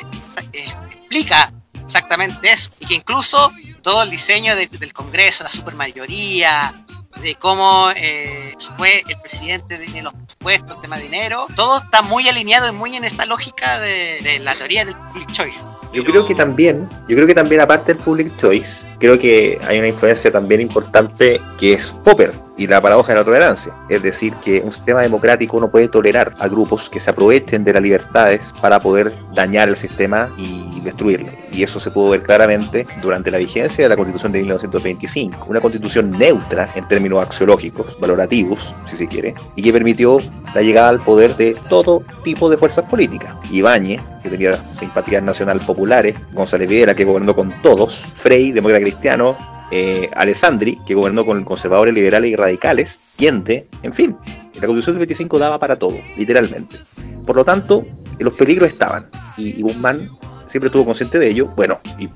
eh, 0.53 0.73
explica 0.91 1.51
exactamente 1.83 2.51
eso 2.51 2.71
y 2.79 2.85
que 2.87 2.95
incluso 2.95 3.51
todo 3.83 4.01
el 4.01 4.09
diseño 4.09 4.55
del 4.55 4.93
Congreso, 4.93 5.43
la 5.43 5.51
supermayoría, 5.51 6.84
de 7.21 7.35
cómo 7.35 7.89
eh, 7.95 8.55
fue 8.77 9.03
el 9.07 9.19
presidente 9.21 9.77
de 9.77 10.01
los 10.01 10.13
presupuestos, 10.13 10.81
tema 10.81 10.97
dinero, 10.97 11.47
todo 11.55 11.77
está 11.77 12.01
muy 12.01 12.27
alineado 12.27 12.69
y 12.69 12.71
muy 12.71 12.95
en 12.95 13.03
esta 13.03 13.25
lógica 13.25 13.79
de, 13.79 14.39
la 14.41 14.53
teoría 14.53 14.85
del 14.85 14.95
public 14.95 15.31
choice. 15.31 15.63
Yo 15.93 16.03
creo 16.03 16.25
que 16.25 16.35
también, 16.35 16.89
yo 17.07 17.15
creo 17.15 17.27
que 17.27 17.35
también 17.35 17.61
aparte 17.61 17.93
del 17.93 18.03
public 18.03 18.35
choice, 18.37 18.85
creo 18.99 19.17
que 19.17 19.59
hay 19.67 19.79
una 19.79 19.87
influencia 19.87 20.31
también 20.31 20.61
importante 20.61 21.39
que 21.59 21.73
es 21.73 21.95
Popper, 22.03 22.33
y 22.57 22.67
la 22.67 22.81
paradoja 22.81 23.13
de 23.13 23.19
la 23.19 23.25
tolerancia. 23.25 23.73
Es 23.89 24.01
decir, 24.01 24.33
que 24.35 24.61
un 24.61 24.71
sistema 24.71 25.01
democrático 25.01 25.59
no 25.59 25.69
puede 25.69 25.87
tolerar 25.87 26.33
a 26.39 26.47
grupos 26.47 26.89
que 26.89 26.99
se 26.99 27.09
aprovechen 27.09 27.63
de 27.63 27.73
las 27.73 27.83
libertades 27.83 28.53
para 28.61 28.79
poder 28.79 29.13
dañar 29.33 29.69
el 29.69 29.75
sistema 29.75 30.29
y 30.37 30.79
destruirlo. 30.81 31.31
Y 31.51 31.63
eso 31.63 31.79
se 31.79 31.91
pudo 31.91 32.11
ver 32.11 32.23
claramente 32.23 32.85
durante 33.01 33.31
la 33.31 33.37
vigencia 33.37 33.83
de 33.83 33.89
la 33.89 33.95
Constitución 33.95 34.31
de 34.31 34.39
1925. 34.39 35.45
Una 35.49 35.59
constitución 35.59 36.11
neutra 36.11 36.69
en 36.75 36.87
términos 36.87 37.21
axiológicos, 37.21 37.99
valorativos, 37.99 38.73
si 38.85 38.95
se 38.95 39.07
quiere, 39.07 39.35
y 39.55 39.63
que 39.63 39.73
permitió 39.73 40.19
la 40.53 40.61
llegada 40.61 40.89
al 40.89 40.99
poder 40.99 41.35
de 41.35 41.57
todo 41.69 42.03
tipo 42.23 42.49
de 42.49 42.57
fuerzas 42.57 42.85
políticas. 42.85 43.33
Ibáñez, 43.51 44.01
que 44.21 44.29
tenía 44.29 44.63
simpatías 44.73 45.23
nacional 45.23 45.59
populares, 45.59 46.15
González 46.33 46.69
Videla, 46.69 46.95
que 46.95 47.05
gobernó 47.05 47.35
con 47.35 47.51
todos, 47.61 48.11
Frey, 48.13 48.51
demócrata 48.51 48.81
cristiano, 48.81 49.54
eh, 49.77 50.09
Alessandri, 50.15 50.79
que 50.85 50.95
gobernó 50.95 51.25
con 51.25 51.43
conservadores 51.43 51.93
liberales 51.93 52.31
y 52.31 52.35
radicales, 52.37 52.97
Quiente, 53.17 53.67
en 53.83 53.91
fin, 53.91 54.15
la 54.53 54.67
Constitución 54.67 54.95
del 54.95 54.99
25 54.99 55.37
daba 55.37 55.59
para 55.59 55.75
todo, 55.75 55.97
literalmente. 56.15 56.77
Por 57.25 57.35
lo 57.35 57.43
tanto, 57.43 57.85
los 58.19 58.33
peligros 58.35 58.69
estaban, 58.69 59.09
y, 59.35 59.61
Guzmán 59.61 60.07
siempre 60.47 60.67
estuvo 60.67 60.85
consciente 60.85 61.19
de 61.19 61.29
ello, 61.29 61.47
bueno, 61.55 61.79
y 61.97 62.09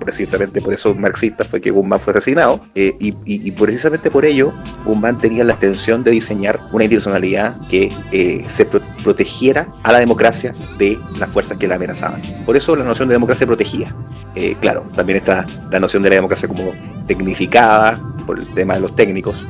precisamente 0.00 0.60
por 0.60 0.72
eso 0.72 0.94
marxista 0.94 1.44
fue 1.44 1.60
que 1.60 1.70
Guzmán 1.70 2.00
fue 2.00 2.12
asesinado, 2.12 2.60
eh, 2.74 2.96
y, 2.98 3.52
precisamente 3.52 4.10
por 4.10 4.24
ello 4.24 4.52
Guzmán 4.84 5.18
tenía 5.18 5.44
la 5.44 5.54
intención 5.54 6.02
de 6.04 6.10
diseñar 6.10 6.60
una 6.72 6.84
institucionalidad 6.84 7.56
que 7.68 7.92
eh, 8.12 8.44
se 8.48 8.64
protegiera 8.64 9.68
a 9.82 9.92
la 9.92 10.00
democracia 10.00 10.52
de 10.78 10.98
las 11.18 11.30
fuerzas 11.30 11.58
que 11.58 11.68
la 11.68 11.76
amenazaban. 11.76 12.22
Por 12.44 12.56
eso 12.56 12.74
la 12.76 12.84
noción 12.84 13.08
de 13.08 13.14
democracia 13.14 13.46
protegía. 13.46 13.94
Eh, 14.34 14.56
claro, 14.60 14.84
también 14.94 15.18
está 15.18 15.46
la 15.70 15.80
noción 15.80 16.02
de 16.02 16.10
la 16.10 16.16
democracia 16.16 16.48
como 16.48 16.72
tecnificada 17.06 18.00
por 18.26 18.38
el 18.38 18.46
tema 18.48 18.74
de 18.74 18.80
los 18.80 18.94
técnicos 18.96 19.46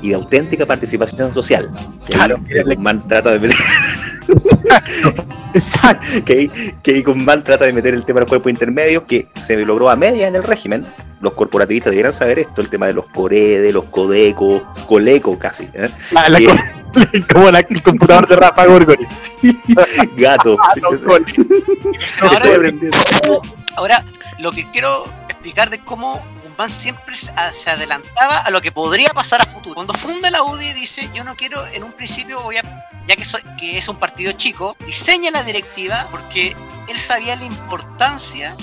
y 0.00 0.08
de 0.08 0.14
auténtica 0.14 0.64
participación 0.64 1.34
social. 1.34 1.70
Claro, 2.08 2.40
que 2.48 2.62
Guzmán 2.62 3.06
trata 3.06 3.36
de. 3.38 3.52
Exacto. 5.54 6.06
Que, 6.24 6.50
que 6.82 7.02
Guzmán 7.02 7.44
trata 7.44 7.64
de 7.64 7.72
meter 7.72 7.94
el 7.94 8.04
tema 8.04 8.18
de 8.18 8.22
los 8.22 8.28
cuerpos 8.28 8.50
intermedios 8.50 9.04
que 9.04 9.28
se 9.36 9.56
logró 9.64 9.90
a 9.90 9.96
media 9.96 10.26
en 10.26 10.36
el 10.36 10.42
régimen. 10.42 10.84
Los 11.20 11.34
corporativistas 11.34 11.90
deberían 11.90 12.12
saber 12.12 12.38
esto, 12.38 12.60
el 12.60 12.68
tema 12.68 12.86
de 12.86 12.94
los 12.94 13.06
COREDE, 13.06 13.72
los 13.72 13.84
CODECO, 13.84 14.62
COLECO 14.86 15.38
casi. 15.38 15.68
¿eh? 15.74 15.90
Ah, 16.14 16.26
como 17.32 17.50
la, 17.50 17.60
el 17.60 17.82
computador 17.82 18.28
de 18.28 18.36
Rafa 18.36 18.66
Gorgori. 18.66 19.06
gato. 20.16 20.56
Ah, 20.60 20.74
ahora, 23.76 24.04
lo 24.40 24.52
que 24.52 24.68
quiero 24.70 25.04
explicar 25.28 25.70
de 25.70 25.78
cómo 25.78 26.24
Guzmán 26.54 26.70
siempre 26.70 27.16
se 27.16 27.70
adelantaba 27.70 28.38
a 28.38 28.50
lo 28.50 28.60
que 28.60 28.70
podría 28.70 29.10
pasar 29.10 29.42
a 29.42 29.44
futuro. 29.44 29.74
Cuando 29.74 29.92
funda 29.94 30.30
la 30.30 30.42
UDI 30.44 30.72
dice, 30.72 31.10
yo 31.12 31.24
no 31.24 31.34
quiero, 31.34 31.66
en 31.66 31.82
un 31.82 31.92
principio 31.92 32.40
voy 32.40 32.56
ya 33.08 33.16
que, 33.16 33.24
soy, 33.24 33.42
que 33.58 33.76
es 33.76 33.88
un 33.88 33.96
partido 33.96 34.30
chico, 34.32 34.76
diseña 34.86 35.32
la 35.32 35.42
directiva 35.42 36.06
porque 36.12 36.56
él 36.88 36.96
sabía 36.96 37.34
la 37.34 37.44
importancia 37.44 38.56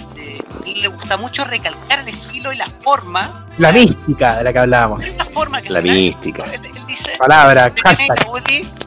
y 0.66 0.76
le 0.76 0.88
gusta 0.88 1.18
mucho 1.18 1.44
recalcar 1.44 2.00
el 2.00 2.08
estilo 2.10 2.52
y 2.52 2.58
la 2.58 2.70
forma. 2.80 3.48
La 3.58 3.72
mística 3.72 4.38
de 4.38 4.44
la 4.44 4.54
que 4.54 4.60
hablábamos. 4.60 5.04
Esta 5.04 5.26
forma 5.26 5.62
que 5.62 5.70
la 5.70 5.82
mística. 5.82 6.46
Él, 6.52 6.62
dice, 6.88 7.12
palabra, 7.18 7.68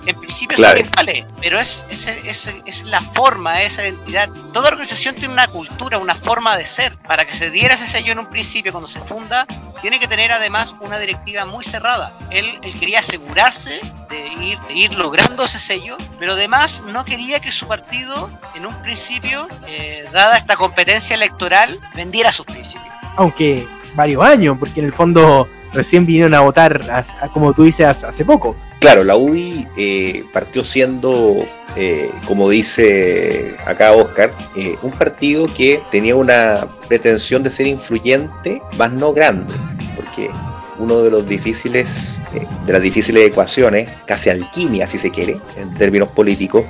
en 0.07 0.21
principio 0.21 0.57
claro. 0.57 0.81
vale, 0.97 1.27
pero 1.41 1.59
es, 1.59 1.87
es, 1.89 2.07
es, 2.07 2.55
es, 2.67 2.85
la 2.85 3.01
forma, 3.01 3.63
esa 3.63 3.83
identidad. 3.83 4.29
Toda 4.53 4.69
organización 4.69 5.15
tiene 5.15 5.33
una 5.33 5.47
cultura, 5.49 5.99
una 5.99 6.15
forma 6.15 6.57
de 6.57 6.67
ser. 6.67 6.97
Para 6.99 7.25
que 7.25 7.33
se 7.33 7.51
diera 7.51 7.75
ese 7.75 7.87
sello 7.87 8.13
en 8.13 8.19
un 8.19 8.27
principio, 8.27 8.73
cuando 8.73 8.89
se 8.89 9.01
funda, 9.01 9.47
tiene 9.81 9.99
que 9.99 10.09
tener 10.09 10.33
además 10.33 10.75
una 10.81 10.99
directiva 10.99 11.45
muy 11.45 11.65
cerrada. 11.65 12.13
Él, 12.31 12.59
él 12.63 12.79
quería 12.79 13.01
asegurarse 13.01 13.81
de 14.09 14.45
ir, 14.45 14.59
de 14.61 14.75
ir 14.75 14.95
logrando 14.95 15.45
ese 15.45 15.59
sello, 15.59 15.97
pero 16.19 16.33
además 16.33 16.83
no 16.87 17.05
quería 17.05 17.41
que 17.41 17.53
su 17.53 17.67
partido, 17.67 18.31
en 18.55 18.67
un 18.67 18.75
principio, 18.83 19.49
eh, 19.67 20.07
dada 20.13 20.37
esta 20.37 20.57
competencia 20.57 21.17
electoral, 21.25 21.79
vendiera 21.95 22.31
sus 22.31 22.47
principios. 22.47 22.95
Aunque 23.17 23.67
varios 23.95 24.23
años, 24.25 24.57
porque 24.59 24.81
en 24.81 24.87
el 24.87 24.93
fondo 24.93 25.49
recién 25.73 26.07
vinieron 26.07 26.35
a 26.35 26.41
votar, 26.41 27.05
como 27.33 27.53
tú 27.53 27.65
dices, 27.65 27.87
hace 27.87 28.25
poco. 28.25 28.57
Claro, 28.79 29.05
la 29.05 29.17
UDI 29.17 29.67
eh, 29.77 30.25
partió 30.33 30.65
siendo, 30.65 31.47
eh, 31.77 32.11
como 32.27 32.49
dice 32.49 33.57
acá 33.67 33.93
Oscar, 33.93 34.33
eh, 34.57 34.77
un 34.83 34.93
partido 34.93 35.53
que 35.53 35.83
tenía 35.91 36.17
una 36.17 36.69
pretensión 36.89 37.43
de 37.43 37.51
ser 37.51 37.67
influyente, 37.67 38.63
más 38.77 38.93
no 38.93 39.13
grande, 39.13 39.53
porque 39.97 40.31
uno 40.79 41.03
de 41.03 41.11
los 41.11 41.27
difíciles, 41.27 42.21
de 42.67 42.73
las 42.73 42.83
difíciles 42.83 43.27
ecuaciones, 43.27 43.89
casi 44.07 44.31
alquimia 44.31 44.87
si 44.87 44.99
se 44.99 45.11
quiere, 45.11 45.39
en 45.57 45.73
términos 45.75 46.09
políticos, 46.11 46.65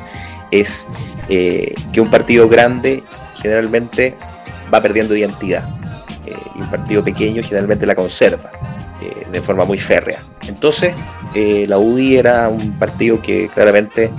es 0.51 0.87
que 1.27 2.01
un 2.01 2.11
partido 2.11 2.49
grande 2.49 3.03
generalmente 3.41 4.15
va 4.75 4.83
perdiendo 4.83 5.17
identidad 5.17 5.65
y 6.27 6.61
un 6.61 6.71
partido 6.71 7.05
pequeño 7.05 7.43
generalmente 7.43 7.87
la 7.87 7.95
conserva. 7.95 8.51
eh, 9.05 9.27
de 9.31 9.43
forma 9.43 9.65
muy 9.65 9.79
férrea. 9.79 10.21
Entonces, 10.47 10.95
eh, 11.35 11.67
la 11.69 11.79
UDI 11.79 12.17
era 12.17 12.49
un 12.49 12.79
partido 12.79 13.21
que 13.21 13.49
claramente 13.49 14.11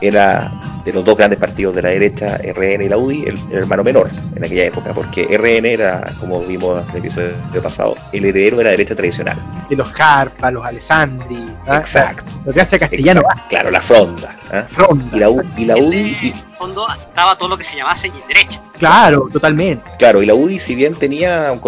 era 0.00 0.52
de 0.84 0.92
los 0.92 1.04
dos 1.04 1.16
grandes 1.16 1.38
partidos 1.38 1.74
de 1.74 1.82
la 1.82 1.88
derecha, 1.90 2.38
RN 2.38 2.82
y 2.82 2.88
la 2.88 2.96
UDI, 2.96 3.24
el, 3.24 3.38
hermano 3.52 3.84
menor 3.84 4.10
en 4.34 4.44
aquella 4.44 4.64
época, 4.64 4.92
porque 4.94 5.24
RN 5.36 5.66
era, 5.66 6.12
como 6.18 6.40
vimos 6.40 6.82
en 6.88 6.90
el 6.90 6.96
episodio 6.98 7.62
pasado, 7.62 7.96
el 8.12 8.24
heredero 8.24 8.56
de 8.58 8.64
la 8.64 8.70
derecha 8.70 8.94
tradicional. 8.94 9.36
De 9.68 9.76
los 9.76 9.88
Carpa, 9.90 10.50
los 10.50 10.64
Alessandri. 10.64 11.46
¿ah? 11.66 11.78
Exacto. 11.78 12.32
Lo 12.44 12.52
que 12.52 12.60
hace 12.60 12.78
Castellano. 12.78 13.22
Claro, 13.48 13.70
la 13.70 13.80
fronda. 13.80 14.34
¿ah? 14.52 14.64
fronda 14.68 15.16
y 15.16 15.20
la, 15.20 15.28
y 15.56 15.64
la 15.64 15.76
UDI. 15.76 16.16
En 16.28 16.36
el 16.36 16.56
fondo 16.56 16.88
aceptaba 16.88 17.36
todo 17.36 17.50
lo 17.50 17.58
que 17.58 17.64
se 17.64 17.76
llamase 17.76 18.10
derecha. 18.28 18.60
Claro, 18.78 19.28
totalmente. 19.32 19.84
Claro, 19.98 20.22
y 20.22 20.26
la 20.26 20.34
UDI, 20.34 20.58
si 20.58 20.74
bien 20.74 20.94
tenía 20.94 21.52
un, 21.52 21.60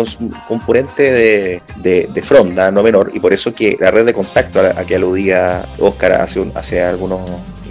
componente 0.48 1.12
de, 1.12 1.62
de, 2.08 2.22
fronda 2.22 2.70
no 2.70 2.82
menor, 2.82 3.10
y 3.12 3.20
por 3.20 3.32
eso 3.32 3.54
que 3.54 3.76
la 3.78 3.90
red 3.90 4.06
de 4.06 4.14
contacto 4.14 4.60
a, 4.60 4.80
a 4.80 4.84
que 4.84 4.96
aludía 4.96 5.66
Oscar 5.78 6.12
hace, 6.12 6.40
un, 6.40 6.52
hace 6.54 6.82
algunos 6.82 7.20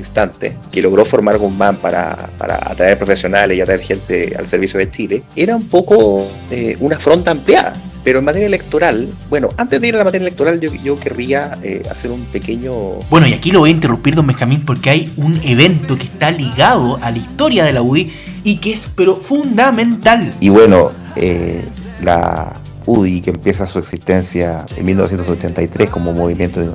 instante, 0.02 0.58
que 0.72 0.82
logró 0.82 1.06
formar 1.06 1.38
Guzmán 1.38 1.78
para, 1.78 2.30
para 2.38 2.56
atraer 2.56 2.98
profesionales 2.98 3.58
y 3.58 3.62
atraer 3.62 3.82
gente 3.82 4.36
al 4.38 4.48
servicio 4.48 4.80
de 4.80 4.90
Chile, 4.92 5.24
era 5.36 5.56
un 5.56 5.68
poco 5.68 6.28
eh, 6.50 6.76
una 6.80 7.00
fronta 7.00 7.32
ampliada. 7.32 7.74
Pero 8.04 8.18
en 8.18 8.26
materia 8.26 8.48
electoral, 8.48 9.08
bueno, 9.30 9.50
antes 9.58 9.80
de 9.80 9.88
ir 9.88 9.96
a 9.96 10.00
la 10.00 10.06
materia 10.06 10.26
electoral, 10.26 10.60
yo, 10.60 10.74
yo 10.74 11.00
querría 11.00 11.52
eh, 11.62 11.84
hacer 11.90 12.10
un 12.10 12.26
pequeño. 12.26 12.74
Bueno, 13.12 13.28
y 13.28 13.34
aquí 13.34 13.52
lo 13.52 13.60
voy 13.60 13.70
a 13.70 13.74
interrumpir, 13.74 14.16
don 14.16 14.26
Benjamín, 14.26 14.64
porque 14.66 14.90
hay 14.90 15.14
un 15.18 15.40
evento 15.44 15.96
que 15.96 16.06
está 16.06 16.32
ligado 16.32 16.98
a 17.04 17.12
la 17.12 17.18
historia 17.20 17.64
de 17.64 17.74
la 17.74 17.84
UDI 17.84 18.12
y 18.44 18.58
que 18.58 18.74
es 18.74 18.90
pero 18.96 19.16
fundamental. 19.16 20.34
Y 20.40 20.50
bueno, 20.50 20.90
eh, 21.16 21.64
la 22.02 22.60
UDI, 22.88 23.22
que 23.22 23.30
empieza 23.30 23.68
su 23.68 23.78
existencia 23.78 24.66
en 24.76 24.84
1983 24.84 25.90
como 25.92 26.12
movimiento 26.12 26.60
de 26.60 26.72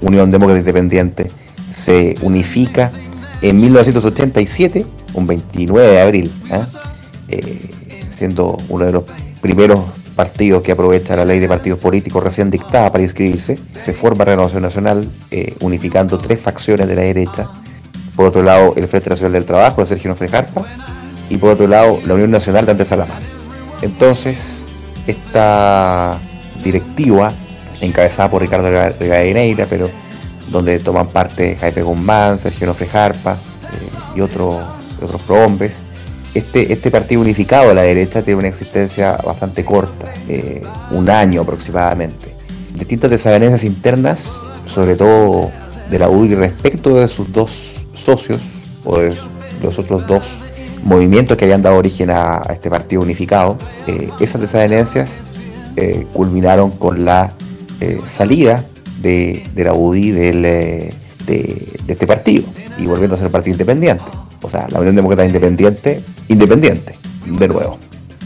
Unión 0.00 0.30
Demócrata 0.30 0.60
Independiente, 0.60 1.28
se 1.70 2.16
unifica 2.22 2.90
en 3.42 3.56
1987, 3.56 4.86
un 5.14 5.26
29 5.26 5.88
de 5.88 6.00
abril, 6.00 6.32
¿eh? 6.50 6.64
Eh, 7.28 7.70
siendo 8.08 8.56
uno 8.68 8.84
de 8.84 8.92
los 8.92 9.04
primeros 9.40 9.80
partidos 10.14 10.62
que 10.62 10.72
aprovecha 10.72 11.16
la 11.16 11.24
ley 11.24 11.38
de 11.38 11.48
partidos 11.48 11.80
políticos 11.80 12.22
recién 12.22 12.50
dictada 12.50 12.92
para 12.92 13.02
inscribirse, 13.02 13.58
se 13.72 13.94
forma 13.94 14.24
Renovación 14.24 14.62
Nacional 14.62 15.10
eh, 15.30 15.54
unificando 15.60 16.18
tres 16.18 16.40
facciones 16.40 16.86
de 16.88 16.96
la 16.96 17.02
derecha. 17.02 17.48
Por 18.16 18.26
otro 18.26 18.42
lado, 18.42 18.74
el 18.76 18.86
Frente 18.86 19.08
Nacional 19.08 19.32
del 19.32 19.44
Trabajo 19.46 19.80
de 19.80 19.86
Sergio 19.86 20.14
Frejarpa 20.14 20.66
y 21.30 21.38
por 21.38 21.50
otro 21.50 21.66
lado, 21.68 22.00
la 22.04 22.14
Unión 22.14 22.30
Nacional 22.30 22.66
de 22.66 22.72
Antes 22.72 22.88
Salamán. 22.88 23.22
Entonces, 23.80 24.68
esta 25.06 26.18
directiva, 26.62 27.32
encabezada 27.80 28.30
por 28.30 28.42
Ricardo 28.42 28.70
Gadineira, 28.70 29.66
pero 29.70 29.88
donde 30.50 30.78
toman 30.78 31.08
parte 31.08 31.56
Jaime 31.56 31.82
Guzmán, 31.82 32.38
Sergio 32.38 32.66
Nofre 32.66 32.86
Jarpa 32.86 33.34
eh, 33.34 34.16
y 34.16 34.20
otros 34.20 34.64
otros 35.02 35.22
prohombres. 35.22 35.82
Este, 36.34 36.72
este 36.72 36.90
partido 36.90 37.22
unificado 37.22 37.68
de 37.68 37.74
la 37.74 37.82
derecha 37.82 38.22
tiene 38.22 38.38
una 38.38 38.48
existencia 38.48 39.16
bastante 39.24 39.64
corta, 39.64 40.12
eh, 40.28 40.62
un 40.90 41.08
año 41.10 41.40
aproximadamente. 41.40 42.34
Distintas 42.74 43.10
desavenencias 43.10 43.64
internas, 43.64 44.40
sobre 44.64 44.94
todo 44.94 45.50
de 45.90 45.98
la 45.98 46.08
UDI 46.08 46.36
respecto 46.36 46.96
de 46.96 47.08
sus 47.08 47.32
dos 47.32 47.88
socios, 47.94 48.62
o 48.84 48.98
de 48.98 49.14
los 49.62 49.78
otros 49.78 50.06
dos 50.06 50.42
movimientos 50.84 51.36
que 51.36 51.46
habían 51.46 51.62
dado 51.62 51.76
origen 51.76 52.10
a, 52.10 52.42
este 52.50 52.70
partido 52.70 53.02
unificado, 53.02 53.56
eh, 53.86 54.10
esas 54.20 54.40
desavenencias 54.40 55.20
culminaron 56.12 56.72
con 56.72 57.06
la 57.06 57.32
salida 58.04 58.66
de, 59.00 59.42
la 59.56 59.72
UDI 59.72 60.10
del, 60.10 60.44
eh, 60.44 60.92
de, 61.26 61.68
este 61.88 62.06
partido 62.06 62.44
y 62.78 62.86
volviendo 62.86 63.16
a 63.16 63.18
ser 63.18 63.30
partido 63.30 63.54
independiente. 63.54 64.04
O 64.42 64.48
sea, 64.48 64.66
la 64.70 64.80
Unión 64.80 64.96
Demócrata 64.96 65.24
Independiente, 65.24 66.00
independiente, 66.28 66.94
de 67.26 67.48
nuevo. 67.48 67.78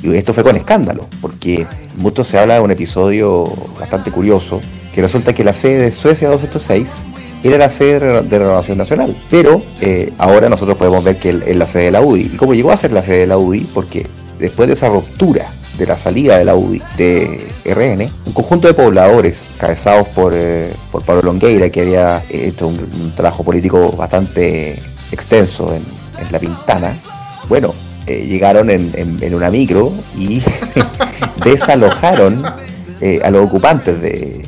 Y 0.03 0.15
esto 0.15 0.33
fue 0.33 0.45
con 0.45 0.55
escándalo, 0.55 1.09
porque 1.21 1.67
mucho 1.97 2.23
se 2.25 2.39
habla 2.39 2.55
de 2.55 2.61
un 2.61 2.71
episodio 2.71 3.45
bastante 3.81 4.11
curioso, 4.13 4.61
que 4.95 5.01
resulta 5.01 5.33
que 5.33 5.43
la 5.43 5.55
sede 5.55 5.85
de 5.85 5.93
Suecia 5.93 6.29
206 6.29 7.07
era 7.43 7.59
la 7.59 7.71
sede 7.71 8.23
de 8.23 8.39
Renovación 8.39 8.79
Nacional. 8.79 9.17
Pero 9.31 9.63
eh, 9.81 10.13
ahora 10.19 10.49
nosotros 10.49 10.77
podemos 10.77 11.03
ver 11.03 11.19
que 11.19 11.31
es 11.31 11.57
la 11.57 11.67
sede 11.67 11.85
de 11.85 11.91
la 11.93 12.03
UDI. 12.03 12.31
¿Y 12.35 12.37
cómo 12.37 12.55
llegó 12.55 12.71
a 12.71 12.77
ser 12.77 12.93
la 12.93 13.03
sede 13.03 13.21
de 13.21 13.27
la 13.27 13.39
UDI? 13.39 13.69
Porque 13.73 14.07
después 14.39 14.69
de 14.69 14.75
esa 14.75 14.89
ruptura 14.89 15.47
de 15.79 15.87
la 15.87 15.99
salida 15.99 16.39
de 16.39 16.45
la 16.45 16.55
UDI 16.55 16.83
de 16.97 17.47
RN, 17.65 18.11
un 18.27 18.33
conjunto 18.33 18.69
de 18.69 18.75
pobladores 18.75 19.49
cabezados 19.59 20.09
por, 20.09 20.33
eh, 20.35 20.73
por 20.91 21.05
Pablo 21.05 21.23
Longueira, 21.23 21.69
que 21.71 21.81
había 21.81 22.25
hecho 22.29 22.69
un, 22.69 23.13
trabajo 23.15 23.45
político 23.45 23.91
bastante 23.93 24.79
extenso 25.11 25.75
en, 25.75 25.85
La 26.31 26.39
Pintana, 26.39 26.97
bueno, 27.49 27.75
eh, 28.07 28.25
llegaron 28.25 28.71
en, 28.71 29.35
una 29.35 29.51
micro 29.51 29.93
y 30.17 30.43
desalojaron 31.45 32.43
eh, 33.01 33.21
a 33.23 33.31
los 33.31 33.47
ocupantes 33.47 34.01
de, 34.01 34.43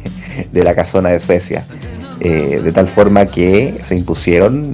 de 0.52 0.62
la 0.62 0.74
casona 0.74 1.10
de 1.10 1.20
Suecia. 1.20 1.64
de 2.20 2.72
tal 2.72 2.86
forma 2.86 3.26
que 3.26 3.74
se 3.80 3.94
impusieron 3.96 4.72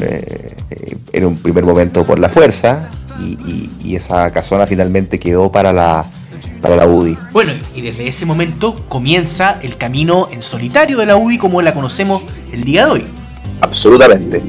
en 1.13 1.25
un 1.25 1.37
primer 1.37 1.65
momento 1.65 2.05
por 2.05 2.19
la 2.19 2.29
fuerza 2.29 2.91
y, 3.25 3.95
esa 3.95 4.31
casona 4.33 4.67
finalmente 4.67 5.21
quedó 5.21 5.53
para 5.53 5.73
la, 5.73 6.05
para 6.61 6.77
la 6.77 6.87
UDI. 6.87 7.17
Bueno, 7.33 7.53
y 7.75 7.81
desde 7.81 8.09
ese 8.09 8.27
momento 8.27 8.75
comienza 8.89 9.61
el 9.63 9.77
camino 9.77 10.29
en 10.33 10.43
solitario 10.43 10.99
de 10.99 11.07
la 11.07 11.17
UDI 11.17 11.39
como 11.39 11.63
la 11.63 11.73
conocemos 11.73 12.23
el 12.53 12.65
día 12.65 12.87
de 12.87 12.93
hoy. 12.93 13.05
Absolutamente. 13.61 14.43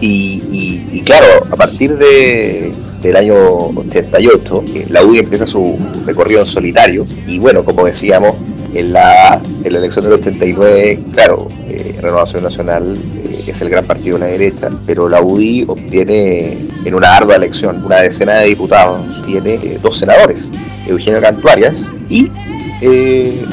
Y, 0.00 1.00
claro, 1.06 1.46
a 1.50 1.56
partir 1.56 1.96
de, 1.96 2.72
del 3.00 3.16
año 3.16 3.34
88, 3.34 4.64
eh, 4.74 4.86
la 4.90 5.02
UDI 5.02 5.20
empieza 5.20 5.46
su 5.46 5.78
recorrido 6.04 6.40
en 6.40 6.46
solitario. 6.46 7.04
Y 7.26 7.38
bueno, 7.38 7.64
como 7.64 7.86
decíamos, 7.86 8.34
en 8.74 8.92
la, 8.92 9.40
elección 9.64 10.04
del 10.04 10.14
89, 10.14 11.04
claro, 11.12 11.48
eh, 11.66 11.96
Renovación 12.00 12.42
Nacional 12.42 12.94
eh, 12.94 13.44
es 13.46 13.62
el 13.62 13.70
gran 13.70 13.84
partido 13.84 14.18
de 14.18 14.24
la 14.24 14.26
derecha, 14.26 14.68
pero 14.84 15.08
la 15.08 15.22
UDI 15.22 15.64
obtiene 15.68 16.58
en 16.84 16.94
una 16.94 17.16
ardua 17.16 17.36
elección 17.36 17.84
una 17.84 18.00
decena 18.00 18.34
de 18.34 18.48
diputados, 18.48 19.22
tiene 19.24 19.54
eh, 19.54 19.78
dos 19.80 19.98
senadores, 19.98 20.52
Eugenio 20.86 21.20
Cantuarias 21.20 21.94
y 22.08 22.30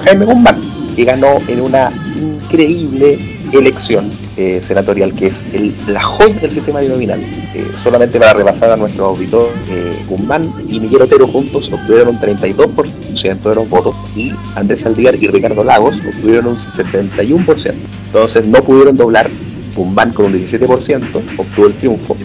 Jaime 0.04 0.26
Guzmán, 0.26 0.94
que 0.96 1.06
ganó 1.06 1.38
en 1.48 1.62
una 1.62 1.90
increíble 2.16 3.18
elección 3.54 4.12
senatorial, 4.60 5.14
que 5.14 5.28
es 5.28 5.46
la 5.88 6.02
joya 6.02 6.40
del 6.40 6.52
sistema 6.52 6.80
binominal. 6.80 7.24
Solamente 7.76 8.20
para 8.20 8.34
repasar 8.34 8.72
a 8.72 8.78
nuestro 8.78 9.06
auditor, 9.06 9.52
eh, 9.70 10.04
Guzmán 10.08 10.66
y 10.68 10.80
Miguel 10.80 11.04
Otero 11.04 11.28
juntos 11.28 11.72
obtuvieron 11.72 12.16
un 12.16 12.20
32% 12.20 12.92
de 13.14 13.56
los 13.56 13.70
votos 13.70 13.96
y 14.16 14.32
Andrés 14.56 14.86
Aldívar 14.86 15.16
y 15.16 15.28
Ricardo 15.28 15.64
Lagos 15.64 16.02
obtuvieron 16.08 16.48
un 16.48 16.58
61%. 16.58 17.74
Entonces 18.08 18.46
no 18.46 18.64
pudieron 18.64 18.98
doblar. 18.98 19.30
Guzmán 19.76 20.12
con 20.12 20.26
un 20.26 20.34
17% 20.34 21.38
obtuvo 21.38 21.68
el 21.68 21.76
triunfo 21.76 22.18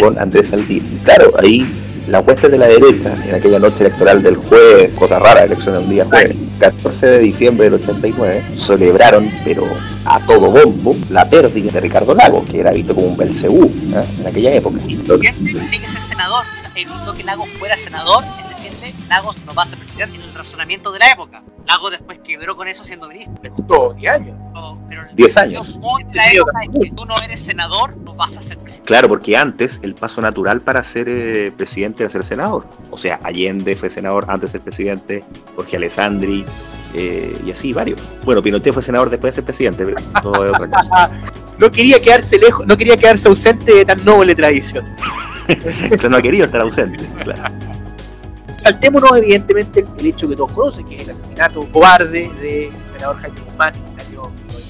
con 0.00 0.18
Andrés 0.18 0.52
Aldívar. 0.52 0.92
Y 0.92 0.98
claro, 0.98 1.32
ahí 1.38 1.66
la 2.06 2.20
hueste 2.20 2.48
de 2.48 2.58
la 2.58 2.66
derecha 2.66 3.16
en 3.26 3.34
aquella 3.34 3.58
noche 3.58 3.84
electoral 3.84 4.22
del 4.22 4.36
jueves, 4.36 4.98
cosa 4.98 5.18
rara, 5.18 5.44
elección 5.44 5.76
un 5.76 5.88
día 5.88 6.04
jueves, 6.04 6.36
14 6.58 7.06
de 7.06 7.18
diciembre 7.18 7.70
del 7.70 7.80
89, 7.80 8.44
celebraron, 8.52 9.30
pero 9.44 9.64
a 10.04 10.24
todo 10.26 10.50
bombo, 10.50 10.94
la 11.08 11.28
pérdida 11.28 11.72
de 11.72 11.80
Ricardo 11.80 12.14
Lago, 12.14 12.44
que 12.44 12.60
era 12.60 12.72
visto 12.72 12.94
como 12.94 13.08
un 13.08 13.16
Belcebú 13.16 13.64
¿eh? 13.64 14.06
en 14.18 14.26
aquella 14.26 14.54
época. 14.54 14.78
Tiene 14.86 15.70
que 15.70 15.86
ser 15.86 16.02
senador, 16.02 16.44
o 16.52 16.56
sea, 16.56 16.70
evitó 16.74 17.14
que 17.14 17.24
Lagos 17.24 17.48
fuera 17.58 17.76
senador, 17.76 18.24
es 18.40 18.48
decirle, 18.48 18.94
Lagos 19.08 19.36
no 19.44 19.54
va 19.54 19.62
a 19.62 19.66
ser 19.66 19.78
presidente 19.78 20.16
en 20.16 20.22
el 20.22 20.34
razonamiento 20.34 20.92
de 20.92 20.98
la 20.98 21.10
época. 21.10 21.42
Lago 21.66 21.90
después 21.90 22.18
quebró 22.18 22.56
con 22.56 22.68
eso 22.68 22.84
siendo 22.84 23.08
ministro. 23.08 23.34
Le 23.42 23.50
costó 23.50 23.94
10 23.94 24.12
años. 24.12 24.36
10 25.14 25.36
años. 25.38 25.78
la 26.12 26.28
época 26.30 26.60
es 26.62 26.68
que 26.68 26.90
tú 26.94 27.06
no 27.06 27.14
eres 27.24 27.40
senador, 27.40 27.96
no 28.14 28.18
vas 28.18 28.36
a 28.36 28.42
ser 28.42 28.58
presidente. 28.58 28.86
Claro, 28.86 29.08
porque 29.08 29.36
antes 29.36 29.80
el 29.82 29.94
paso 29.94 30.20
natural 30.20 30.60
para 30.60 30.82
ser 30.84 31.08
eh, 31.08 31.52
presidente 31.56 32.02
era 32.02 32.10
ser 32.10 32.24
senador. 32.24 32.66
O 32.90 32.98
sea, 32.98 33.20
Allende 33.22 33.76
fue 33.76 33.90
senador 33.90 34.26
antes 34.28 34.52
de 34.52 34.58
ser 34.58 34.60
presidente, 34.60 35.24
Jorge 35.56 35.76
Alessandri, 35.76 36.44
eh, 36.94 37.36
y 37.44 37.50
así 37.50 37.72
varios. 37.72 38.00
Bueno, 38.24 38.42
Pinochet 38.42 38.72
fue 38.72 38.82
senador 38.82 39.10
después 39.10 39.32
de 39.32 39.36
ser 39.36 39.44
presidente, 39.44 39.84
pero 39.84 39.96
todo 40.22 40.46
es 40.46 40.52
otra 40.52 40.70
cosa. 40.70 41.10
no 41.58 41.70
quería 41.70 42.00
quedarse 42.00 42.38
lejos, 42.38 42.66
no 42.66 42.76
quería 42.76 42.96
quedarse 42.96 43.28
ausente 43.28 43.74
de 43.74 43.84
tan 43.84 44.04
noble 44.04 44.34
tradición. 44.34 44.84
Entonces 45.48 46.10
no 46.10 46.16
ha 46.16 46.22
querido 46.22 46.46
estar 46.46 46.60
ausente, 46.60 47.04
claro 47.22 47.42
saltémonos 48.64 49.14
evidentemente 49.18 49.84
el, 49.98 50.06
hecho 50.06 50.26
que 50.26 50.34
todos 50.34 50.52
conocen, 50.52 50.86
que 50.86 50.96
es 50.96 51.02
el 51.02 51.10
asesinato 51.10 51.68
cobarde 51.70 52.30
del 52.40 52.70
senador 52.94 53.20
Jaime 53.20 53.40
Guzmán 53.44 53.93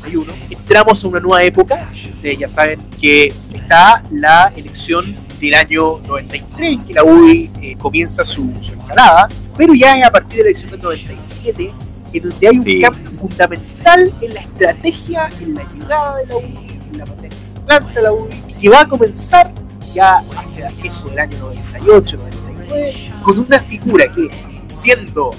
en 0.06 0.12
el 0.12 0.20
año 0.20 0.24
91. 0.24 0.32
Entramos 0.50 1.04
a 1.04 1.08
una 1.08 1.20
nueva 1.20 1.42
época, 1.42 1.88
ustedes 1.92 2.38
ya 2.38 2.48
saben 2.48 2.80
que 3.00 3.32
está 3.54 4.02
la 4.10 4.52
elección 4.56 5.04
del 5.40 5.54
año 5.54 5.98
93, 6.06 6.72
en 6.72 6.84
que 6.84 6.94
la 6.94 7.04
UDI 7.04 7.50
eh, 7.62 7.76
comienza 7.76 8.24
su, 8.24 8.42
su, 8.62 8.74
escalada, 8.74 9.28
pero 9.56 9.74
ya 9.74 9.98
es 9.98 10.04
a 10.04 10.10
partir 10.10 10.38
de 10.38 10.44
la 10.44 10.48
elección 10.50 10.70
del 10.70 10.82
97 10.82 11.72
en 12.14 12.22
donde 12.22 12.48
hay 12.48 12.58
un 12.58 12.80
cambio 12.80 13.10
fundamental 13.18 14.14
en 14.20 14.34
la 14.34 14.40
estrategia, 14.40 15.30
en 15.40 15.54
la 15.54 15.64
llegada 15.64 16.16
de 16.16 16.26
la 16.26 16.36
UDI, 16.36 16.80
en 16.92 16.98
la 16.98 17.04
potencia 17.04 17.90
de 17.94 18.02
la 18.02 18.12
UDI, 18.12 18.54
que 18.60 18.68
va 18.68 18.80
a 18.80 18.88
comenzar 18.88 19.50
ya 19.92 20.22
hacia 20.36 20.72
eso 20.82 21.08
del 21.08 21.18
año 21.18 21.38
98, 21.38 22.16
99, 22.16 22.94
con 23.22 23.38
una 23.38 23.60
figura 23.60 24.06
que 24.12 24.28
siendo 24.68 25.30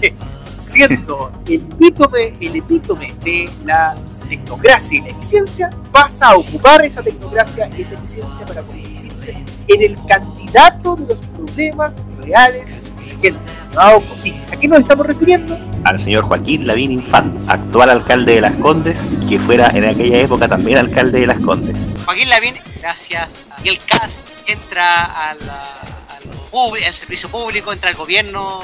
siendo 0.58 1.32
el 1.46 1.54
epítome, 1.54 2.34
el 2.40 2.56
epítome 2.56 3.14
de 3.24 3.48
la 3.64 3.94
tecnocracia 4.28 4.98
y 4.98 5.00
la 5.02 5.08
eficiencia, 5.08 5.70
pasa 5.92 6.30
a 6.30 6.36
ocupar 6.36 6.84
esa 6.84 7.02
tecnocracia 7.02 7.70
y 7.76 7.82
esa 7.82 7.94
eficiencia 7.94 8.44
para 8.46 8.62
convertirse 8.62 9.34
en 9.68 9.82
el 9.82 9.96
candidato 10.06 10.96
de 10.96 11.06
los 11.06 11.20
problemas 11.34 11.94
reales 12.22 12.88
¿A 13.80 14.56
qué 14.56 14.68
nos 14.68 14.80
estamos 14.80 15.06
refiriendo? 15.06 15.58
Al 15.84 15.98
señor 15.98 16.24
Joaquín 16.24 16.66
Lavín 16.66 16.92
Infant, 16.92 17.36
actual 17.48 17.90
alcalde 17.90 18.36
de 18.36 18.40
Las 18.40 18.54
Condes, 18.54 19.10
que 19.28 19.38
fuera 19.40 19.70
en 19.70 19.84
aquella 19.84 20.20
época 20.20 20.48
también 20.48 20.78
alcalde 20.78 21.20
de 21.20 21.26
Las 21.26 21.40
Condes. 21.40 21.76
Joaquín 22.04 22.28
Lavín, 22.28 22.54
gracias 22.80 23.40
a 23.50 23.60
el 23.64 23.78
CAS, 23.78 24.20
entra 24.46 25.04
al 25.30 25.38
servicio 26.92 27.28
público, 27.28 27.72
entra 27.72 27.90
al 27.90 27.96
gobierno 27.96 28.60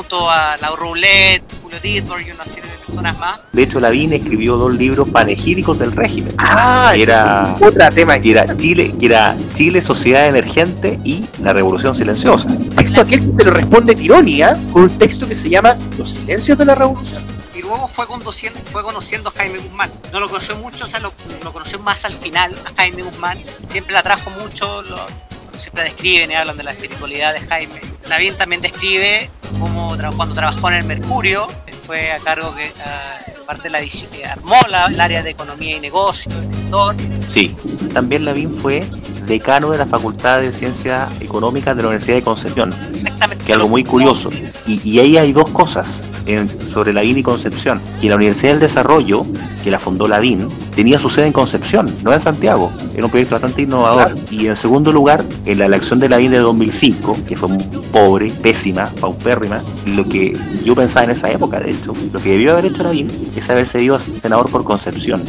junto 0.00 0.30
a 0.30 0.56
la 0.56 0.68
Roulette, 0.76 1.44
Julio 1.62 1.78
Dittmar 1.78 2.22
y 2.22 2.30
una 2.30 2.44
serie 2.44 2.62
de 2.62 2.86
personas 2.86 3.18
más. 3.18 3.40
De 3.52 3.62
hecho, 3.62 3.80
Lavín 3.80 4.14
escribió 4.14 4.56
dos 4.56 4.72
libros 4.72 5.06
panegíricos 5.10 5.78
del 5.78 5.92
régimen. 5.92 6.34
Ah, 6.38 6.94
era 6.96 7.54
otra 7.60 7.90
tema. 7.90 8.18
Que 8.18 8.30
era 8.30 8.56
Chile, 8.56 8.94
que 8.98 9.06
era 9.06 9.36
Chile, 9.52 9.82
Sociedad 9.82 10.26
Emergente 10.26 10.98
y 11.04 11.26
la 11.42 11.52
Revolución 11.52 11.94
Silenciosa. 11.94 12.48
Texto 12.76 13.02
aquel 13.02 13.26
que 13.26 13.36
se 13.36 13.44
lo 13.44 13.50
responde 13.50 13.94
Tironia 13.94 14.58
con 14.72 14.84
un 14.84 14.98
texto 14.98 15.28
que 15.28 15.34
se 15.34 15.50
llama 15.50 15.76
Los 15.98 16.14
Silencios 16.14 16.56
de 16.56 16.64
la 16.64 16.74
Revolución 16.74 17.22
y 17.54 17.60
luego 17.60 17.86
fue 17.86 18.06
conociendo, 18.06 18.58
fue 18.72 18.82
conociendo 18.82 19.28
a 19.28 19.32
Jaime 19.32 19.58
Guzmán. 19.58 19.92
No 20.12 20.20
lo 20.20 20.28
conoció 20.28 20.56
mucho, 20.56 20.86
o 20.86 20.88
sea, 20.88 21.00
lo, 21.00 21.12
conoció 21.52 21.78
más 21.80 22.06
al 22.06 22.12
final 22.12 22.56
a 22.64 22.74
Jaime 22.74 23.02
Guzmán. 23.02 23.42
Siempre 23.66 23.92
la 23.92 24.02
trajo 24.02 24.30
mucho, 24.30 24.82
lo, 24.82 25.06
siempre 25.58 25.84
describen 25.84 26.30
y 26.30 26.34
hablan 26.34 26.56
de 26.56 26.62
la 26.62 26.72
espiritualidad 26.72 27.34
de 27.34 27.40
Jaime. 27.40 27.80
Lavín 28.08 28.36
también 28.36 28.62
describe 28.62 29.30
cuando 30.16 30.34
trabajó 30.34 30.68
en 30.68 30.74
el 30.74 30.84
Mercurio, 30.84 31.48
fue 31.86 32.12
a 32.12 32.18
cargo 32.18 32.52
de 32.52 32.70
parte 33.46 33.64
de 33.64 33.70
la 33.70 33.80
que 33.80 34.24
armó 34.24 34.54
el 34.66 35.00
área 35.00 35.22
de 35.22 35.30
economía 35.30 35.76
y 35.76 35.80
negocio, 35.80 36.30
Sí, 37.28 37.54
también 37.92 38.24
Lavín 38.24 38.52
fue 38.52 38.84
decano 39.26 39.70
de 39.70 39.78
la 39.78 39.86
Facultad 39.86 40.40
de 40.40 40.52
Ciencias 40.52 41.08
Económicas 41.20 41.76
de 41.76 41.82
la 41.82 41.88
Universidad 41.88 42.16
de 42.16 42.22
Concepción. 42.22 42.74
Que 43.46 43.52
algo 43.52 43.68
muy 43.68 43.84
curioso. 43.84 44.30
Y, 44.66 44.80
y 44.88 44.98
ahí 45.00 45.16
hay 45.16 45.32
dos 45.32 45.48
cosas 45.50 46.02
sobre 46.66 46.92
Lavín 46.92 47.18
y 47.18 47.22
Concepción. 47.22 47.80
Que 48.00 48.08
la 48.08 48.16
Universidad 48.16 48.52
del 48.52 48.60
Desarrollo, 48.60 49.26
que 49.62 49.70
la 49.70 49.78
fundó 49.78 50.06
Lavín, 50.06 50.48
tenía 50.74 50.98
su 50.98 51.10
sede 51.10 51.26
en 51.26 51.32
Concepción, 51.32 51.92
no 52.02 52.12
en 52.12 52.20
Santiago. 52.20 52.70
Era 52.94 53.04
un 53.04 53.10
proyecto 53.10 53.34
bastante 53.34 53.62
innovador. 53.62 54.14
Y 54.30 54.46
en 54.46 54.56
segundo 54.56 54.92
lugar, 54.92 55.24
en 55.46 55.58
la 55.58 55.66
elección 55.66 55.98
de 55.98 56.08
Lavín 56.08 56.30
de 56.30 56.38
2005, 56.38 57.16
que 57.26 57.36
fue 57.36 57.48
pobre, 57.92 58.30
pésima, 58.42 58.86
paupérrima, 59.00 59.62
lo 59.86 60.08
que 60.08 60.36
yo 60.64 60.74
pensaba 60.74 61.04
en 61.04 61.10
esa 61.10 61.30
época, 61.30 61.58
de 61.60 61.72
hecho, 61.72 61.94
lo 62.12 62.20
que 62.20 62.30
debió 62.30 62.52
haber 62.52 62.66
hecho 62.66 62.82
Lavín 62.82 63.08
es 63.36 63.50
haberse 63.50 63.82
ido 63.82 63.96
a 63.96 64.00
senador 64.00 64.50
por 64.50 64.64
Concepción, 64.64 65.22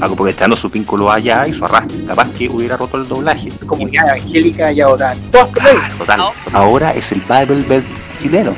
aprovechando 0.00 0.56
su 0.56 0.68
vínculo 0.68 1.10
allá 1.10 1.46
y 1.46 1.54
su 1.54 1.64
arrastre. 1.64 2.04
Capaz 2.04 2.28
que 2.30 2.48
hubiera 2.48 2.76
roto 2.76 2.98
el 2.98 3.08
doblaje. 3.08 3.50
Como 3.66 3.88
ya 3.88 4.02
Angélica 4.12 4.70
ya 4.72 4.86
total. 4.86 5.18
total. 5.30 6.20
Ahora 6.52 6.92
es 6.92 7.12
el 7.12 7.22
Bible 7.52 7.68
Belt 7.68 7.86
chileno 8.18 8.54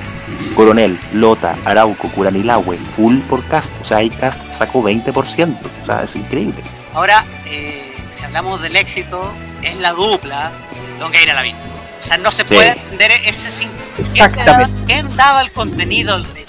Coronel, 0.55 0.99
Lota, 1.12 1.57
Arauco, 1.64 2.09
Curanilahue, 2.09 2.78
full 2.78 3.18
por 3.28 3.45
cast. 3.47 3.72
O 3.80 3.84
sea, 3.84 3.99
ahí 3.99 4.11
cast 4.11 4.40
sacó 4.53 4.82
20%. 4.82 5.59
O 5.82 5.86
sea, 5.86 6.05
es 6.05 6.16
increíble. 6.16 6.62
Ahora, 6.95 7.24
eh, 7.47 7.92
si 8.11 8.24
hablamos 8.24 8.62
del 8.62 8.76
éxito, 8.76 9.32
es 9.62 9.78
la 9.80 9.92
dupla 9.92 10.53
Longueira 11.01 11.34
Lavín. 11.34 11.57
O 11.57 12.07
sea, 12.07 12.18
no 12.18 12.30
se 12.30 12.45
puede 12.45 12.72
entender 12.72 13.12
ese 13.24 13.51
sin. 13.51 13.68
Exactamente. 13.99 14.72
¿Quién 14.86 15.16
daba, 15.16 15.40
el 15.40 15.51
contenido 15.53 16.22
de 16.22 16.43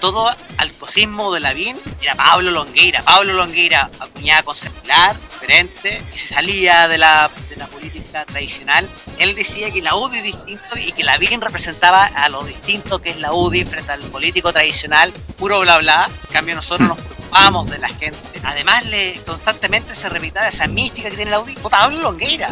todo 0.00 0.28
al 0.58 0.72
cosismo 0.72 1.32
de 1.32 1.40
Lavín? 1.40 1.78
Era 2.00 2.14
Pablo 2.14 2.50
Longueira. 2.50 3.02
Pablo 3.02 3.34
Longueira 3.34 3.90
acuñaba 4.00 4.42
conceptual, 4.42 5.16
diferente, 5.40 6.02
y 6.14 6.18
se 6.18 6.28
salía 6.28 6.88
de 6.88 6.98
la, 6.98 7.30
de 7.48 7.56
la 7.56 7.66
política 7.66 8.24
tradicional 8.24 8.88
él 9.18 9.34
decía 9.34 9.70
que 9.70 9.82
la 9.82 9.94
UDI 9.94 10.18
es 10.18 10.24
distinto 10.24 10.76
y 10.76 10.92
que 10.92 11.04
la 11.04 11.16
BIN 11.18 11.40
representaba 11.40 12.04
a 12.06 12.28
lo 12.28 12.42
distinto 12.44 13.00
que 13.00 13.10
es 13.10 13.18
la 13.18 13.32
UDI 13.32 13.64
frente 13.64 13.92
al 13.92 14.00
político 14.00 14.52
tradicional, 14.52 15.12
puro 15.36 15.60
bla 15.60 15.78
bla. 15.78 16.10
En 16.26 16.32
cambio, 16.32 16.54
nosotros 16.54 16.88
nos 16.88 16.98
preocupamos 16.98 17.70
de 17.70 17.78
la 17.78 17.88
gente. 17.88 18.18
Además, 18.42 18.84
le 18.86 19.20
constantemente 19.24 19.94
se 19.94 20.08
repitaba 20.08 20.48
esa 20.48 20.66
mística 20.66 21.10
que 21.10 21.16
tiene 21.16 21.30
la 21.30 21.40
UDI. 21.40 21.54
Pablo 21.54 22.00
Longueira. 22.00 22.48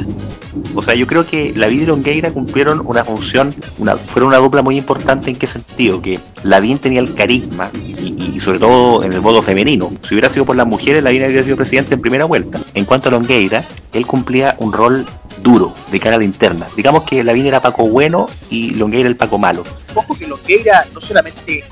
O 0.75 0.83
sea, 0.83 0.95
yo 0.95 1.07
creo 1.07 1.27
que 1.27 1.53
la 1.55 1.67
BIN 1.69 1.83
y 1.83 1.87
Longueira 1.87 2.33
cumplieron 2.33 2.83
una 2.85 3.05
función, 3.05 3.55
una, 3.79 3.97
fueron 3.97 4.29
una 4.29 4.39
dupla 4.39 4.63
muy 4.63 4.77
importante 4.77 5.31
en 5.31 5.37
qué 5.37 5.47
sentido, 5.47 6.01
que 6.03 6.19
la 6.43 6.61
BIN 6.61 6.79
tenía 6.79 7.01
el 7.01 7.15
carisma 7.15 7.71
y, 7.75 8.39
sobre 8.41 8.59
todo 8.59 9.05
en 9.05 9.13
el 9.13 9.21
modo 9.21 9.43
femenino. 9.43 9.93
Si 10.03 10.15
hubiera 10.15 10.29
sido 10.29 10.45
por 10.45 10.57
las 10.57 10.67
mujeres, 10.67 11.03
la 11.03 11.11
BIN 11.11 11.25
habría 11.25 11.43
sido 11.43 11.57
presidente 11.57 11.95
en 11.95 12.01
primera 12.01 12.25
vuelta. 12.25 12.61
En 12.75 12.85
cuanto 12.85 13.09
a 13.09 13.13
Longueira, 13.13 13.65
él 13.93 14.07
cumplía 14.07 14.57
un 14.59 14.73
rol 14.73 15.07
duro 15.43 15.75
de 15.91 16.01
cara 16.01 16.17
a 16.17 16.19
la 16.19 16.25
interna. 16.25 16.67
Digamos 16.77 17.05
que 17.05 17.25
Lavín 17.25 17.47
era 17.47 17.61
Paco 17.61 17.89
bueno 17.89 18.29
y 18.51 18.71
Longueira 18.75 19.09
el 19.09 19.17
Paco 19.17 19.39
malo. 19.39 19.65
Ojo 19.95 20.17
que 20.17 20.27
Longueira 20.27 20.87
no 20.93 21.01
solamente 21.01 21.65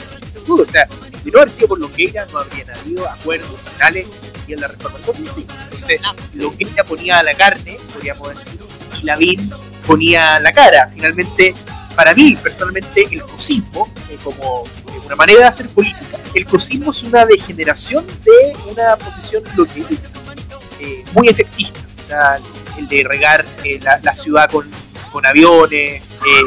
duro, 0.47 0.63
o 0.63 0.67
sea, 0.67 0.89
de 1.25 1.31
no 1.31 1.39
haber 1.39 1.51
sido 1.51 1.69
por 1.69 1.79
Longueira 1.79 2.27
no 2.33 2.39
habrían 2.39 2.71
habido 2.71 3.09
acuerdos 3.09 3.61
finales 3.75 4.07
en 4.55 4.61
la 4.61 4.69
reforma 4.69 4.99
sí. 5.29 5.47
Entonces, 5.65 6.01
Longueira 6.35 6.85
ponía 6.85 7.23
la 7.23 7.35
carne, 7.35 7.77
podríamos 7.93 8.29
decir, 8.31 8.61
y 9.01 9.05
Lavín 9.05 9.51
ponía 9.87 10.39
la 10.41 10.53
cara. 10.53 10.89
Finalmente, 10.93 11.55
para 11.95 12.15
mí, 12.15 12.37
personalmente, 12.37 13.07
el 13.11 13.23
cosismo, 13.23 13.93
eh, 14.11 14.17
como 14.23 14.65
una 15.09 15.17
manera 15.17 15.41
de 15.41 15.47
hacer 15.47 15.69
política, 15.69 16.19
el 16.35 16.45
cosismo 16.45 16.91
es 16.91 17.03
una 17.03 17.25
degeneración 17.25 18.07
de 18.07 18.71
una 18.71 18.97
posición 18.97 19.43
longueirista, 19.57 20.09
eh, 20.81 21.03
muy 21.15 21.29
efectista. 21.29 21.81
O 22.05 22.09
sea, 22.09 22.39
el 22.77 22.89
de 22.89 23.05
regar 23.05 23.45
eh, 23.65 23.81
la, 23.83 24.15
ciudad 24.15 24.51
con, 24.51 24.71
con 25.11 25.25
aviones, 25.25 26.03
eh, 26.03 26.43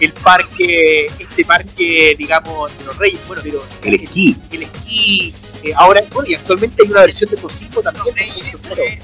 el, 0.00 0.12
parque, 0.12 1.10
este 1.18 1.44
parque, 1.44 2.14
digamos, 2.16 2.76
de 2.78 2.84
los 2.84 2.96
reyes, 2.98 3.20
bueno, 3.26 3.42
pero 3.42 3.64
el 3.82 3.94
esquí. 3.94 4.36
El 4.52 4.62
esquí, 4.64 5.34
eh, 5.62 5.72
ahora, 5.76 6.02
bueno, 6.12 6.28
y 6.28 6.34
actualmente 6.34 6.82
hay 6.82 6.90
una 6.90 7.02
versión 7.02 7.30
de 7.30 7.36
Cosimo 7.36 7.80
también. 7.82 8.14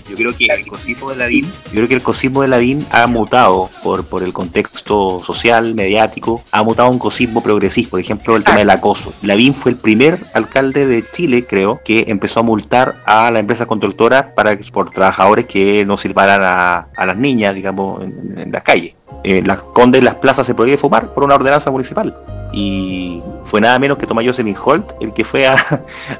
Yo 0.08 0.16
creo 0.16 0.36
que 0.36 0.46
el 0.46 0.66
Cosimo 0.66 1.10
de 1.10 1.16
Lavín, 1.16 1.44
yo 1.44 1.72
creo 1.72 1.88
que 1.88 1.94
el 1.94 2.02
Cosimo 2.02 2.42
de 2.42 2.48
Lavín 2.48 2.86
ha 2.90 3.06
mutado 3.06 3.70
por, 3.82 4.04
por 4.04 4.22
el 4.22 4.32
contexto 4.32 5.22
social, 5.24 5.74
mediático, 5.74 6.42
ha 6.52 6.62
mutado 6.62 6.90
un 6.90 6.98
cosismo 6.98 7.42
progresista, 7.42 7.90
por 7.90 8.00
ejemplo, 8.00 8.36
el 8.36 8.44
tema 8.44 8.58
del 8.58 8.70
acoso. 8.70 9.12
Lavín 9.22 9.54
fue 9.54 9.72
el 9.72 9.76
primer 9.76 10.20
alcalde 10.34 10.86
de 10.86 11.04
Chile, 11.10 11.46
creo, 11.46 11.80
que 11.84 12.04
empezó 12.08 12.40
a 12.40 12.42
multar 12.42 13.02
a 13.06 13.30
la 13.30 13.40
empresa 13.40 13.66
constructora 13.66 14.34
para 14.34 14.56
por 14.72 14.90
trabajadores 14.90 15.46
que 15.46 15.84
no 15.84 15.96
sirvaran 15.96 16.40
a, 16.42 16.88
a 16.96 17.06
las 17.06 17.16
niñas, 17.16 17.54
digamos, 17.54 18.02
en, 18.02 18.38
en 18.38 18.52
las 18.52 18.62
calles. 18.62 18.94
En 19.22 19.46
las 19.46 19.58
condes 19.58 20.02
las 20.02 20.16
plazas 20.16 20.46
se 20.46 20.54
podía 20.54 20.78
fumar 20.78 21.12
por 21.12 21.24
una 21.24 21.34
ordenanza 21.34 21.70
municipal 21.70 22.14
y 22.56 23.20
fue 23.42 23.60
nada 23.60 23.76
menos 23.80 23.98
que 23.98 24.06
Tomás 24.06 24.24
Jocelyn 24.24 24.56
Holt 24.64 24.92
el 25.00 25.12
que 25.12 25.24
fue 25.24 25.46
a, 25.48 25.56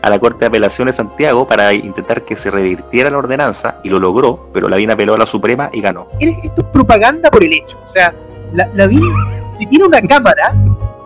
la 0.02 0.18
Corte 0.18 0.40
de 0.40 0.46
Apelaciones 0.46 0.96
de 0.96 1.04
Santiago 1.04 1.46
para 1.46 1.72
intentar 1.72 2.24
que 2.24 2.34
se 2.34 2.50
revirtiera 2.50 3.08
la 3.08 3.18
ordenanza 3.18 3.78
y 3.84 3.88
lo 3.88 4.00
logró, 4.00 4.50
pero 4.52 4.68
la 4.68 4.76
VIN 4.76 4.90
apeló 4.90 5.14
a 5.14 5.18
la 5.18 5.26
Suprema 5.26 5.70
y 5.72 5.80
ganó. 5.80 6.08
Esto 6.18 6.62
es 6.62 6.68
propaganda 6.72 7.30
por 7.30 7.44
el 7.44 7.52
hecho, 7.52 7.78
o 7.84 7.88
sea, 7.88 8.12
la, 8.52 8.68
la 8.74 8.88
si 9.58 9.66
tiene 9.66 9.84
una 9.84 10.02
cámara 10.02 10.52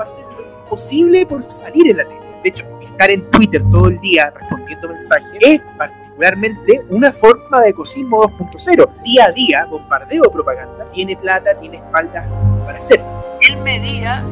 va 0.00 0.04
a 0.04 0.08
ser 0.08 0.24
imposible 0.64 1.26
por 1.26 1.42
salir 1.50 1.90
en 1.90 1.98
la 1.98 2.04
tele. 2.04 2.20
De 2.42 2.48
hecho, 2.48 2.64
estar 2.80 3.10
en 3.10 3.30
Twitter 3.30 3.62
todo 3.70 3.88
el 3.88 3.98
día 4.00 4.30
respondiendo 4.30 4.88
mensajes 4.88 5.30
es 5.40 5.60
particularmente 5.76 6.84
una 6.88 7.12
forma 7.12 7.60
de 7.60 7.68
ecosismo 7.68 8.22
2.0. 8.22 9.02
Día 9.02 9.26
a 9.26 9.32
día, 9.32 9.66
bombardeo 9.66 10.22
de 10.22 10.30
propaganda, 10.30 10.88
tiene 10.88 11.16
plata, 11.16 11.54
tiene 11.54 11.76
espaldas 11.76 12.26
para 12.64 12.78
hacer. 12.78 13.04
Él 13.40 13.58
medía 13.58 14.24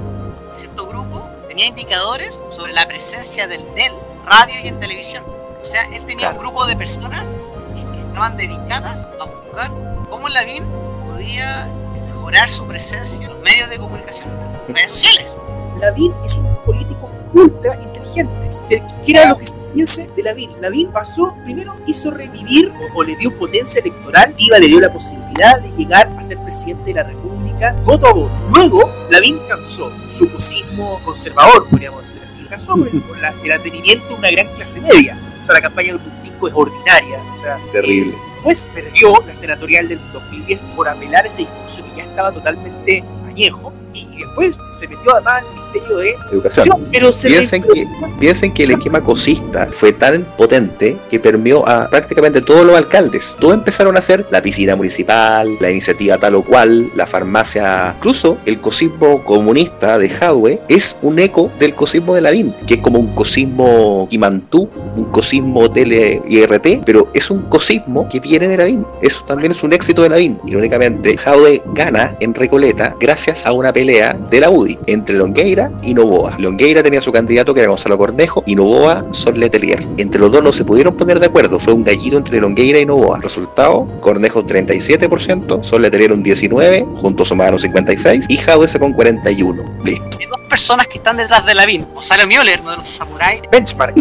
cierto 0.57 0.87
grupo 0.87 1.29
tenía 1.49 1.67
indicadores 1.67 2.43
sobre 2.51 2.73
la 2.73 2.87
presencia 2.87 3.47
del 3.47 3.63
DEL, 3.75 3.93
radio 4.25 4.55
y 4.65 4.69
en 4.69 4.79
televisión. 4.79 5.25
O 5.61 5.65
sea, 5.65 5.83
él 5.93 6.05
tenía 6.07 6.31
un 6.31 6.39
grupo 6.39 6.67
de 6.67 6.77
personas 6.77 7.39
que 7.75 8.01
estaban 8.01 8.37
dedicadas 8.37 9.07
a 9.21 9.25
buscar 9.25 9.71
cómo 10.09 10.29
la 10.29 10.45
BIN 10.45 10.65
podía 11.07 11.69
mejorar 11.93 12.49
su 12.49 12.67
presencia 12.67 13.27
en 13.27 13.33
los 13.33 13.43
medios 13.43 13.71
de 13.71 13.79
comunicación, 13.79 14.29
redes 14.69 14.91
sociales. 14.91 15.37
Lavín 15.81 16.15
es 16.25 16.35
un 16.37 16.57
político 16.65 17.11
ultra 17.35 17.75
inteligente. 17.83 18.53
Se 18.67 18.83
quiera 19.05 19.29
lo 19.29 19.37
que 19.37 19.47
se 19.47 19.57
piense 19.75 20.09
de 20.17 20.23
Lavín. 20.23 20.51
Lavín 20.61 20.91
pasó, 20.91 21.35
primero 21.45 21.77
hizo 21.87 22.11
revivir 22.11 22.73
o, 22.95 23.03
le 23.03 23.15
dio 23.17 23.37
potencia 23.39 23.81
electoral, 23.81 24.35
Iba 24.39 24.59
le 24.59 24.69
dio 24.69 24.81
la 24.81 24.93
posibilidad 24.93 25.61
de 25.61 25.71
llegar 25.73 26.09
a 26.19 26.25
ser 26.25 26.39
presidente 26.39 26.85
de 26.85 26.95
la 26.95 27.03
República 27.03 27.36
política 27.57 27.73
voto 27.85 28.07
a 28.07 28.13
voto. 28.13 28.33
Luego, 28.55 28.91
Lavín 29.11 29.39
cansó 29.49 29.91
su 30.09 30.31
cosismo 30.31 31.01
conservador, 31.05 31.69
podríamos 31.69 32.03
decir 32.03 32.21
así, 32.25 32.39
cansó 32.49 32.77
por 32.77 33.19
el 33.19 33.53
advenimiento 33.53 34.09
de 34.09 34.15
una 34.15 34.31
gran 34.31 34.47
clase 34.55 34.81
media. 34.81 35.19
O 35.43 35.47
sea, 35.47 35.55
la 35.55 35.61
campaña 35.61 35.89
del 35.89 35.99
2005 35.99 36.49
es 36.49 36.55
ordinaria. 36.55 37.19
O 37.35 37.41
sea, 37.41 37.59
Terrible. 37.73 38.15
después 38.35 38.69
perdió 38.75 39.09
la 39.27 39.35
senatorial 39.35 39.89
del 39.89 40.01
2010 40.13 40.63
por 40.75 40.89
apelar 40.89 41.25
a 41.25 41.29
ese 41.29 41.43
discurso 41.43 41.85
que 41.85 41.99
ya 41.99 42.05
estaba 42.05 42.33
totalmente 42.33 43.05
añejo 43.27 43.73
y 43.93 44.07
después 44.19 44.59
se 44.73 44.89
metió 44.89 45.13
además 45.13 45.43
al 45.43 45.66
Ministerio 45.77 45.99
de 45.99 46.17
Educación. 46.33 46.89
Pero 46.93 47.13
se 47.13 47.29
piensen, 47.29 47.63
que, 47.63 47.87
piensen 48.19 48.53
que 48.53 48.65
el 48.65 48.73
esquema 48.73 49.03
cosista 49.03 49.69
fue 49.71 49.93
tan 49.93 50.25
potente 50.37 50.97
que 51.11 51.21
permeó 51.21 51.67
a 51.69 51.89
prácticamente 51.89 52.41
todos 52.41 52.67
los 52.67 52.77
alcaldes. 52.77 53.37
Todos 53.41 53.55
empezaron 53.55 53.97
a 53.97 53.99
hacer 53.99 54.27
la 54.31 54.43
piscina 54.43 54.77
municipal, 54.77 55.57
la 55.61 55.71
iniciativa 55.71 56.19
tal 56.19 56.37
o 56.37 56.45
cual, 56.45 56.91
la 56.95 57.07
farmacia. 57.07 57.95
Incluso 57.97 58.39
el 58.47 58.61
cosismo 58.61 59.25
comunista 59.25 59.99
de 59.99 60.09
Jadwe 60.09 60.61
es 60.69 60.97
un 61.03 61.19
eco 61.19 61.51
del 61.59 61.75
cosismo 61.75 62.15
de 62.15 62.21
Lavín, 62.21 62.55
que 62.67 62.75
es 62.75 62.81
como 62.81 62.99
un 62.99 63.15
cosismo 63.15 64.07
Kimantú, 64.11 64.69
un 64.97 65.07
cosismo 65.07 65.71
tele 65.71 66.23
IRT, 66.29 66.85
pero 66.85 67.09
es 67.15 67.31
un 67.31 67.43
cosismo 67.43 68.09
que 68.09 68.21
viene 68.21 68.49
de 68.49 68.57
Lavín. 68.57 68.87
Eso 69.03 69.25
también 69.25 69.53
es 69.53 69.63
un 69.63 69.73
éxito 69.73 70.03
de 70.03 70.11
Lavín. 70.11 70.39
Irónicamente, 70.47 71.17
Jadwe 71.17 71.63
gana 71.75 72.15
en 72.21 72.35
Recoleta 72.35 72.97
gracias 73.01 73.47
a 73.47 73.53
una 73.53 73.73
pelea 73.73 74.17
de 74.31 74.41
la 74.41 74.51
UDI 74.51 74.79
entre 74.87 75.17
Longueira 75.17 75.66
y 75.83 75.95
Novoa. 75.95 76.37
Longueira 76.39 76.83
tenía 76.83 77.01
su 77.01 77.13
candidato 77.13 77.55
que 77.55 77.61
era 77.61 77.69
Gonzalo 77.69 77.99
Cornejo 77.99 78.43
y 78.47 78.55
Novoa 78.55 79.05
Sol 79.13 79.39
Letelier. 79.39 79.87
Entre 79.97 80.21
los 80.21 80.33
dos 80.33 80.43
no 80.43 80.53
se 80.53 80.65
pudieron 80.65 80.97
poner 80.97 81.21
de 81.21 81.27
acuerdo, 81.27 81.59
fue 81.59 81.73
un 81.73 81.85
gallito 81.85 82.17
entre 82.17 82.41
Longueira 82.41 82.79
y 82.79 82.87
Novoa. 82.87 83.21
Resultado, 83.21 83.89
Cornejo 84.01 84.45
37%, 84.45 85.63
Sol 85.63 85.83
Letelier 85.83 86.13
un 86.13 86.25
19%, 86.25 87.01
juntos 87.01 87.29
sumaron 87.29 87.55
un 87.55 87.61
56% 87.61 88.27
y 88.29 88.37
Jaude 88.37 88.67
con 88.79 88.95
41%. 88.95 89.85
Listo. 89.85 90.19
Hay 90.19 90.27
dos 90.27 90.41
personas 90.49 90.87
que 90.87 90.99
están 90.99 91.17
detrás 91.17 91.45
de 91.47 91.55
Lavín, 91.55 91.87
Gonzalo 91.95 92.27
Mioller, 92.27 92.61
uno 92.61 92.73
de 92.73 92.77
los 92.79 92.89
samuráis. 92.89 93.41
Benchmark. 93.51 93.97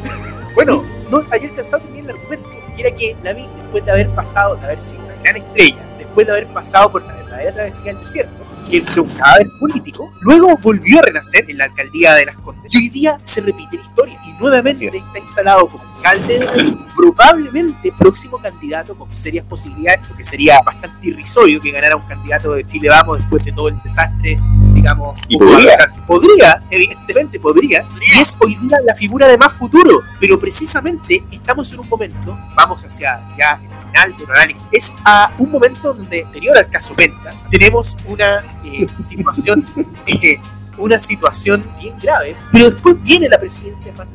Bueno, 0.56 0.82
no 1.10 1.18
había 1.30 1.50
alcanzado 1.50 1.82
también 1.82 2.06
el 2.06 2.16
argumento, 2.16 2.48
que 2.74 2.80
era 2.80 2.96
que 2.96 3.14
Lavín, 3.22 3.46
después 3.56 3.84
de 3.84 3.90
haber 3.90 4.08
pasado, 4.14 4.56
de 4.56 4.64
haber 4.64 4.80
sido 4.80 5.04
una 5.04 5.14
gran 5.16 5.36
estrella, 5.36 5.76
después 5.98 6.26
de 6.26 6.32
haber 6.32 6.46
pasado 6.46 6.90
por 6.92 7.04
la 7.04 7.14
verdadera 7.14 7.52
travesía 7.52 7.92
del 7.92 8.00
desierto, 8.00 8.32
que 8.68 8.78
era 8.78 9.02
un 9.02 9.08
cadáver 9.10 9.48
político, 9.60 10.10
luego 10.22 10.56
volvió 10.62 10.98
a 11.00 11.02
renacer 11.02 11.44
en 11.50 11.58
la 11.58 11.64
alcaldía 11.64 12.14
de 12.14 12.24
Las 12.24 12.36
Condes. 12.36 12.72
Y 12.72 12.78
hoy 12.78 12.88
día 12.88 13.18
se 13.22 13.42
repite 13.42 13.76
la 13.76 13.82
historia 13.82 14.18
y 14.26 14.32
nuevamente 14.40 14.86
está 14.86 15.18
instalado 15.18 15.68
como 15.68 15.84
alcalde 15.96 16.38
de 16.38 16.76
probablemente 16.96 17.92
próximo 17.92 18.38
candidato 18.38 18.96
con 18.96 19.10
serias 19.10 19.44
posibilidades, 19.44 20.08
porque 20.08 20.24
sería 20.24 20.58
bastante 20.64 21.06
irrisorio 21.06 21.60
que 21.60 21.70
ganara 21.70 21.96
un 21.96 22.06
candidato 22.08 22.54
de 22.54 22.64
Chile 22.64 22.88
Vamos 22.88 23.18
después 23.18 23.44
de 23.44 23.52
todo 23.52 23.68
el 23.68 23.78
desastre, 23.82 24.38
digamos. 24.86 25.20
Y 25.28 25.36
podría. 25.36 25.76
podría, 26.06 26.62
evidentemente 26.70 27.40
podría, 27.40 27.86
y 28.00 28.20
es 28.20 28.36
hoy 28.40 28.54
día 28.56 28.78
la 28.84 28.94
figura 28.94 29.26
de 29.26 29.36
más 29.36 29.52
futuro, 29.52 30.02
pero 30.20 30.38
precisamente 30.38 31.24
estamos 31.30 31.72
en 31.72 31.80
un 31.80 31.88
momento, 31.88 32.38
vamos 32.54 32.84
hacia 32.84 33.20
ya 33.36 33.60
el 33.62 33.88
final 33.88 34.16
del 34.16 34.30
análisis, 34.30 34.68
es 34.70 34.96
a 35.04 35.32
un 35.38 35.50
momento 35.50 35.92
donde, 35.92 36.22
anterior 36.24 36.56
al 36.56 36.70
caso 36.70 36.94
Penta, 36.94 37.32
tenemos 37.50 37.96
una 38.06 38.44
eh, 38.64 38.86
situación 38.96 39.64
eh, 40.06 40.38
una 40.78 40.98
situación 40.98 41.64
bien 41.78 41.96
grave, 41.98 42.36
pero 42.52 42.70
después 42.70 43.02
viene 43.02 43.28
la 43.28 43.38
presidencia 43.38 43.92
de 43.92 43.98
Van 43.98 44.08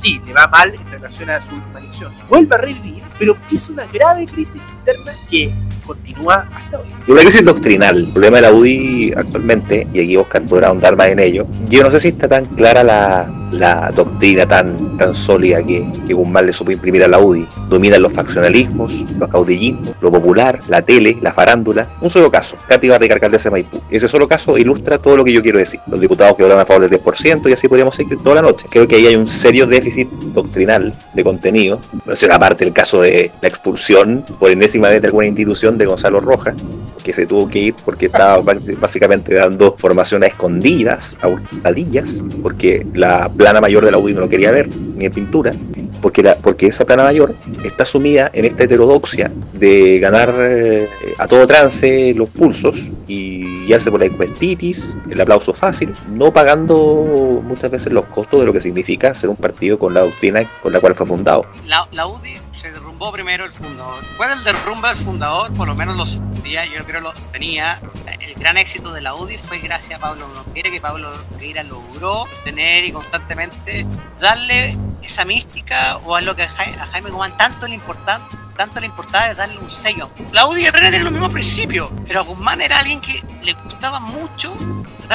sí, 0.00 0.20
le 0.26 0.32
va 0.32 0.48
mal 0.48 0.74
en 0.74 0.90
relación 0.90 1.30
a 1.30 1.40
su 1.42 1.54
última 1.54 1.78
elección, 1.78 2.12
vuelve 2.28 2.54
a 2.54 2.58
revivir, 2.58 3.02
pero 3.18 3.34
empieza 3.34 3.72
una 3.72 3.86
grave 3.86 4.26
crisis 4.26 4.62
interna 4.78 5.12
que 5.28 5.52
continúa 5.86 6.48
hasta 6.54 6.80
hoy. 6.80 6.86
Y 7.06 7.10
una 7.10 7.22
crisis 7.22 7.44
doctrinal, 7.44 7.96
el 7.96 8.12
problema 8.12 8.36
de 8.36 8.42
la 8.42 8.52
UDI 8.52 9.12
actualmente, 9.16 9.86
y 9.92 10.00
aquí 10.00 10.16
Oscar 10.16 10.42
podrá 10.42 10.68
ahondar 10.68 10.96
más 10.96 11.08
en 11.08 11.18
ello, 11.18 11.46
yo 11.68 11.82
no 11.82 11.90
sé 11.90 12.00
si 12.00 12.08
está 12.08 12.28
tan 12.28 12.46
clara 12.46 12.82
la, 12.82 13.28
la 13.52 13.90
doctrina 13.90 14.46
tan, 14.46 14.96
tan 14.96 15.14
sólida 15.14 15.62
que, 15.62 15.84
que 16.06 16.14
Guzmán 16.14 16.46
le 16.46 16.52
supo 16.52 16.70
imprimir 16.70 17.04
a 17.04 17.08
la 17.08 17.18
UDI. 17.18 17.46
Dominan 17.68 18.02
los 18.02 18.12
faccionalismos, 18.12 19.04
los 19.18 19.28
caudillismos, 19.28 19.90
lo 20.00 20.10
popular, 20.10 20.60
la 20.68 20.82
tele, 20.82 21.18
la 21.20 21.32
farándula. 21.32 21.88
Un 22.00 22.10
solo 22.10 22.30
caso, 22.30 22.56
Katy 22.68 22.88
Barriga, 22.88 23.14
alcaldesa 23.14 23.44
de 23.44 23.50
Maipú. 23.50 23.80
Ese 23.90 24.08
solo 24.08 24.28
caso 24.28 24.56
ilustra 24.56 24.98
todo 24.98 25.16
lo 25.16 25.24
que 25.24 25.32
yo 25.32 25.42
quiero 25.42 25.58
decir. 25.58 25.80
Los 25.86 26.00
diputados 26.00 26.36
que 26.36 26.42
votaron 26.42 26.62
a 26.62 26.66
favor 26.66 26.88
del 26.88 27.00
10% 27.00 27.48
y 27.48 27.52
así 27.52 27.68
podríamos 27.68 27.94
seguir 27.94 28.18
toda 28.18 28.36
la 28.36 28.42
noche. 28.42 28.66
Creo 28.70 28.86
que 28.86 28.96
ahí 28.96 29.06
hay 29.06 29.16
un 29.16 29.26
serio 29.26 29.66
déficit 29.66 29.89
doctrinal 30.32 30.94
de 31.14 31.24
contenido. 31.24 31.80
Será 32.14 32.36
aparte 32.36 32.64
el 32.64 32.72
caso 32.72 33.02
de 33.02 33.32
la 33.40 33.48
expulsión 33.48 34.24
por 34.38 34.50
enésima 34.50 34.88
vez 34.88 35.00
de 35.00 35.08
alguna 35.08 35.26
institución 35.26 35.78
de 35.78 35.86
Gonzalo 35.86 36.20
Rojas, 36.20 36.54
que 37.02 37.12
se 37.12 37.26
tuvo 37.26 37.48
que 37.48 37.58
ir 37.58 37.74
porque 37.84 38.06
estaba 38.06 38.42
básicamente 38.78 39.34
dando 39.34 39.74
formación 39.76 40.22
a 40.22 40.26
escondidas, 40.26 41.16
a 41.20 41.28
hurtadillas, 41.28 42.24
porque 42.42 42.86
la 42.94 43.28
plana 43.28 43.60
mayor 43.60 43.84
de 43.84 43.90
la 43.90 43.98
UDI 43.98 44.14
no 44.14 44.20
lo 44.20 44.28
quería 44.28 44.50
ver, 44.50 44.68
ni 44.96 45.06
en 45.06 45.12
pintura, 45.12 45.52
porque, 46.00 46.22
la, 46.22 46.34
porque 46.36 46.66
esa 46.66 46.84
plana 46.84 47.04
mayor 47.04 47.34
está 47.64 47.84
sumida 47.84 48.30
en 48.32 48.44
esta 48.44 48.64
heterodoxia 48.64 49.30
de 49.52 49.98
ganar 49.98 50.34
eh, 50.38 50.88
a 51.18 51.26
todo 51.26 51.46
trance 51.46 52.14
los 52.14 52.28
pulsos 52.28 52.90
y 53.06 53.66
guiarse 53.66 53.90
por 53.90 54.00
la 54.00 54.06
encuestitis, 54.06 54.96
el 55.10 55.20
aplauso 55.20 55.54
fácil, 55.54 55.92
no 56.12 56.32
pagando 56.32 57.42
muchas 57.46 57.70
veces 57.70 57.92
los 57.92 58.04
costos 58.06 58.40
de 58.40 58.46
lo 58.46 58.52
que 58.52 58.60
significa 58.60 59.14
ser 59.14 59.30
un 59.30 59.36
partido 59.36 59.78
con 59.80 59.94
la 59.94 60.02
doctrina 60.02 60.48
con 60.62 60.72
la 60.72 60.78
cual 60.78 60.94
fue 60.94 61.06
fundado. 61.06 61.44
La, 61.66 61.88
la 61.92 62.06
UDI 62.06 62.38
se 62.52 62.70
derrumbó 62.70 63.10
primero 63.10 63.44
el 63.44 63.50
fundador. 63.50 64.00
Después 64.06 64.28
del 64.28 64.44
derrumbe 64.44 64.88
del 64.88 64.96
fundador, 64.96 65.52
por 65.54 65.66
lo 65.66 65.74
menos 65.74 65.96
los 65.96 66.42
días, 66.42 66.68
yo 66.70 66.84
creo 66.86 67.00
lo 67.00 67.12
tenía. 67.32 67.80
El 68.20 68.34
gran 68.34 68.58
éxito 68.58 68.92
de 68.92 69.00
la 69.00 69.14
UDI 69.14 69.38
fue 69.38 69.58
gracias 69.58 69.98
a 69.98 70.02
Pablo 70.02 70.28
Nogueira, 70.28 70.70
que 70.70 70.80
Pablo 70.80 71.10
Nogueira 71.32 71.62
logró 71.62 72.28
tener 72.44 72.84
y 72.84 72.92
constantemente 72.92 73.86
darle 74.20 74.76
esa 75.02 75.24
mística 75.24 75.96
o 76.04 76.14
a 76.14 76.20
lo 76.20 76.36
que 76.36 76.42
a 76.42 76.48
Jaime 76.48 77.10
Guzmán 77.10 77.36
tanto 77.38 77.66
le 77.66 77.74
importaba 77.74 78.28
tanto 78.56 78.78
le 78.78 78.86
importaba 78.86 79.26
de 79.28 79.34
darle 79.34 79.56
un 79.58 79.70
sello. 79.70 80.10
La 80.32 80.44
UDI 80.46 80.64
y 80.64 80.66
el 80.66 80.72
tienen 80.72 81.04
los 81.04 81.12
mismos 81.12 81.30
principios, 81.30 81.90
pero 82.06 82.20
a 82.20 82.22
Guzmán 82.24 82.60
era 82.60 82.78
alguien 82.78 83.00
que 83.00 83.22
le 83.42 83.54
gustaba 83.54 84.00
mucho 84.00 84.54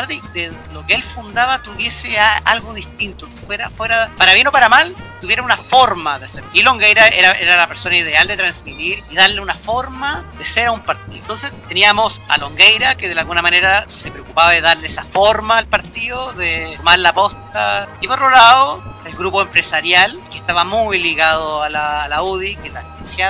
de, 0.04 0.22
de 0.34 0.52
lo 0.74 0.86
que 0.86 0.94
él 0.94 1.04
fundaba 1.04 1.62
tuviese 1.64 2.18
algo 2.46 2.74
distinto, 2.74 3.28
fuera, 3.46 3.70
fuera, 3.70 4.12
para 4.18 4.34
bien 4.34 4.48
o 4.48 4.52
para 4.52 4.70
mal, 4.70 4.94
tuviera 5.22 5.42
una 5.42 5.58
forma 5.58 6.20
de 6.20 6.28
ser. 6.28 6.44
Y 6.54 6.62
Longueira 6.62 7.08
era, 7.08 7.32
era 7.32 7.58
la 7.58 7.68
persona 7.68 7.98
ideal 7.98 8.28
de 8.28 8.38
transmitir 8.38 9.04
y 9.10 9.16
darle 9.16 9.42
una 9.42 9.56
forma 9.56 10.26
de 10.38 10.46
ser 10.46 10.68
a 10.68 10.72
un 10.72 10.82
partido. 10.82 11.18
Entonces 11.18 11.54
teníamos 11.68 12.22
a 12.28 12.38
Longueira, 12.38 12.96
que 12.96 13.08
de 13.08 13.20
alguna 13.20 13.42
manera 13.42 13.86
se 13.88 14.12
preocupaba 14.12 14.52
de 14.52 14.62
darle 14.62 14.88
esa 14.88 15.04
forma 15.04 15.58
al 15.58 15.68
partido, 15.68 16.34
de 16.34 16.74
tomar 16.78 17.00
la 17.00 17.14
posta. 17.14 17.90
Y 18.02 18.08
por 18.08 18.18
otro 18.18 18.30
lado, 18.30 18.84
el 19.06 19.16
grupo 19.16 19.42
empresarial, 19.42 20.20
estaba 20.46 20.64
muy 20.64 21.00
ligado 21.00 21.64
a 21.64 21.70
la, 21.70 22.04
a 22.04 22.08
la 22.08 22.22
UDI, 22.22 22.56
que 22.58 22.70
la 22.70 22.84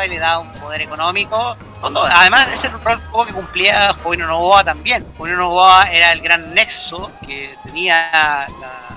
y 0.06 0.10
le 0.10 0.20
daba 0.20 0.40
un 0.40 0.52
poder 0.52 0.82
económico. 0.82 1.56
Además, 1.82 2.52
ese 2.52 2.68
rol 2.68 3.02
que 3.26 3.32
cumplía 3.32 3.94
Jovino 4.04 4.28
Novoa 4.28 4.66
también. 4.66 5.08
Jovino 5.18 5.38
Novoa 5.38 5.90
era 5.92 6.12
el 6.12 6.20
gran 6.20 6.54
nexo 6.54 7.10
que 7.26 7.56
tenía 7.64 8.10
la, 8.12 8.48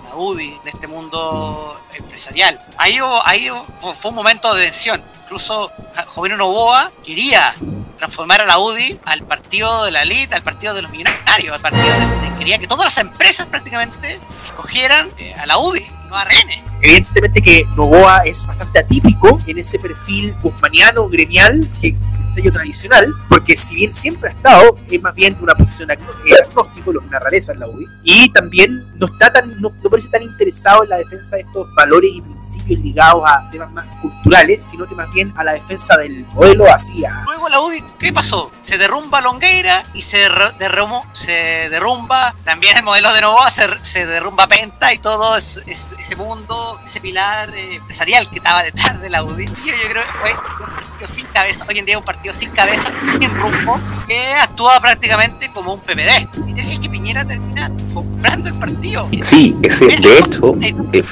la 0.02 0.16
UDI 0.16 0.58
en 0.62 0.68
este 0.68 0.88
mundo 0.88 1.80
empresarial. 1.94 2.60
Ahí, 2.76 2.98
ahí 3.24 3.48
fue 3.78 4.10
un 4.10 4.16
momento 4.16 4.52
de 4.52 4.64
tensión. 4.64 5.00
Incluso 5.22 5.70
Jovino 6.08 6.36
Novoa 6.36 6.90
quería 7.06 7.54
transformar 7.98 8.40
a 8.40 8.46
la 8.46 8.58
UDI 8.58 8.98
al 9.06 9.22
partido 9.22 9.84
de 9.84 9.92
la 9.92 10.02
elite, 10.02 10.34
al 10.34 10.42
partido 10.42 10.74
de 10.74 10.82
los 10.82 10.90
millonarios, 10.90 11.54
al 11.54 11.60
partido 11.60 11.86
de, 11.86 12.30
de, 12.30 12.36
quería 12.36 12.58
que 12.58 12.66
todas 12.66 12.86
las 12.86 12.98
empresas 12.98 13.46
prácticamente 13.46 14.18
escogieran 14.44 15.08
eh, 15.18 15.34
a 15.34 15.46
la 15.46 15.58
UDI 15.58 15.97
no 16.08 16.16
a 16.16 16.24
René. 16.24 16.62
Evidentemente 16.80 17.42
que 17.42 17.64
Novoa 17.76 18.22
es 18.24 18.46
bastante 18.46 18.78
atípico 18.78 19.38
en 19.46 19.58
ese 19.58 19.78
perfil 19.78 20.34
guzmaniano, 20.42 21.08
gremial, 21.08 21.66
que 21.80 21.96
sello 22.30 22.52
tradicional, 22.52 23.12
porque 23.28 23.56
si 23.56 23.74
bien 23.74 23.92
siempre 23.92 24.30
ha 24.30 24.32
estado, 24.32 24.76
es 24.90 25.02
más 25.02 25.14
bien 25.14 25.36
una 25.40 25.54
posición 25.54 25.90
agnóstico, 25.90 26.92
lo 26.92 27.00
que 27.00 27.08
una 27.08 27.18
rareza 27.18 27.52
en 27.52 27.60
la 27.60 27.68
UDI, 27.68 27.86
y 28.04 28.30
también 28.30 28.86
no 28.98 29.06
está 29.06 29.32
tan, 29.32 29.60
no, 29.60 29.70
parece 29.70 30.08
tan 30.08 30.22
interesado 30.22 30.84
en 30.84 30.90
la 30.90 30.98
defensa 30.98 31.36
de 31.36 31.42
estos 31.42 31.72
valores 31.74 32.10
y 32.14 32.20
principios 32.20 32.80
ligados 32.80 33.22
a 33.26 33.48
temas 33.50 33.70
más 33.72 33.86
culturales, 33.96 34.64
sino 34.64 34.86
que 34.86 34.94
más 34.94 35.10
bien 35.12 35.32
a 35.36 35.44
la 35.44 35.54
defensa 35.54 35.96
del 35.96 36.24
modelo 36.34 36.72
así. 36.72 37.02
Luego 37.26 37.48
la 37.48 37.60
UDI, 37.60 37.84
¿qué 37.98 38.12
pasó? 38.12 38.50
Se 38.62 38.78
derrumba 38.78 39.20
Longueira 39.20 39.82
y 39.94 40.02
se, 40.02 40.18
derrumbó, 40.58 41.04
se 41.12 41.68
derrumba 41.70 42.34
también 42.44 42.76
el 42.76 42.82
modelo 42.82 43.12
de 43.12 43.20
Novoa, 43.20 43.50
se, 43.50 43.66
se 43.82 44.06
derrumba 44.06 44.46
Penta 44.46 44.92
y 44.92 44.98
todo 44.98 45.36
ese 45.36 46.16
mundo, 46.16 46.80
ese 46.84 47.00
pilar 47.00 47.54
eh, 47.54 47.76
empresarial 47.76 48.28
que 48.28 48.36
estaba 48.36 48.62
detrás 48.62 49.00
de 49.00 49.10
la 49.10 49.22
UDI. 49.22 49.46
Yo, 49.46 49.74
creo 49.90 50.04
que 50.04 50.12
fue 50.12 50.32
un 50.32 50.74
partido 50.74 51.08
sin 51.08 51.26
cabeza, 51.26 51.66
hoy 51.68 51.78
en 51.78 51.86
día 51.86 51.98
un 51.98 52.04
partido 52.04 52.17
sin 52.32 52.50
cabeza, 52.50 52.92
sin 53.20 53.34
rumbo, 53.36 53.80
que 54.06 54.34
actúa 54.34 54.80
prácticamente 54.80 55.50
como 55.52 55.74
un 55.74 55.80
PPD. 55.80 56.28
Y 56.46 56.52
decir 56.52 56.80
que 56.80 56.88
Piñera 56.88 57.24
termina 57.24 57.70
comprando 57.94 58.48
el 58.48 58.54
partido. 58.54 59.08
Sí, 59.22 59.56
ese, 59.62 59.86
de 59.86 60.18
hecho, 60.18 60.54
eh, 60.92 61.02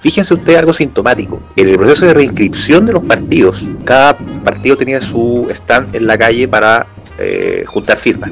fíjense 0.00 0.34
ustedes 0.34 0.58
algo 0.58 0.72
sintomático. 0.72 1.40
En 1.56 1.68
el 1.68 1.76
proceso 1.76 2.06
de 2.06 2.14
reinscripción 2.14 2.86
de 2.86 2.92
los 2.94 3.04
partidos, 3.04 3.68
cada 3.84 4.16
partido 4.18 4.76
tenía 4.76 5.00
su 5.00 5.46
stand 5.50 5.94
en 5.94 6.06
la 6.06 6.18
calle 6.18 6.48
para 6.48 6.86
eh, 7.18 7.64
juntar 7.66 7.96
firmas. 7.96 8.30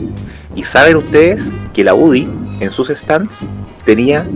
Y 0.55 0.65
saben 0.65 0.97
ustedes 0.97 1.53
que 1.75 1.85
la 1.85 1.95
UDI 1.95 2.29
en 2.61 2.71
sus 2.71 2.89
stands 2.89 3.45
tenía 3.85 4.27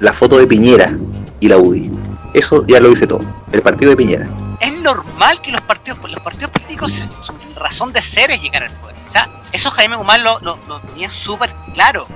la 0.00 0.12
foto 0.12 0.38
de 0.38 0.46
Piñera 0.46 0.96
y 1.40 1.48
la 1.48 1.56
UDI. 1.56 1.90
Eso 2.34 2.66
ya 2.66 2.80
lo 2.80 2.88
dice 2.88 3.06
todo, 3.06 3.20
el 3.52 3.62
partido 3.62 3.90
de 3.90 3.96
Piñera. 3.96 4.28
Es 4.62 4.72
normal 4.80 5.42
que 5.42 5.50
los 5.50 5.60
partidos, 5.62 5.98
los 6.08 6.20
partidos 6.20 6.50
políticos, 6.52 6.92
su 7.20 7.32
razón 7.56 7.92
de 7.92 8.00
ser 8.00 8.30
es 8.30 8.40
llegar 8.40 8.62
al 8.62 8.70
poder. 8.76 8.94
O 9.08 9.10
sea, 9.10 9.28
eso 9.50 9.72
Jaime 9.72 9.96
Guzmán 9.96 10.22
lo, 10.22 10.38
lo, 10.40 10.80
tenía 10.80 11.10
súper 11.10 11.52
claro. 11.74 12.06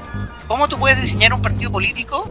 ¿Cómo 0.47 0.69
tú 0.69 0.79
puedes 0.79 1.03
diseñar 1.03 1.33
un 1.33 1.43
partido 1.43 1.73
político 1.73 2.31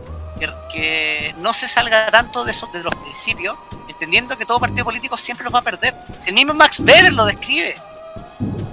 que, 0.71 1.35
no 1.39 1.53
se 1.53 1.67
salga 1.67 2.09
tanto 2.11 2.45
de, 2.45 2.51
eso, 2.51 2.69
de 2.71 2.81
los 2.81 2.95
principios, 2.95 3.57
entendiendo 3.89 4.37
que 4.37 4.45
todo 4.45 4.57
partido 4.57 4.85
político 4.85 5.17
siempre 5.17 5.43
los 5.43 5.53
va 5.53 5.59
a 5.59 5.63
perder? 5.63 5.93
Si 6.21 6.29
el 6.29 6.35
mismo 6.35 6.53
Max 6.53 6.79
Weber 6.79 7.11
lo 7.11 7.25
describe, 7.25 7.75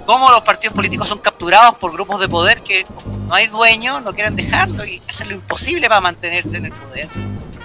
cómo 0.05 0.31
los 0.31 0.41
partidos 0.41 0.73
políticos 0.73 1.09
son 1.09 1.19
capturados 1.19 1.75
por 1.75 1.91
grupos 1.91 2.21
de 2.21 2.29
poder 2.29 2.61
que 2.61 2.85
no 3.27 3.35
hay 3.35 3.47
dueño, 3.47 3.99
no 3.99 4.13
quieren 4.13 4.37
dejarlo 4.37 4.85
y 4.85 5.01
hacen 5.09 5.27
lo 5.27 5.35
imposible 5.35 5.89
para 5.89 5.99
mantenerse 5.99 6.55
en 6.55 6.67
el 6.67 6.71
poder. 6.71 7.09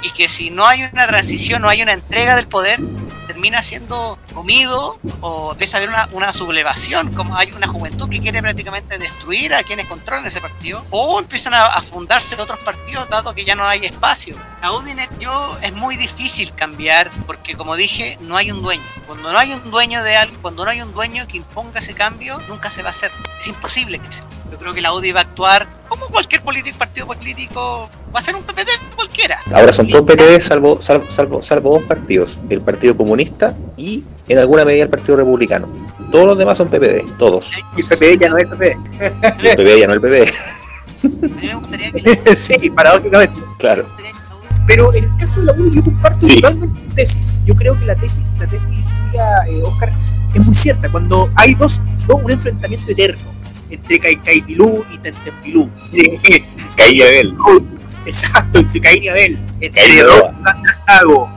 Y 0.02 0.10
que 0.10 0.28
si 0.28 0.50
no 0.50 0.66
hay 0.66 0.82
una 0.82 1.06
transición, 1.06 1.62
no 1.62 1.68
hay 1.68 1.82
una 1.82 1.92
entrega 1.92 2.34
del 2.34 2.48
poder, 2.48 2.80
termina 3.28 3.62
siendo 3.62 4.18
comido 4.34 4.98
o 5.20 5.52
empieza 5.52 5.76
a 5.76 5.78
haber 5.78 5.90
una, 5.90 6.08
una, 6.12 6.32
sublevación, 6.32 7.12
como 7.12 7.36
hay 7.36 7.52
una 7.52 7.68
juventud 7.68 8.08
que 8.08 8.20
quiere 8.20 8.42
prácticamente 8.42 8.98
destruir 8.98 9.54
a 9.54 9.62
quienes 9.62 9.86
controlan 9.86 10.26
ese 10.26 10.40
partido, 10.40 10.84
o 10.90 11.20
empiezan 11.20 11.54
a, 11.54 11.70
fundarse 11.82 12.34
otros 12.40 12.58
partidos 12.60 13.08
dado 13.08 13.34
que 13.34 13.44
ya 13.44 13.54
no 13.54 13.64
hay 13.64 13.84
espacio. 13.84 14.36
A 14.62 14.72
Udinet 14.72 15.10
yo 15.18 15.56
es 15.62 15.72
muy 15.72 15.96
difícil 15.96 16.52
cambiar 16.54 17.10
porque 17.26 17.54
como 17.54 17.76
dije, 17.76 18.18
no 18.22 18.36
hay 18.36 18.50
un 18.50 18.62
dueño. 18.62 18.82
Cuando 19.06 19.32
no 19.32 19.38
hay 19.38 19.52
un 19.52 19.70
dueño 19.70 20.02
de 20.02 20.16
algo, 20.16 20.36
cuando 20.42 20.64
no 20.64 20.70
hay 20.70 20.80
un 20.82 20.92
dueño 20.92 21.26
que 21.28 21.36
imponga 21.36 21.80
ese 21.80 21.94
cambio, 21.94 22.40
nunca 22.48 22.70
se 22.70 22.82
va 22.82 22.88
a 22.88 22.90
hacer. 22.92 23.10
Es 23.38 23.46
imposible 23.46 23.98
que 23.98 24.10
se 24.10 24.22
Yo 24.50 24.58
creo 24.58 24.74
que 24.74 24.80
la 24.80 24.92
UDI 24.92 25.12
va 25.12 25.20
a 25.20 25.22
actuar 25.24 25.68
como 25.88 26.06
cualquier 26.08 26.42
político, 26.42 26.78
partido 26.78 27.06
político, 27.06 27.88
va 28.14 28.20
a 28.20 28.22
ser 28.22 28.36
un 28.36 28.42
PPD 28.42 28.68
cualquiera. 28.94 29.40
Ahora 29.52 29.72
son 29.72 29.88
todos 29.88 30.04
PPD 30.04 30.40
salvo, 30.40 30.80
salvo, 30.80 31.10
salvo, 31.10 31.42
salvo 31.42 31.72
dos 31.78 31.82
partidos, 31.84 32.38
el 32.48 32.60
Partido 32.60 32.96
Comunista 32.96 33.17
y 33.76 34.04
en 34.28 34.38
alguna 34.38 34.64
medida 34.64 34.84
el 34.84 34.90
Partido 34.90 35.16
Republicano. 35.16 35.68
Todos 36.10 36.26
los 36.26 36.38
demás 36.38 36.58
son 36.58 36.68
PPD, 36.68 37.16
todos. 37.18 37.52
Y 37.76 37.80
el 37.80 37.86
PPD 37.86 38.20
ya 38.20 38.28
no 38.28 38.38
es 38.38 38.44
el 38.44 38.50
PPD. 38.50 39.42
Y 39.42 39.46
el 39.46 39.56
PPD 39.56 39.78
ya 39.78 39.86
no 39.86 39.94
es 39.94 39.98
PPD. 39.98 40.32
A 41.04 41.08
mí 41.08 41.46
me 41.46 41.54
gustaría 41.54 41.92
que... 41.92 42.36
sí, 42.36 42.70
paradójicamente. 42.70 43.40
Claro. 43.58 43.86
Pero 44.66 44.92
en 44.94 45.04
el 45.04 45.16
caso 45.16 45.40
de 45.40 45.46
la 45.46 45.52
UDI 45.52 45.76
yo 45.76 45.84
comparto 45.84 46.26
totalmente 46.26 46.80
tu 46.80 46.94
tesis. 46.94 47.34
Yo 47.46 47.54
creo 47.54 47.78
que 47.78 47.86
la 47.86 47.94
tesis, 47.94 48.32
la 48.38 48.46
tesis 48.46 48.68
eh, 49.48 49.62
Oscar, 49.62 49.90
es 50.34 50.44
muy 50.44 50.54
cierta. 50.54 50.90
Cuando 50.90 51.30
hay 51.36 51.54
dos, 51.54 51.80
dos 52.06 52.20
un 52.22 52.30
enfrentamiento 52.30 52.92
eterno 52.92 53.38
entre 53.70 53.98
Caipilú 53.98 54.84
y 54.92 54.98
Tentempilú. 54.98 55.70
Caí 56.76 56.96
y 56.96 57.02
Abel. 57.02 57.34
Exacto, 58.06 58.58
entre 58.58 58.80
Caín 58.80 59.02
y 59.04 59.08
Abel. 59.08 59.38
Entre 59.60 59.82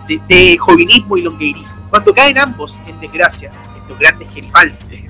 de, 0.07 0.21
de 0.27 0.57
jovinismo 0.57 1.17
y 1.17 1.21
longueirismo. 1.21 1.81
Cuando 1.89 2.13
caen 2.13 2.37
ambos 2.37 2.79
en 2.87 2.99
desgracia, 3.01 3.51
estos 3.77 3.99
grandes 3.99 4.29
gerifaltes 4.31 4.89
del, 4.89 5.01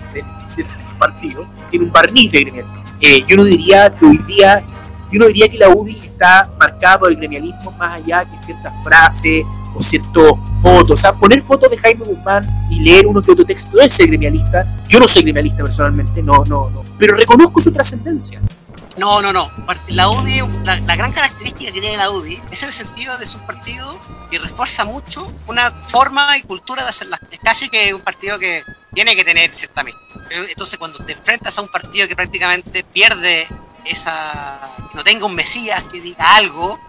partido, 0.98 1.48
tiene 1.72 1.86
un 1.86 1.92
barniz 1.92 2.32
de 2.32 2.42
gremialismo. 2.42 2.84
Eh, 3.00 3.24
yo 3.28 3.36
no 3.36 3.44
diría 3.44 3.92
que 3.92 4.06
hoy 4.06 4.18
día, 4.20 4.64
yo 5.12 5.20
no 5.20 5.26
diría 5.26 5.50
que 5.50 5.58
la 5.58 5.70
UDI 5.70 5.98
está 5.98 6.52
marcada 6.60 7.00
por 7.00 7.10
el 7.12 7.18
gremialismo 7.18 7.72
más 7.72 7.96
allá 7.96 8.24
que 8.26 8.38
ciertas 8.38 8.72
frases 8.84 9.44
o 9.76 9.82
ciertas 9.82 10.34
fotos. 10.62 10.92
O 10.92 10.98
sea, 10.98 11.14
poner 11.14 11.42
fotos 11.42 11.72
de 11.72 11.78
Jaime 11.78 12.06
Guzmán 12.06 12.48
y 12.70 12.82
leer 12.82 13.08
uno 13.08 13.20
que 13.20 13.32
otro 13.32 13.46
texto 13.46 13.78
de 13.78 13.86
ese 13.86 14.06
gremialista. 14.06 14.82
Yo 14.88 15.00
no 15.00 15.08
soy 15.08 15.24
gremialista 15.24 15.64
personalmente, 15.64 16.22
no, 16.22 16.44
no, 16.46 16.70
no. 16.70 16.84
Pero 17.00 17.16
reconozco 17.16 17.60
su 17.62 17.72
trascendencia. 17.72 18.40
No, 18.98 19.22
no, 19.22 19.32
no. 19.32 19.52
La 19.90 20.10
UDI, 20.10 20.42
la, 20.64 20.96
gran 20.96 21.12
característica 21.14 21.72
que 21.72 21.80
tiene 21.80 21.98
la 21.98 22.12
UDI 22.12 22.42
es 22.52 22.64
el 22.64 22.72
sentido 22.72 23.18
de 23.18 23.26
su 23.26 23.40
partido 23.40 24.00
que 24.30 24.40
refuerza 24.40 24.86
mucho 24.86 25.32
una 25.48 25.72
forma 25.72 26.38
y 26.38 26.44
cultura 26.44 26.84
de 26.84 26.90
hacer 26.90 27.08
las 27.08 27.20
Es 27.32 27.40
casi 27.40 27.70
que 27.70 27.94
un 27.94 28.02
partido 28.02 28.38
que 28.40 28.64
tiene 28.94 29.16
que 29.16 29.24
tener 29.24 29.54
ciertamente. 29.54 30.00
Entonces, 30.30 30.78
cuando 30.78 31.00
te 31.00 31.14
enfrentas 31.14 31.58
a 31.58 31.62
un 31.62 31.68
partido 31.68 32.08
que 32.08 32.16
prácticamente 32.16 32.84
pierde 32.84 33.48
esa 33.86 34.60
no 34.94 35.04
tenga 35.04 35.26
un 35.26 35.36
mesías 35.36 35.82
que 35.92 36.02
diga 36.02 36.36
algo, 36.36 36.80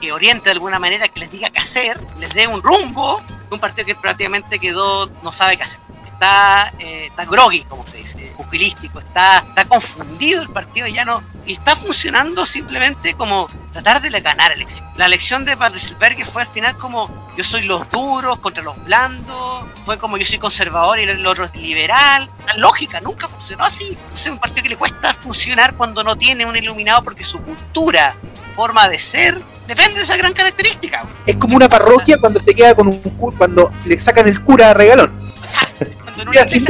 que, 0.00 0.12
oriente 0.12 0.46
de 0.46 0.52
alguna 0.52 0.78
manera, 0.78 1.08
que 1.08 1.20
les 1.20 1.30
diga 1.30 1.48
qué 1.50 1.60
hacer, 1.60 1.98
les 2.18 2.32
dé 2.34 2.46
un 2.46 2.62
rumbo, 2.62 3.22
un 3.50 3.60
partido 3.60 3.86
que 3.86 3.94
prácticamente 3.94 4.58
quedó, 4.58 5.06
no 5.22 5.32
sabe 5.32 5.56
qué 5.56 5.62
hacer 5.62 5.80
está, 6.22 6.72
eh, 6.78 7.06
está 7.06 7.24
groggy, 7.24 7.64
como 7.64 7.84
se 7.86 7.98
dice, 7.98 8.32
pupilístico, 8.36 9.00
está, 9.00 9.38
está 9.38 9.64
confundido 9.64 10.42
el 10.42 10.50
partido 10.50 10.86
ya 10.86 11.04
no, 11.04 11.22
y 11.46 11.54
está 11.54 11.76
funcionando 11.76 12.46
simplemente 12.46 13.14
como 13.14 13.48
tratar 13.72 14.00
de 14.00 14.10
ganar 14.20 14.50
la 14.50 14.54
elección. 14.54 14.88
La 14.96 15.06
elección 15.06 15.44
de 15.44 15.56
que 16.16 16.24
fue 16.24 16.42
al 16.42 16.48
final 16.48 16.76
como 16.76 17.30
yo 17.36 17.44
soy 17.44 17.62
los 17.62 17.88
duros 17.88 18.38
contra 18.38 18.62
los 18.62 18.82
blandos, 18.84 19.64
fue 19.84 19.98
como 19.98 20.16
yo 20.16 20.24
soy 20.24 20.38
conservador 20.38 20.98
y 20.98 21.02
el 21.04 21.26
otro 21.26 21.44
es 21.44 21.54
liberal. 21.56 22.30
La 22.48 22.54
lógica 22.54 23.00
nunca 23.00 23.28
funcionó 23.28 23.64
así. 23.64 23.96
Es 24.12 24.26
un 24.26 24.38
partido 24.38 24.62
que 24.62 24.68
le 24.70 24.76
cuesta 24.76 25.14
funcionar 25.14 25.74
cuando 25.76 26.04
no 26.04 26.16
tiene 26.16 26.44
un 26.44 26.56
iluminado 26.56 27.02
porque 27.02 27.24
su 27.24 27.40
cultura, 27.40 28.16
forma 28.54 28.88
de 28.88 28.98
ser, 28.98 29.40
depende 29.66 29.94
de 29.94 30.02
esa 30.02 30.16
gran 30.16 30.32
característica. 30.32 31.04
Es 31.26 31.36
como 31.36 31.56
una 31.56 31.68
parroquia 31.68 32.18
cuando 32.18 32.40
se 32.40 32.54
queda 32.54 32.74
con 32.74 32.88
un 32.88 32.98
cuando 32.98 33.72
le 33.84 33.98
sacan 33.98 34.28
el 34.28 34.42
cura 34.42 34.70
a 34.70 34.74
regalón 34.74 35.32
sin 36.48 36.60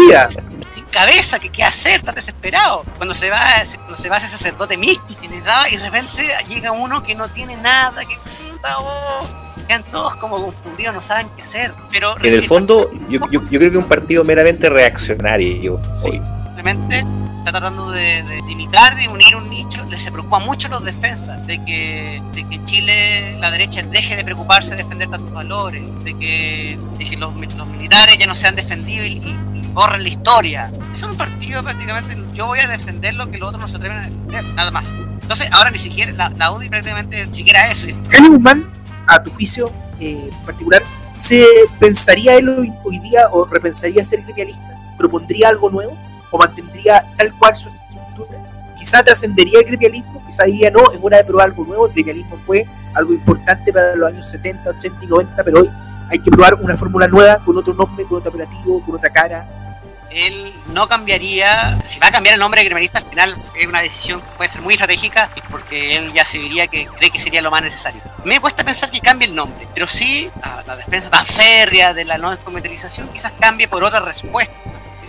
cabeza, 0.92 1.40
que 1.40 1.50
qué 1.50 1.64
hacer, 1.64 1.96
está 1.96 2.12
desesperado. 2.12 2.84
Cuando 2.96 3.14
se 3.14 3.30
va, 3.30 3.40
cuando 3.76 3.96
se 3.96 4.08
va 4.08 4.18
ese 4.18 4.28
sacerdote 4.28 4.76
místico 4.76 5.24
y 5.24 5.26
y 5.26 5.76
de 5.76 5.82
repente 5.82 6.22
llega 6.48 6.70
uno 6.70 7.02
que 7.02 7.16
no 7.16 7.28
tiene 7.28 7.56
nada, 7.56 8.04
que 8.04 8.16
puta, 8.16 8.78
oh, 8.78 9.26
quedan 9.66 9.82
todos 9.90 10.14
como 10.16 10.40
confundidos, 10.40 10.94
no 10.94 11.00
saben 11.00 11.28
qué 11.34 11.42
hacer. 11.42 11.72
Pero 11.90 12.14
en 12.22 12.34
el 12.34 12.46
fondo, 12.46 12.90
yo, 13.08 13.18
yo, 13.30 13.42
creo 13.42 13.60
que 13.60 13.66
es 13.66 13.74
un 13.74 13.88
partido 13.88 14.22
meramente 14.22 14.68
reaccionario. 14.68 15.80
Sí. 15.92 16.20
Simplemente 16.62 17.04
está 17.38 17.50
tratando 17.50 17.90
de, 17.90 18.22
de, 18.22 18.40
limitar, 18.42 18.94
de 18.94 19.08
unir 19.08 19.34
un 19.34 19.50
nicho, 19.50 19.80
se 19.98 20.12
preocupa 20.12 20.38
mucho 20.38 20.68
los 20.68 20.84
defensas, 20.84 21.44
de 21.44 21.58
que, 21.64 22.22
de 22.32 22.48
que 22.48 22.62
Chile, 22.62 23.36
la 23.40 23.50
derecha, 23.50 23.82
deje 23.82 24.14
de 24.14 24.22
preocuparse 24.22 24.70
de 24.70 24.84
defender 24.84 25.10
tantos 25.10 25.32
valores, 25.32 25.82
de 26.04 26.16
que, 26.16 26.78
los, 27.18 27.34
los, 27.34 27.66
militares 27.66 28.16
ya 28.16 28.28
no 28.28 28.36
sean 28.36 28.54
defendidos 28.54 29.08
y, 29.08 29.14
y, 29.14 29.70
corren 29.74 30.04
la 30.04 30.08
historia. 30.08 30.70
Es 30.92 31.02
un 31.02 31.16
partido 31.16 31.64
prácticamente, 31.64 32.16
yo 32.32 32.46
voy 32.46 32.60
a 32.60 32.68
defender 32.68 33.14
lo 33.14 33.28
que 33.28 33.38
los 33.38 33.48
otros 33.48 33.62
no 33.62 33.66
se 33.66 33.78
atreven 33.78 33.98
a 33.98 34.02
defender, 34.02 34.44
nada 34.54 34.70
más. 34.70 34.94
Entonces 35.20 35.50
ahora 35.50 35.72
ni 35.72 35.78
siquiera, 35.78 36.12
la, 36.12 36.28
la 36.36 36.52
UDI 36.52 36.68
prácticamente 36.68 37.26
ni 37.26 37.34
siquiera 37.34 37.68
eso. 37.72 37.88
Guzmán, 38.20 38.70
a 39.08 39.20
tu 39.20 39.32
juicio 39.32 39.68
eh, 39.98 40.30
particular, 40.46 40.84
¿se 41.16 41.44
pensaría 41.80 42.36
él 42.36 42.48
hoy, 42.50 42.72
hoy 42.84 43.00
día 43.00 43.26
o 43.32 43.46
repensaría 43.46 44.04
ser 44.04 44.22
gremialista? 44.22 44.78
¿Propondría 44.96 45.48
algo 45.48 45.68
nuevo? 45.68 46.11
O 46.32 46.38
mantendría 46.38 47.06
tal 47.16 47.32
cual 47.34 47.56
su 47.56 47.68
estructura. 47.68 48.38
Quizá 48.76 49.04
trascendería 49.04 49.60
el 49.60 49.66
gremialismo, 49.66 50.20
quizá 50.26 50.44
diría 50.44 50.70
no, 50.70 50.90
es 50.90 50.98
hora 51.00 51.18
de 51.18 51.24
probar 51.24 51.50
algo 51.50 51.64
nuevo. 51.64 51.86
El 51.86 51.92
gremialismo 51.92 52.36
fue 52.38 52.66
algo 52.94 53.12
importante 53.12 53.72
para 53.72 53.94
los 53.94 54.08
años 54.08 54.28
70, 54.28 54.70
80 54.70 55.04
y 55.04 55.06
90, 55.06 55.44
pero 55.44 55.60
hoy 55.60 55.70
hay 56.10 56.18
que 56.18 56.30
probar 56.30 56.54
una 56.54 56.76
fórmula 56.76 57.06
nueva 57.06 57.38
con 57.38 57.56
otro 57.56 57.74
nombre, 57.74 58.04
con 58.04 58.18
otro 58.18 58.30
operativo, 58.30 58.82
con 58.84 58.96
otra 58.96 59.10
cara. 59.10 59.46
Él 60.10 60.52
no 60.66 60.86
cambiaría, 60.88 61.78
si 61.84 61.98
va 61.98 62.08
a 62.08 62.12
cambiar 62.12 62.34
el 62.34 62.40
nombre 62.40 62.60
de 62.60 62.66
gremialista, 62.66 62.98
al 62.98 63.06
final 63.06 63.34
es 63.58 63.66
una 63.66 63.80
decisión 63.80 64.20
que 64.20 64.26
puede 64.36 64.50
ser 64.50 64.60
muy 64.60 64.74
estratégica, 64.74 65.30
porque 65.50 65.96
él 65.96 66.12
ya 66.12 66.26
se 66.26 66.38
diría 66.38 66.66
que 66.66 66.86
cree 66.86 67.10
que 67.10 67.18
sería 67.18 67.40
lo 67.40 67.50
más 67.50 67.62
necesario. 67.62 68.02
Me 68.24 68.38
cuesta 68.38 68.62
pensar 68.62 68.90
que 68.90 69.00
cambie 69.00 69.28
el 69.28 69.34
nombre, 69.34 69.66
pero 69.72 69.86
sí 69.86 70.30
la, 70.42 70.64
la 70.66 70.76
defensa 70.76 71.08
tan 71.08 71.24
férrea 71.24 71.94
de 71.94 72.04
la 72.04 72.18
no 72.18 72.30
descomercialización 72.30 73.08
quizás 73.08 73.32
cambie 73.40 73.68
por 73.68 73.82
otra 73.84 74.00
respuesta 74.00 74.52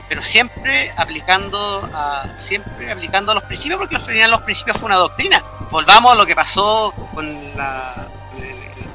pero 0.09 0.21
siempre 0.21 0.93
aplicando 0.97 1.89
a, 1.93 2.25
siempre 2.35 2.91
aplicando 2.91 3.33
los 3.33 3.43
principios, 3.43 3.79
porque 3.79 3.95
al 3.95 4.01
final 4.01 4.31
los 4.31 4.41
principios 4.41 4.77
fue 4.77 4.87
una 4.87 4.97
doctrina. 4.97 5.43
Volvamos 5.69 6.13
a 6.13 6.15
lo 6.15 6.25
que 6.25 6.35
pasó 6.35 6.93
con, 7.13 7.55
la, 7.55 8.07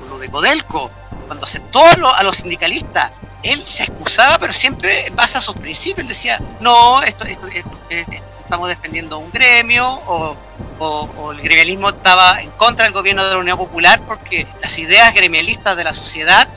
lo 0.09 0.18
de 0.18 0.28
Codelco, 0.30 0.90
cuando 1.26 1.44
aceptó 1.44 1.80
a, 1.84 2.22
los 2.22 2.36
sindicalistas 2.36 3.12
él 3.42 3.62
se 3.68 3.84
excusaba, 3.84 4.36
pero 4.38 4.52
siempre 4.52 5.06
en 5.06 5.14
base 5.14 5.38
a 5.38 5.40
sus 5.40 5.54
principios. 5.54 6.09
decía, 6.09 6.40
no, 6.61 7.02
esto, 7.02 7.24
esto, 7.24 7.48
estamos 7.88 8.68
defendiendo 8.68 9.18
un 9.18 9.30
gremio, 9.30 9.88
o, 9.88 10.36
o, 10.78 11.32
el 11.32 11.40
gremialismo 11.40 11.90
estaba 11.90 12.40
en 12.40 12.50
contra 12.52 12.84
del 12.84 12.94
gobierno 12.94 13.24
de 13.24 13.30
la 13.32 13.38
Unión 13.38 13.59
Popular 13.59 14.00
porque 14.06 14.46
las 14.61 14.78
ideas 14.78 15.12
gremialistas 15.14 15.76
de 15.76 15.84
la 15.84 15.94
sociedad 15.94 16.48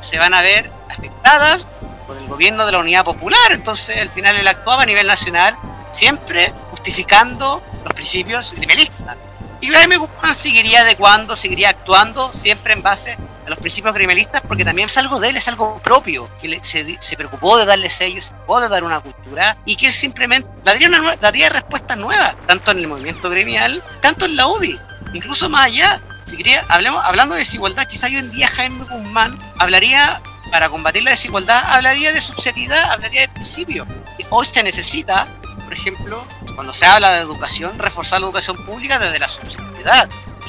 se 0.00 0.18
van 0.18 0.34
a 0.34 0.42
ver 0.42 0.70
afectadas 0.90 1.66
por 2.06 2.16
el 2.16 2.26
gobierno 2.26 2.64
de 2.66 2.72
la 2.72 2.78
Unidad 2.78 3.04
Popular. 3.04 3.52
Entonces, 3.52 3.98
al 3.98 4.10
final 4.10 4.36
él 4.36 4.48
actuaba 4.48 4.82
a 4.82 4.86
nivel 4.86 5.06
nacional, 5.06 5.56
siempre 5.90 6.52
justificando 6.70 7.62
los 7.84 7.94
principios 7.94 8.52
gremialistas. 8.54 9.16
Y 9.60 9.68
Jaime 9.68 9.96
Guzmán 9.96 10.34
seguiría 10.34 10.82
adecuando, 10.82 11.34
seguiría 11.34 11.70
actuando 11.70 12.32
siempre 12.32 12.74
en 12.74 12.82
base 12.82 13.16
a 13.46 13.50
los 13.50 13.58
principios 13.58 13.94
gremialistas, 13.94 14.42
porque 14.46 14.64
también 14.64 14.86
es 14.86 14.98
algo 14.98 15.18
de 15.18 15.30
él, 15.30 15.36
es 15.36 15.48
algo 15.48 15.80
propio, 15.82 16.28
que 16.42 16.58
se, 16.62 16.96
se, 17.00 17.16
preocupó 17.16 17.56
de 17.56 17.64
darle 17.64 17.88
sellos, 17.88 18.26
se 18.26 18.30
preocupó 18.32 18.60
de 18.60 18.68
dar 18.68 18.84
una 18.84 19.00
cultura, 19.00 19.56
y 19.64 19.76
que 19.76 19.86
él 19.86 19.92
simplemente 19.92 20.48
daría, 20.62 20.88
una, 20.88 21.16
daría 21.16 21.48
respuestas 21.48 21.96
nuevas, 21.96 22.36
tanto 22.46 22.72
en 22.72 22.78
el 22.78 22.88
movimiento 22.88 23.30
gremial, 23.30 23.82
tanto 24.00 24.26
en 24.26 24.36
la 24.36 24.46
UDI, 24.46 24.78
incluso 25.14 25.48
más 25.48 25.66
allá. 25.66 26.02
Si 26.26 26.36
quería, 26.36 26.64
hablemos, 26.68 27.02
hablando 27.04 27.34
de 27.34 27.40
desigualdad, 27.40 27.86
quizá 27.88 28.06
hoy 28.06 28.18
en 28.18 28.30
día 28.32 28.48
Jaime 28.48 28.84
Guzmán 28.84 29.38
hablaría 29.58 30.20
para 30.50 30.68
combatir 30.68 31.02
la 31.04 31.10
desigualdad, 31.10 31.62
hablaría 31.66 32.12
de 32.12 32.20
subsidiariedad, 32.20 32.92
hablaría 32.92 33.22
de 33.22 33.28
principio. 33.28 33.86
Hoy 34.30 34.46
se 34.46 34.62
necesita, 34.62 35.26
por 35.64 35.72
ejemplo, 35.72 36.24
cuando 36.54 36.72
se 36.72 36.86
habla 36.86 37.12
de 37.12 37.20
educación, 37.20 37.78
reforzar 37.78 38.20
la 38.20 38.26
educación 38.26 38.56
pública 38.64 38.98
desde 38.98 39.18
la 39.18 39.28
subsidiariedad. 39.28 40.08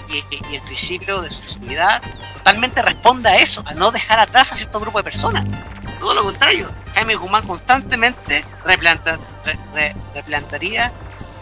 Y, 0.09 0.23
el 0.55 0.61
principio 0.61 1.21
de 1.21 1.29
subsidiariedad 1.29 2.01
totalmente 2.37 2.81
responde 2.81 3.29
a 3.29 3.35
eso, 3.35 3.61
a 3.65 3.73
no 3.73 3.91
dejar 3.91 4.19
atrás 4.19 4.53
a 4.53 4.55
cierto 4.55 4.79
grupo 4.79 4.99
de 4.99 5.03
personas. 5.03 5.45
Todo 5.99 6.13
lo 6.13 6.23
contrario, 6.23 6.71
Jaime 6.93 7.15
Guzmán 7.15 7.45
constantemente 7.45 8.45
replantaría 10.13 10.93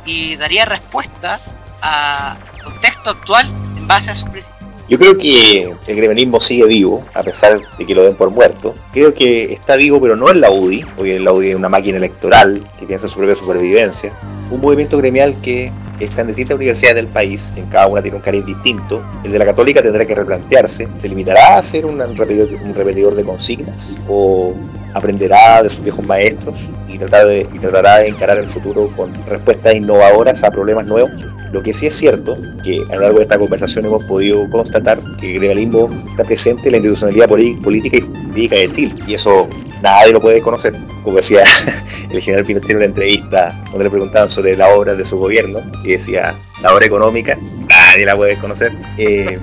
y 0.06 0.36
daría 0.36 0.66
respuesta 0.66 1.40
al 1.82 2.38
contexto 2.64 3.12
actual 3.12 3.46
en 3.76 3.88
base 3.88 4.12
a 4.12 4.16
sus 4.16 4.30
principios. 4.30 4.55
Yo 4.88 5.00
creo 5.00 5.18
que 5.18 5.74
el 5.88 5.96
gremialismo 5.96 6.40
sigue 6.40 6.66
vivo, 6.66 7.04
a 7.16 7.24
pesar 7.24 7.60
de 7.78 7.86
que 7.86 7.96
lo 7.96 8.04
den 8.04 8.16
por 8.16 8.30
muerto. 8.30 8.76
Creo 8.94 9.14
que 9.16 9.52
está 9.52 9.76
vivo, 9.76 10.00
pero 10.00 10.16
no 10.16 10.30
en 10.30 10.42
la 10.42 10.52
UDI, 10.52 10.86
porque 10.96 11.20
la 11.20 11.34
UDI 11.34 11.50
es 11.50 11.56
una 11.56 11.70
máquina 11.70 11.98
electoral 11.98 12.70
que 12.78 12.86
piensa 12.86 13.08
en 13.08 13.12
su 13.12 13.18
propia 13.18 13.36
supervivencia. 13.36 14.14
Un 14.52 14.62
movimiento 14.62 14.98
gremial 14.98 15.36
que 15.42 15.72
está 16.00 16.22
en 16.22 16.28
distintas 16.28 16.56
universidades 16.56 16.96
del 16.96 17.08
país, 17.08 17.54
en 17.56 17.66
cada 17.68 17.88
una 17.88 18.02
tiene 18.02 18.18
un 18.18 18.24
cariz 18.24 18.46
distinto. 18.46 19.04
El 19.24 19.32
de 19.32 19.40
la 19.40 19.46
católica 19.46 19.82
tendrá 19.82 20.06
que 20.06 20.16
replantearse. 20.16 20.88
¿Se 20.98 21.10
limitará 21.10 21.58
a 21.58 21.64
ser 21.64 21.86
un 21.86 22.00
repetidor, 22.16 23.16
de 23.16 23.24
consignas? 23.24 23.96
¿O 24.08 24.54
aprenderá 24.94 25.64
de 25.64 25.70
sus 25.70 25.84
viejos 25.84 26.06
maestros 26.06 26.60
y, 26.88 26.98
tratar 26.98 27.28
de, 27.28 27.48
y 27.54 27.60
tratará 27.60 27.98
de 28.00 28.08
encarar 28.08 28.38
el 28.38 28.48
futuro 28.48 28.90
con 28.96 29.14
respuestas 29.26 29.76
innovadoras 29.76 30.44
a 30.44 30.52
problemas 30.52 30.86
nuevos? 30.86 31.12
Lo 31.52 31.64
que 31.64 31.74
sí 31.74 31.88
es 31.88 31.96
cierto, 31.96 32.38
que 32.64 32.82
a 32.92 32.96
lo 32.96 33.02
largo 33.02 33.18
de 33.18 33.24
esta 33.24 33.40
conversación 33.40 33.86
hemos 33.86 34.04
podido 34.06 34.50
constatar 34.50 35.00
que 35.20 35.32
el 35.32 35.40
gremialismo 35.40 35.88
está 36.10 36.24
presente 36.24 36.66
en 36.66 36.72
la 36.72 36.78
institucionalidad 36.78 37.30
política 37.30 37.98
y 37.98 38.02
jurídica 38.02 38.56
de 38.56 38.72
Chile, 38.72 38.96
y 39.08 39.14
eso 39.14 39.48
nadie 39.82 40.14
lo 40.14 40.20
puede 40.20 40.42
conocer. 40.42 40.76
Como 41.04 41.18
decía 41.18 41.44
el 42.10 42.22
general 42.22 42.46
Pinochet 42.46 42.72
en 42.72 42.78
una 42.78 42.86
entrevista, 42.86 43.64
donde 43.72 43.86
le 43.86 43.90
preguntaban 43.90 44.30
sobre 44.30 44.56
la 44.56 44.70
obra 44.70 44.96
de 44.96 45.06
su 45.06 45.18
gobierno, 45.18 45.60
y 45.84 45.94
decía, 45.94 46.36
la 46.62 46.74
obra 46.74 46.86
económica, 46.86 47.38
nadie 47.70 48.06
la 48.06 48.16
puede 48.16 48.38
conocer. 48.38 48.72
Eh, 48.98 49.38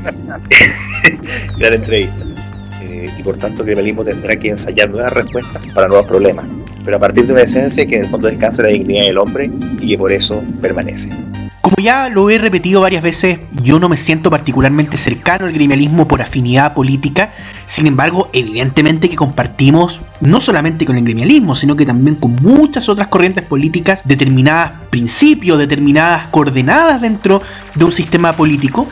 gran 1.59 1.75
entrevista. 1.75 2.25
Eh, 2.83 3.11
y 3.17 3.23
por 3.23 3.39
tanto 3.39 3.63
el 3.63 3.67
gremialismo 3.67 4.05
tendrá 4.05 4.37
que 4.37 4.49
ensayar 4.49 4.91
nuevas 4.91 5.13
respuestas 5.13 5.63
para 5.75 5.89
nuevos 5.89 6.07
problemas, 6.07 6.47
pero 6.85 6.97
a 6.97 7.01
partir 7.01 7.27
de 7.27 7.33
una 7.33 7.43
esencia 7.43 7.87
que 7.87 7.97
en 7.97 8.05
el 8.05 8.09
fondo 8.09 8.29
descansa 8.29 8.63
la 8.63 8.71
dignidad 8.71 9.07
del 9.07 9.19
hombre 9.19 9.51
y 9.81 9.89
que 9.89 9.99
por 9.99 10.13
eso 10.13 10.43
permanece. 10.61 11.11
Como 11.63 11.77
ya 11.81 12.09
lo 12.09 12.29
he 12.29 12.39
repetido 12.39 12.81
varias 12.81 13.05
veces, 13.05 13.39
yo 13.63 13.79
no 13.79 13.89
me 13.89 13.97
siento 13.97 14.31
particularmente 14.31 14.97
cercano 14.97 15.47
al 15.47 15.53
gremialismo 15.53 16.09
por 16.09 16.21
afinidad 16.21 16.75
política, 16.75 17.33
sin 17.67 17.87
embargo, 17.87 18.29
evidentemente 18.33 19.09
que 19.09 19.15
compartimos 19.15 20.01
no 20.21 20.41
solamente 20.41 20.85
con 20.85 20.97
el 20.97 21.05
gremialismo, 21.05 21.55
sino 21.55 21.77
que 21.77 21.87
también 21.87 22.17
con 22.17 22.35
muchas 22.35 22.89
otras 22.89 23.07
corrientes 23.07 23.47
políticas, 23.47 24.03
determinadas 24.05 24.73
principios, 24.91 25.57
determinadas 25.57 26.25
coordenadas 26.33 27.01
dentro 27.01 27.41
de 27.77 27.85
un 27.85 27.93
sistema 27.93 28.33
político, 28.33 28.89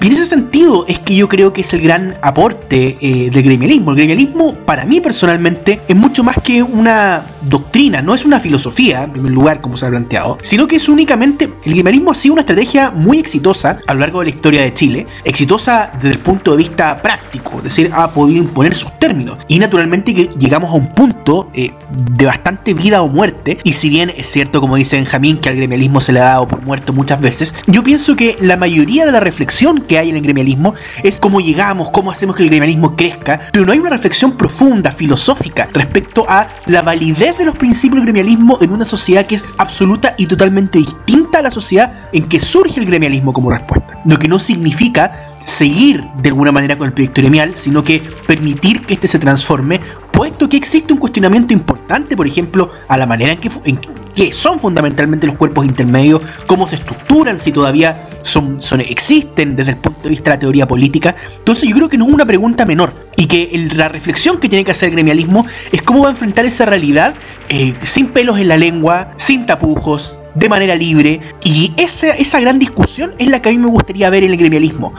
y 0.00 0.06
en 0.06 0.12
ese 0.12 0.26
sentido 0.26 0.84
es 0.86 0.98
que 0.98 1.16
yo 1.16 1.28
creo 1.28 1.52
que 1.52 1.62
es 1.62 1.72
el 1.72 1.80
gran 1.80 2.14
aporte 2.22 2.96
eh, 3.00 3.30
del 3.30 3.42
gremialismo. 3.42 3.92
El 3.92 3.96
gremialismo, 3.96 4.54
para 4.54 4.84
mí 4.84 5.00
personalmente, 5.00 5.80
es 5.88 5.96
mucho 5.96 6.22
más 6.22 6.36
que 6.42 6.62
una 6.62 7.24
doctrina, 7.42 8.02
no 8.02 8.14
es 8.14 8.24
una 8.24 8.40
filosofía, 8.40 9.04
en 9.04 9.12
primer 9.12 9.32
lugar, 9.32 9.60
como 9.60 9.76
se 9.76 9.86
ha 9.86 9.88
planteado, 9.88 10.38
sino 10.42 10.66
que 10.66 10.76
es 10.76 10.88
únicamente, 10.88 11.48
el 11.64 11.74
gremialismo 11.74 12.10
ha 12.10 12.14
sido 12.14 12.34
una 12.34 12.42
estrategia 12.42 12.90
muy 12.90 13.18
exitosa 13.18 13.78
a 13.86 13.94
lo 13.94 14.00
largo 14.00 14.20
de 14.20 14.26
la 14.26 14.30
historia 14.30 14.62
de 14.62 14.74
Chile, 14.74 15.06
exitosa 15.24 15.90
desde 15.94 16.10
el 16.10 16.18
punto 16.18 16.52
de 16.52 16.58
vista 16.58 17.00
práctico, 17.00 17.58
es 17.58 17.64
decir, 17.64 17.90
ha 17.92 18.10
podido 18.10 18.42
imponer 18.42 18.74
sus 18.74 18.98
términos. 18.98 19.38
Y 19.48 19.58
naturalmente 19.58 20.14
que 20.14 20.28
llegamos 20.38 20.70
a 20.70 20.74
un 20.74 20.92
punto 20.92 21.50
eh, 21.54 21.72
de 22.12 22.26
bastante 22.26 22.74
vida 22.74 23.02
o 23.02 23.08
muerte, 23.08 23.58
y 23.64 23.72
si 23.72 23.88
bien 23.88 24.12
es 24.16 24.26
cierto, 24.28 24.60
como 24.60 24.76
dice 24.76 24.96
Benjamín, 24.96 25.38
que 25.38 25.48
al 25.48 25.56
gremialismo 25.56 26.00
se 26.00 26.12
le 26.12 26.20
ha 26.20 26.24
dado 26.24 26.48
por 26.48 26.62
muerto 26.62 26.92
muchas 26.92 27.20
veces, 27.20 27.54
yo 27.66 27.82
pienso 27.82 28.14
que 28.16 28.36
la 28.40 28.56
mayoría 28.56 29.06
de 29.06 29.12
la 29.12 29.20
reflexión 29.20 29.85
que 29.86 29.98
hay 29.98 30.10
en 30.10 30.16
el 30.16 30.22
gremialismo 30.22 30.74
es 31.02 31.20
cómo 31.20 31.40
llegamos, 31.40 31.90
cómo 31.90 32.10
hacemos 32.10 32.36
que 32.36 32.42
el 32.42 32.50
gremialismo 32.50 32.96
crezca, 32.96 33.40
pero 33.52 33.64
no 33.64 33.72
hay 33.72 33.78
una 33.78 33.90
reflexión 33.90 34.32
profunda, 34.32 34.92
filosófica, 34.92 35.68
respecto 35.72 36.26
a 36.28 36.48
la 36.66 36.82
validez 36.82 37.38
de 37.38 37.44
los 37.44 37.56
principios 37.56 38.00
del 38.00 38.12
gremialismo 38.12 38.58
en 38.60 38.72
una 38.72 38.84
sociedad 38.84 39.26
que 39.26 39.36
es 39.36 39.44
absoluta 39.58 40.14
y 40.18 40.26
totalmente 40.26 40.78
distinta 40.78 41.38
a 41.38 41.42
la 41.42 41.50
sociedad 41.50 41.92
en 42.12 42.28
que 42.28 42.40
surge 42.40 42.80
el 42.80 42.86
gremialismo 42.86 43.32
como 43.32 43.50
respuesta. 43.50 44.00
Lo 44.04 44.18
que 44.18 44.28
no 44.28 44.38
significa 44.38 45.12
seguir 45.44 46.04
de 46.22 46.28
alguna 46.30 46.50
manera 46.50 46.76
con 46.76 46.88
el 46.88 46.92
proyecto 46.92 47.22
gremial, 47.22 47.56
sino 47.56 47.82
que 47.82 48.02
permitir 48.26 48.84
que 48.84 48.94
éste 48.94 49.08
se 49.08 49.18
transforme, 49.18 49.80
puesto 50.12 50.48
que 50.48 50.56
existe 50.56 50.92
un 50.92 50.98
cuestionamiento 50.98 51.52
importante, 51.52 52.16
por 52.16 52.26
ejemplo, 52.26 52.70
a 52.88 52.96
la 52.96 53.06
manera 53.06 53.32
en 53.32 53.38
que, 53.38 53.50
en 53.64 53.76
que 54.16 54.32
son 54.32 54.58
fundamentalmente 54.58 55.26
los 55.26 55.36
cuerpos 55.36 55.66
intermedios, 55.66 56.22
cómo 56.46 56.66
se 56.66 56.76
estructuran, 56.76 57.38
si 57.38 57.52
todavía 57.52 58.02
son, 58.22 58.58
existen 58.80 59.54
desde 59.54 59.72
el 59.72 59.76
punto 59.76 60.00
de 60.02 60.08
vista 60.08 60.30
de 60.30 60.36
la 60.36 60.40
teoría 60.40 60.66
política. 60.66 61.14
Entonces 61.38 61.68
yo 61.68 61.76
creo 61.76 61.88
que 61.88 61.98
no 61.98 62.06
es 62.06 62.12
una 62.12 62.24
pregunta 62.24 62.64
menor 62.64 62.94
y 63.16 63.26
que 63.26 63.68
la 63.76 63.88
reflexión 63.88 64.40
que 64.40 64.48
tiene 64.48 64.64
que 64.64 64.70
hacer 64.72 64.88
el 64.88 64.94
gremialismo 64.94 65.46
es 65.70 65.82
cómo 65.82 66.02
va 66.02 66.08
a 66.08 66.12
enfrentar 66.12 66.46
esa 66.46 66.64
realidad 66.64 67.14
eh, 67.50 67.74
sin 67.82 68.08
pelos 68.08 68.38
en 68.40 68.48
la 68.48 68.56
lengua, 68.56 69.12
sin 69.16 69.44
tapujos, 69.44 70.16
de 70.34 70.48
manera 70.48 70.74
libre. 70.74 71.20
Y 71.44 71.74
esa, 71.76 72.08
esa 72.08 72.40
gran 72.40 72.58
discusión 72.58 73.14
es 73.18 73.28
la 73.28 73.42
que 73.42 73.50
a 73.50 73.52
mí 73.52 73.58
me 73.58 73.68
gustaría 73.68 74.08
ver 74.08 74.24
en 74.24 74.32
el 74.32 74.38
gremialismo 74.38 74.94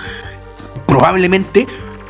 probablemente 0.85 1.67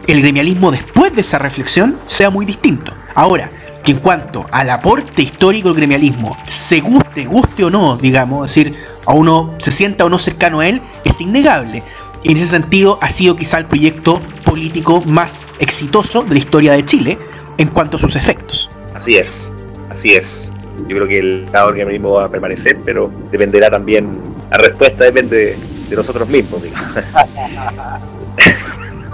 el 0.07 0.21
gremialismo 0.21 0.71
después 0.71 1.13
de 1.13 1.21
esa 1.21 1.37
reflexión 1.39 1.97
sea 2.05 2.29
muy 2.29 2.45
distinto. 2.45 2.93
Ahora, 3.15 3.49
que 3.87 3.93
en 3.93 3.99
cuanto 3.99 4.45
al 4.51 4.69
aporte 4.69 5.21
histórico 5.21 5.69
del 5.69 5.77
gremialismo, 5.77 6.35
se 6.45 6.81
guste, 6.81 7.23
guste 7.23 7.63
o 7.63 7.69
no, 7.69 7.95
digamos, 7.95 8.51
es 8.51 8.53
decir, 8.53 8.75
a 9.05 9.13
uno 9.13 9.55
se 9.59 9.71
sienta 9.71 10.03
o 10.03 10.09
no 10.09 10.19
cercano 10.19 10.59
a 10.59 10.67
él, 10.67 10.81
es 11.05 11.21
innegable. 11.21 11.81
Y 12.21 12.33
en 12.33 12.37
ese 12.37 12.47
sentido 12.47 12.99
ha 13.01 13.09
sido 13.09 13.37
quizá 13.37 13.59
el 13.59 13.65
proyecto 13.65 14.19
político 14.43 15.01
más 15.05 15.47
exitoso 15.59 16.23
de 16.23 16.31
la 16.31 16.37
historia 16.37 16.73
de 16.73 16.83
Chile 16.83 17.17
en 17.57 17.69
cuanto 17.69 17.95
a 17.95 17.99
sus 18.01 18.17
efectos. 18.17 18.69
Así 18.93 19.15
es, 19.15 19.53
así 19.89 20.15
es. 20.15 20.51
Yo 20.89 20.97
creo 20.97 21.07
que 21.07 21.19
el 21.19 21.45
Estado 21.45 21.67
del 21.67 21.75
gremialismo 21.75 22.11
va 22.11 22.25
a 22.25 22.29
permanecer, 22.29 22.79
pero 22.83 23.09
dependerá 23.31 23.69
también, 23.69 24.19
la 24.51 24.57
respuesta 24.57 25.05
depende 25.05 25.57
de, 25.89 25.95
nosotros 25.95 26.27
mismos, 26.27 26.61
digamos. 26.61 26.91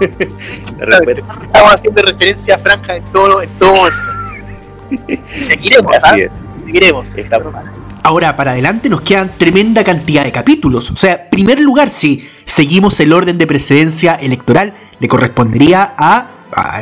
Estamos 0.00 1.74
haciendo 1.74 2.02
referencia 2.02 2.56
a 2.56 2.58
Franja 2.58 2.96
en 2.96 3.04
todo, 3.04 3.40
en 3.40 3.50
todo 3.50 3.72
Seguiremos, 5.28 5.94
Así 6.02 6.22
es. 6.22 6.46
Seguiremos. 6.64 7.08
Ahora, 8.02 8.36
para 8.36 8.52
adelante 8.52 8.88
nos 8.90 9.00
quedan 9.00 9.30
tremenda 9.38 9.82
cantidad 9.82 10.24
de 10.24 10.32
capítulos. 10.32 10.90
O 10.90 10.96
sea, 10.96 11.14
en 11.14 11.30
primer 11.30 11.60
lugar, 11.60 11.88
si 11.88 12.28
seguimos 12.44 13.00
el 13.00 13.12
orden 13.12 13.38
de 13.38 13.46
precedencia 13.46 14.14
electoral, 14.14 14.74
le 15.00 15.08
correspondería 15.08 15.94
a, 15.96 16.30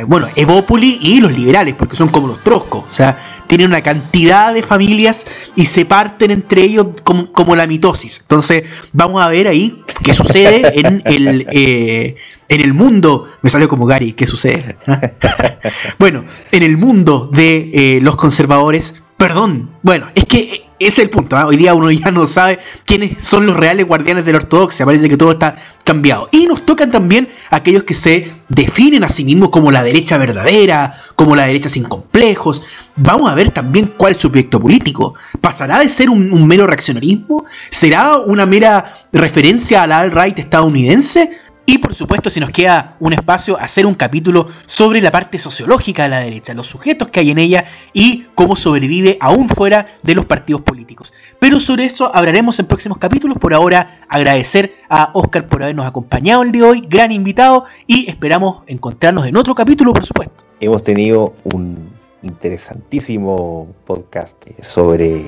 bueno, 0.07 0.27
Evópoli 0.35 0.99
y 1.01 1.21
los 1.21 1.31
liberales, 1.31 1.75
porque 1.75 1.95
son 1.95 2.09
como 2.09 2.27
los 2.27 2.43
troscos. 2.43 2.83
O 2.85 2.89
sea, 2.89 3.17
tienen 3.47 3.67
una 3.67 3.81
cantidad 3.81 4.53
de 4.53 4.63
familias 4.63 5.25
y 5.55 5.65
se 5.65 5.85
parten 5.85 6.31
entre 6.31 6.63
ellos 6.63 6.87
como, 7.03 7.55
la 7.55 7.67
mitosis. 7.67 8.19
Entonces, 8.21 8.63
vamos 8.91 9.21
a 9.21 9.29
ver 9.29 9.47
ahí 9.47 9.81
qué 10.03 10.13
sucede 10.13 10.79
en 10.79 11.01
el, 11.05 11.47
eh, 11.51 12.15
en 12.49 12.61
el 12.61 12.73
mundo, 12.73 13.27
me 13.41 13.49
salió 13.49 13.67
como 13.67 13.85
Gary, 13.85 14.13
¿qué 14.13 14.27
sucede? 14.27 14.77
bueno, 15.99 16.23
en 16.51 16.63
el 16.63 16.77
mundo 16.77 17.29
de 17.31 17.71
eh, 17.73 17.99
los 18.01 18.15
conservadores, 18.15 18.95
Perdón. 19.23 19.69
Bueno, 19.83 20.07
es 20.15 20.25
que 20.25 20.49
ese 20.85 21.01
es 21.01 21.07
el 21.07 21.09
punto. 21.09 21.35
¿ah? 21.35 21.45
Hoy 21.45 21.57
día 21.57 21.73
uno 21.73 21.91
ya 21.91 22.11
no 22.11 22.27
sabe 22.27 22.59
quiénes 22.85 23.23
son 23.23 23.45
los 23.45 23.55
reales 23.55 23.87
guardianes 23.87 24.25
de 24.25 24.31
la 24.31 24.39
ortodoxia. 24.39 24.85
Parece 24.85 25.09
que 25.09 25.17
todo 25.17 25.31
está 25.31 25.55
cambiado. 25.83 26.29
Y 26.31 26.45
nos 26.45 26.65
tocan 26.65 26.91
también 26.91 27.27
aquellos 27.49 27.83
que 27.83 27.93
se 27.93 28.33
definen 28.49 29.03
a 29.03 29.09
sí 29.09 29.25
mismos 29.25 29.49
como 29.49 29.71
la 29.71 29.83
derecha 29.83 30.17
verdadera, 30.17 30.93
como 31.15 31.35
la 31.35 31.45
derecha 31.45 31.69
sin 31.69 31.83
complejos. 31.83 32.63
Vamos 32.95 33.29
a 33.29 33.35
ver 33.35 33.51
también 33.51 33.93
cuál 33.97 34.13
es 34.13 34.21
su 34.21 34.31
proyecto 34.31 34.59
político. 34.59 35.15
¿Pasará 35.41 35.79
de 35.79 35.89
ser 35.89 36.09
un, 36.09 36.31
un 36.31 36.47
mero 36.47 36.67
reaccionarismo? 36.67 37.45
¿Será 37.69 38.17
una 38.17 38.45
mera 38.45 39.05
referencia 39.11 39.83
a 39.83 39.87
la 39.87 39.99
alt-right 39.99 40.39
estadounidense? 40.39 41.42
Y 41.65 41.77
por 41.77 41.95
supuesto, 41.95 42.29
si 42.29 42.41
nos 42.41 42.51
queda 42.51 42.97
un 42.99 43.13
espacio, 43.13 43.57
hacer 43.57 43.85
un 43.85 43.95
capítulo 43.95 44.47
sobre 44.65 44.99
la 45.01 45.11
parte 45.11 45.37
sociológica 45.37 46.03
de 46.03 46.09
la 46.09 46.19
derecha, 46.19 46.53
los 46.53 46.67
sujetos 46.67 47.07
que 47.07 47.21
hay 47.21 47.31
en 47.31 47.37
ella 47.37 47.63
y 47.93 48.25
cómo 48.35 48.57
sobrevive 48.57 49.17
aún 49.21 49.47
fuera 49.47 49.87
de 50.01 50.13
los 50.13 50.25
partidos 50.25 50.61
políticos. 50.61 51.13
Pero 51.39 51.61
sobre 51.61 51.85
eso 51.85 52.13
hablaremos 52.13 52.59
en 52.59 52.65
próximos 52.65 52.97
capítulos. 52.97 53.37
Por 53.37 53.53
ahora, 53.53 54.01
agradecer 54.09 54.73
a 54.89 55.11
Oscar 55.13 55.47
por 55.47 55.63
habernos 55.63 55.85
acompañado 55.85 56.43
el 56.43 56.51
día 56.51 56.63
de 56.63 56.69
hoy, 56.69 56.85
gran 56.87 57.13
invitado, 57.13 57.63
y 57.87 58.09
esperamos 58.09 58.63
encontrarnos 58.67 59.25
en 59.25 59.37
otro 59.37 59.55
capítulo, 59.55 59.93
por 59.93 60.05
supuesto. 60.05 60.43
Hemos 60.59 60.83
tenido 60.83 61.33
un 61.53 61.89
interesantísimo 62.23 63.67
podcast 63.85 64.37
sobre 64.61 65.27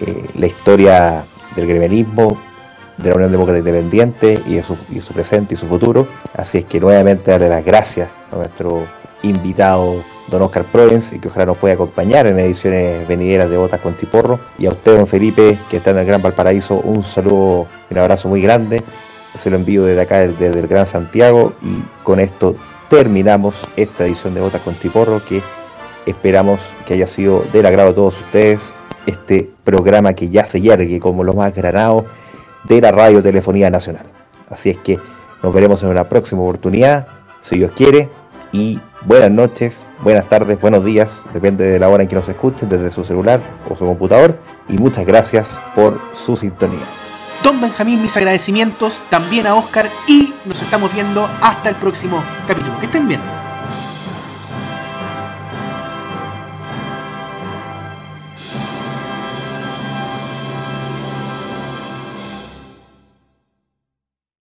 eh, 0.00 0.30
la 0.34 0.46
historia 0.46 1.24
del 1.56 1.66
gremialismo 1.68 2.36
de 2.96 3.10
la 3.10 3.16
Unión 3.16 3.32
Demócrata 3.32 3.58
Independiente 3.58 4.40
y, 4.46 4.60
su, 4.62 4.76
y 4.90 5.00
su 5.00 5.12
presente 5.12 5.54
y 5.54 5.56
su 5.56 5.66
futuro. 5.66 6.06
Así 6.34 6.58
es 6.58 6.64
que 6.64 6.80
nuevamente 6.80 7.30
darle 7.30 7.48
las 7.48 7.64
gracias 7.64 8.08
a 8.32 8.36
nuestro 8.36 8.84
invitado 9.22 9.96
don 10.28 10.42
Oscar 10.42 10.64
Provence 10.64 11.14
y 11.14 11.18
que 11.18 11.28
ojalá 11.28 11.46
nos 11.46 11.58
pueda 11.58 11.74
acompañar 11.74 12.26
en 12.26 12.38
ediciones 12.38 13.06
venideras 13.06 13.50
de 13.50 13.56
Botas 13.56 13.80
con 13.80 13.94
Tiporro. 13.94 14.40
Y 14.58 14.66
a 14.66 14.70
usted, 14.70 14.96
don 14.96 15.06
Felipe, 15.06 15.58
que 15.70 15.78
está 15.78 15.90
en 15.90 15.98
el 15.98 16.06
Gran 16.06 16.22
Valparaíso, 16.22 16.76
un 16.76 17.04
saludo, 17.04 17.66
un 17.90 17.98
abrazo 17.98 18.28
muy 18.28 18.40
grande. 18.40 18.82
Se 19.36 19.50
lo 19.50 19.56
envío 19.56 19.84
desde 19.84 20.00
acá, 20.00 20.20
desde 20.20 20.58
el 20.58 20.66
Gran 20.66 20.86
Santiago. 20.86 21.52
Y 21.62 21.82
con 22.02 22.20
esto 22.20 22.56
terminamos 22.88 23.54
esta 23.76 24.06
edición 24.06 24.34
de 24.34 24.40
Botas 24.40 24.62
con 24.62 24.74
Tiporro 24.74 25.24
que 25.24 25.42
esperamos 26.06 26.60
que 26.86 26.94
haya 26.94 27.06
sido 27.06 27.44
del 27.52 27.66
agrado 27.66 27.90
de 27.90 27.94
todos 27.94 28.18
ustedes. 28.18 28.72
Este 29.06 29.50
programa 29.64 30.14
que 30.14 30.30
ya 30.30 30.46
se 30.46 30.60
yergue 30.60 30.98
como 30.98 31.24
los 31.24 31.36
más 31.36 31.54
granados 31.54 32.04
de 32.64 32.80
la 32.80 32.92
Radio 32.92 33.22
Telefonía 33.22 33.70
Nacional. 33.70 34.06
Así 34.50 34.70
es 34.70 34.78
que 34.78 34.98
nos 35.42 35.54
veremos 35.54 35.82
en 35.82 35.90
una 35.90 36.08
próxima 36.08 36.42
oportunidad, 36.42 37.06
si 37.42 37.56
Dios 37.56 37.72
quiere, 37.76 38.08
y 38.52 38.80
buenas 39.02 39.30
noches, 39.30 39.84
buenas 40.02 40.28
tardes, 40.28 40.60
buenos 40.60 40.84
días, 40.84 41.24
depende 41.32 41.64
de 41.64 41.78
la 41.78 41.88
hora 41.88 42.02
en 42.02 42.08
que 42.08 42.14
nos 42.14 42.28
escuchen, 42.28 42.68
desde 42.68 42.90
su 42.90 43.04
celular 43.04 43.40
o 43.68 43.76
su 43.76 43.84
computador, 43.84 44.38
y 44.68 44.78
muchas 44.78 45.04
gracias 45.04 45.60
por 45.74 46.00
su 46.14 46.36
sintonía. 46.36 46.84
Don 47.42 47.60
Benjamín, 47.60 48.00
mis 48.00 48.16
agradecimientos 48.16 49.02
también 49.10 49.46
a 49.46 49.54
Oscar 49.54 49.90
y 50.06 50.32
nos 50.46 50.62
estamos 50.62 50.92
viendo 50.94 51.28
hasta 51.42 51.68
el 51.68 51.74
próximo 51.74 52.22
capítulo. 52.46 52.78
Que 52.80 52.86
estén 52.86 53.06
bien. 53.06 53.20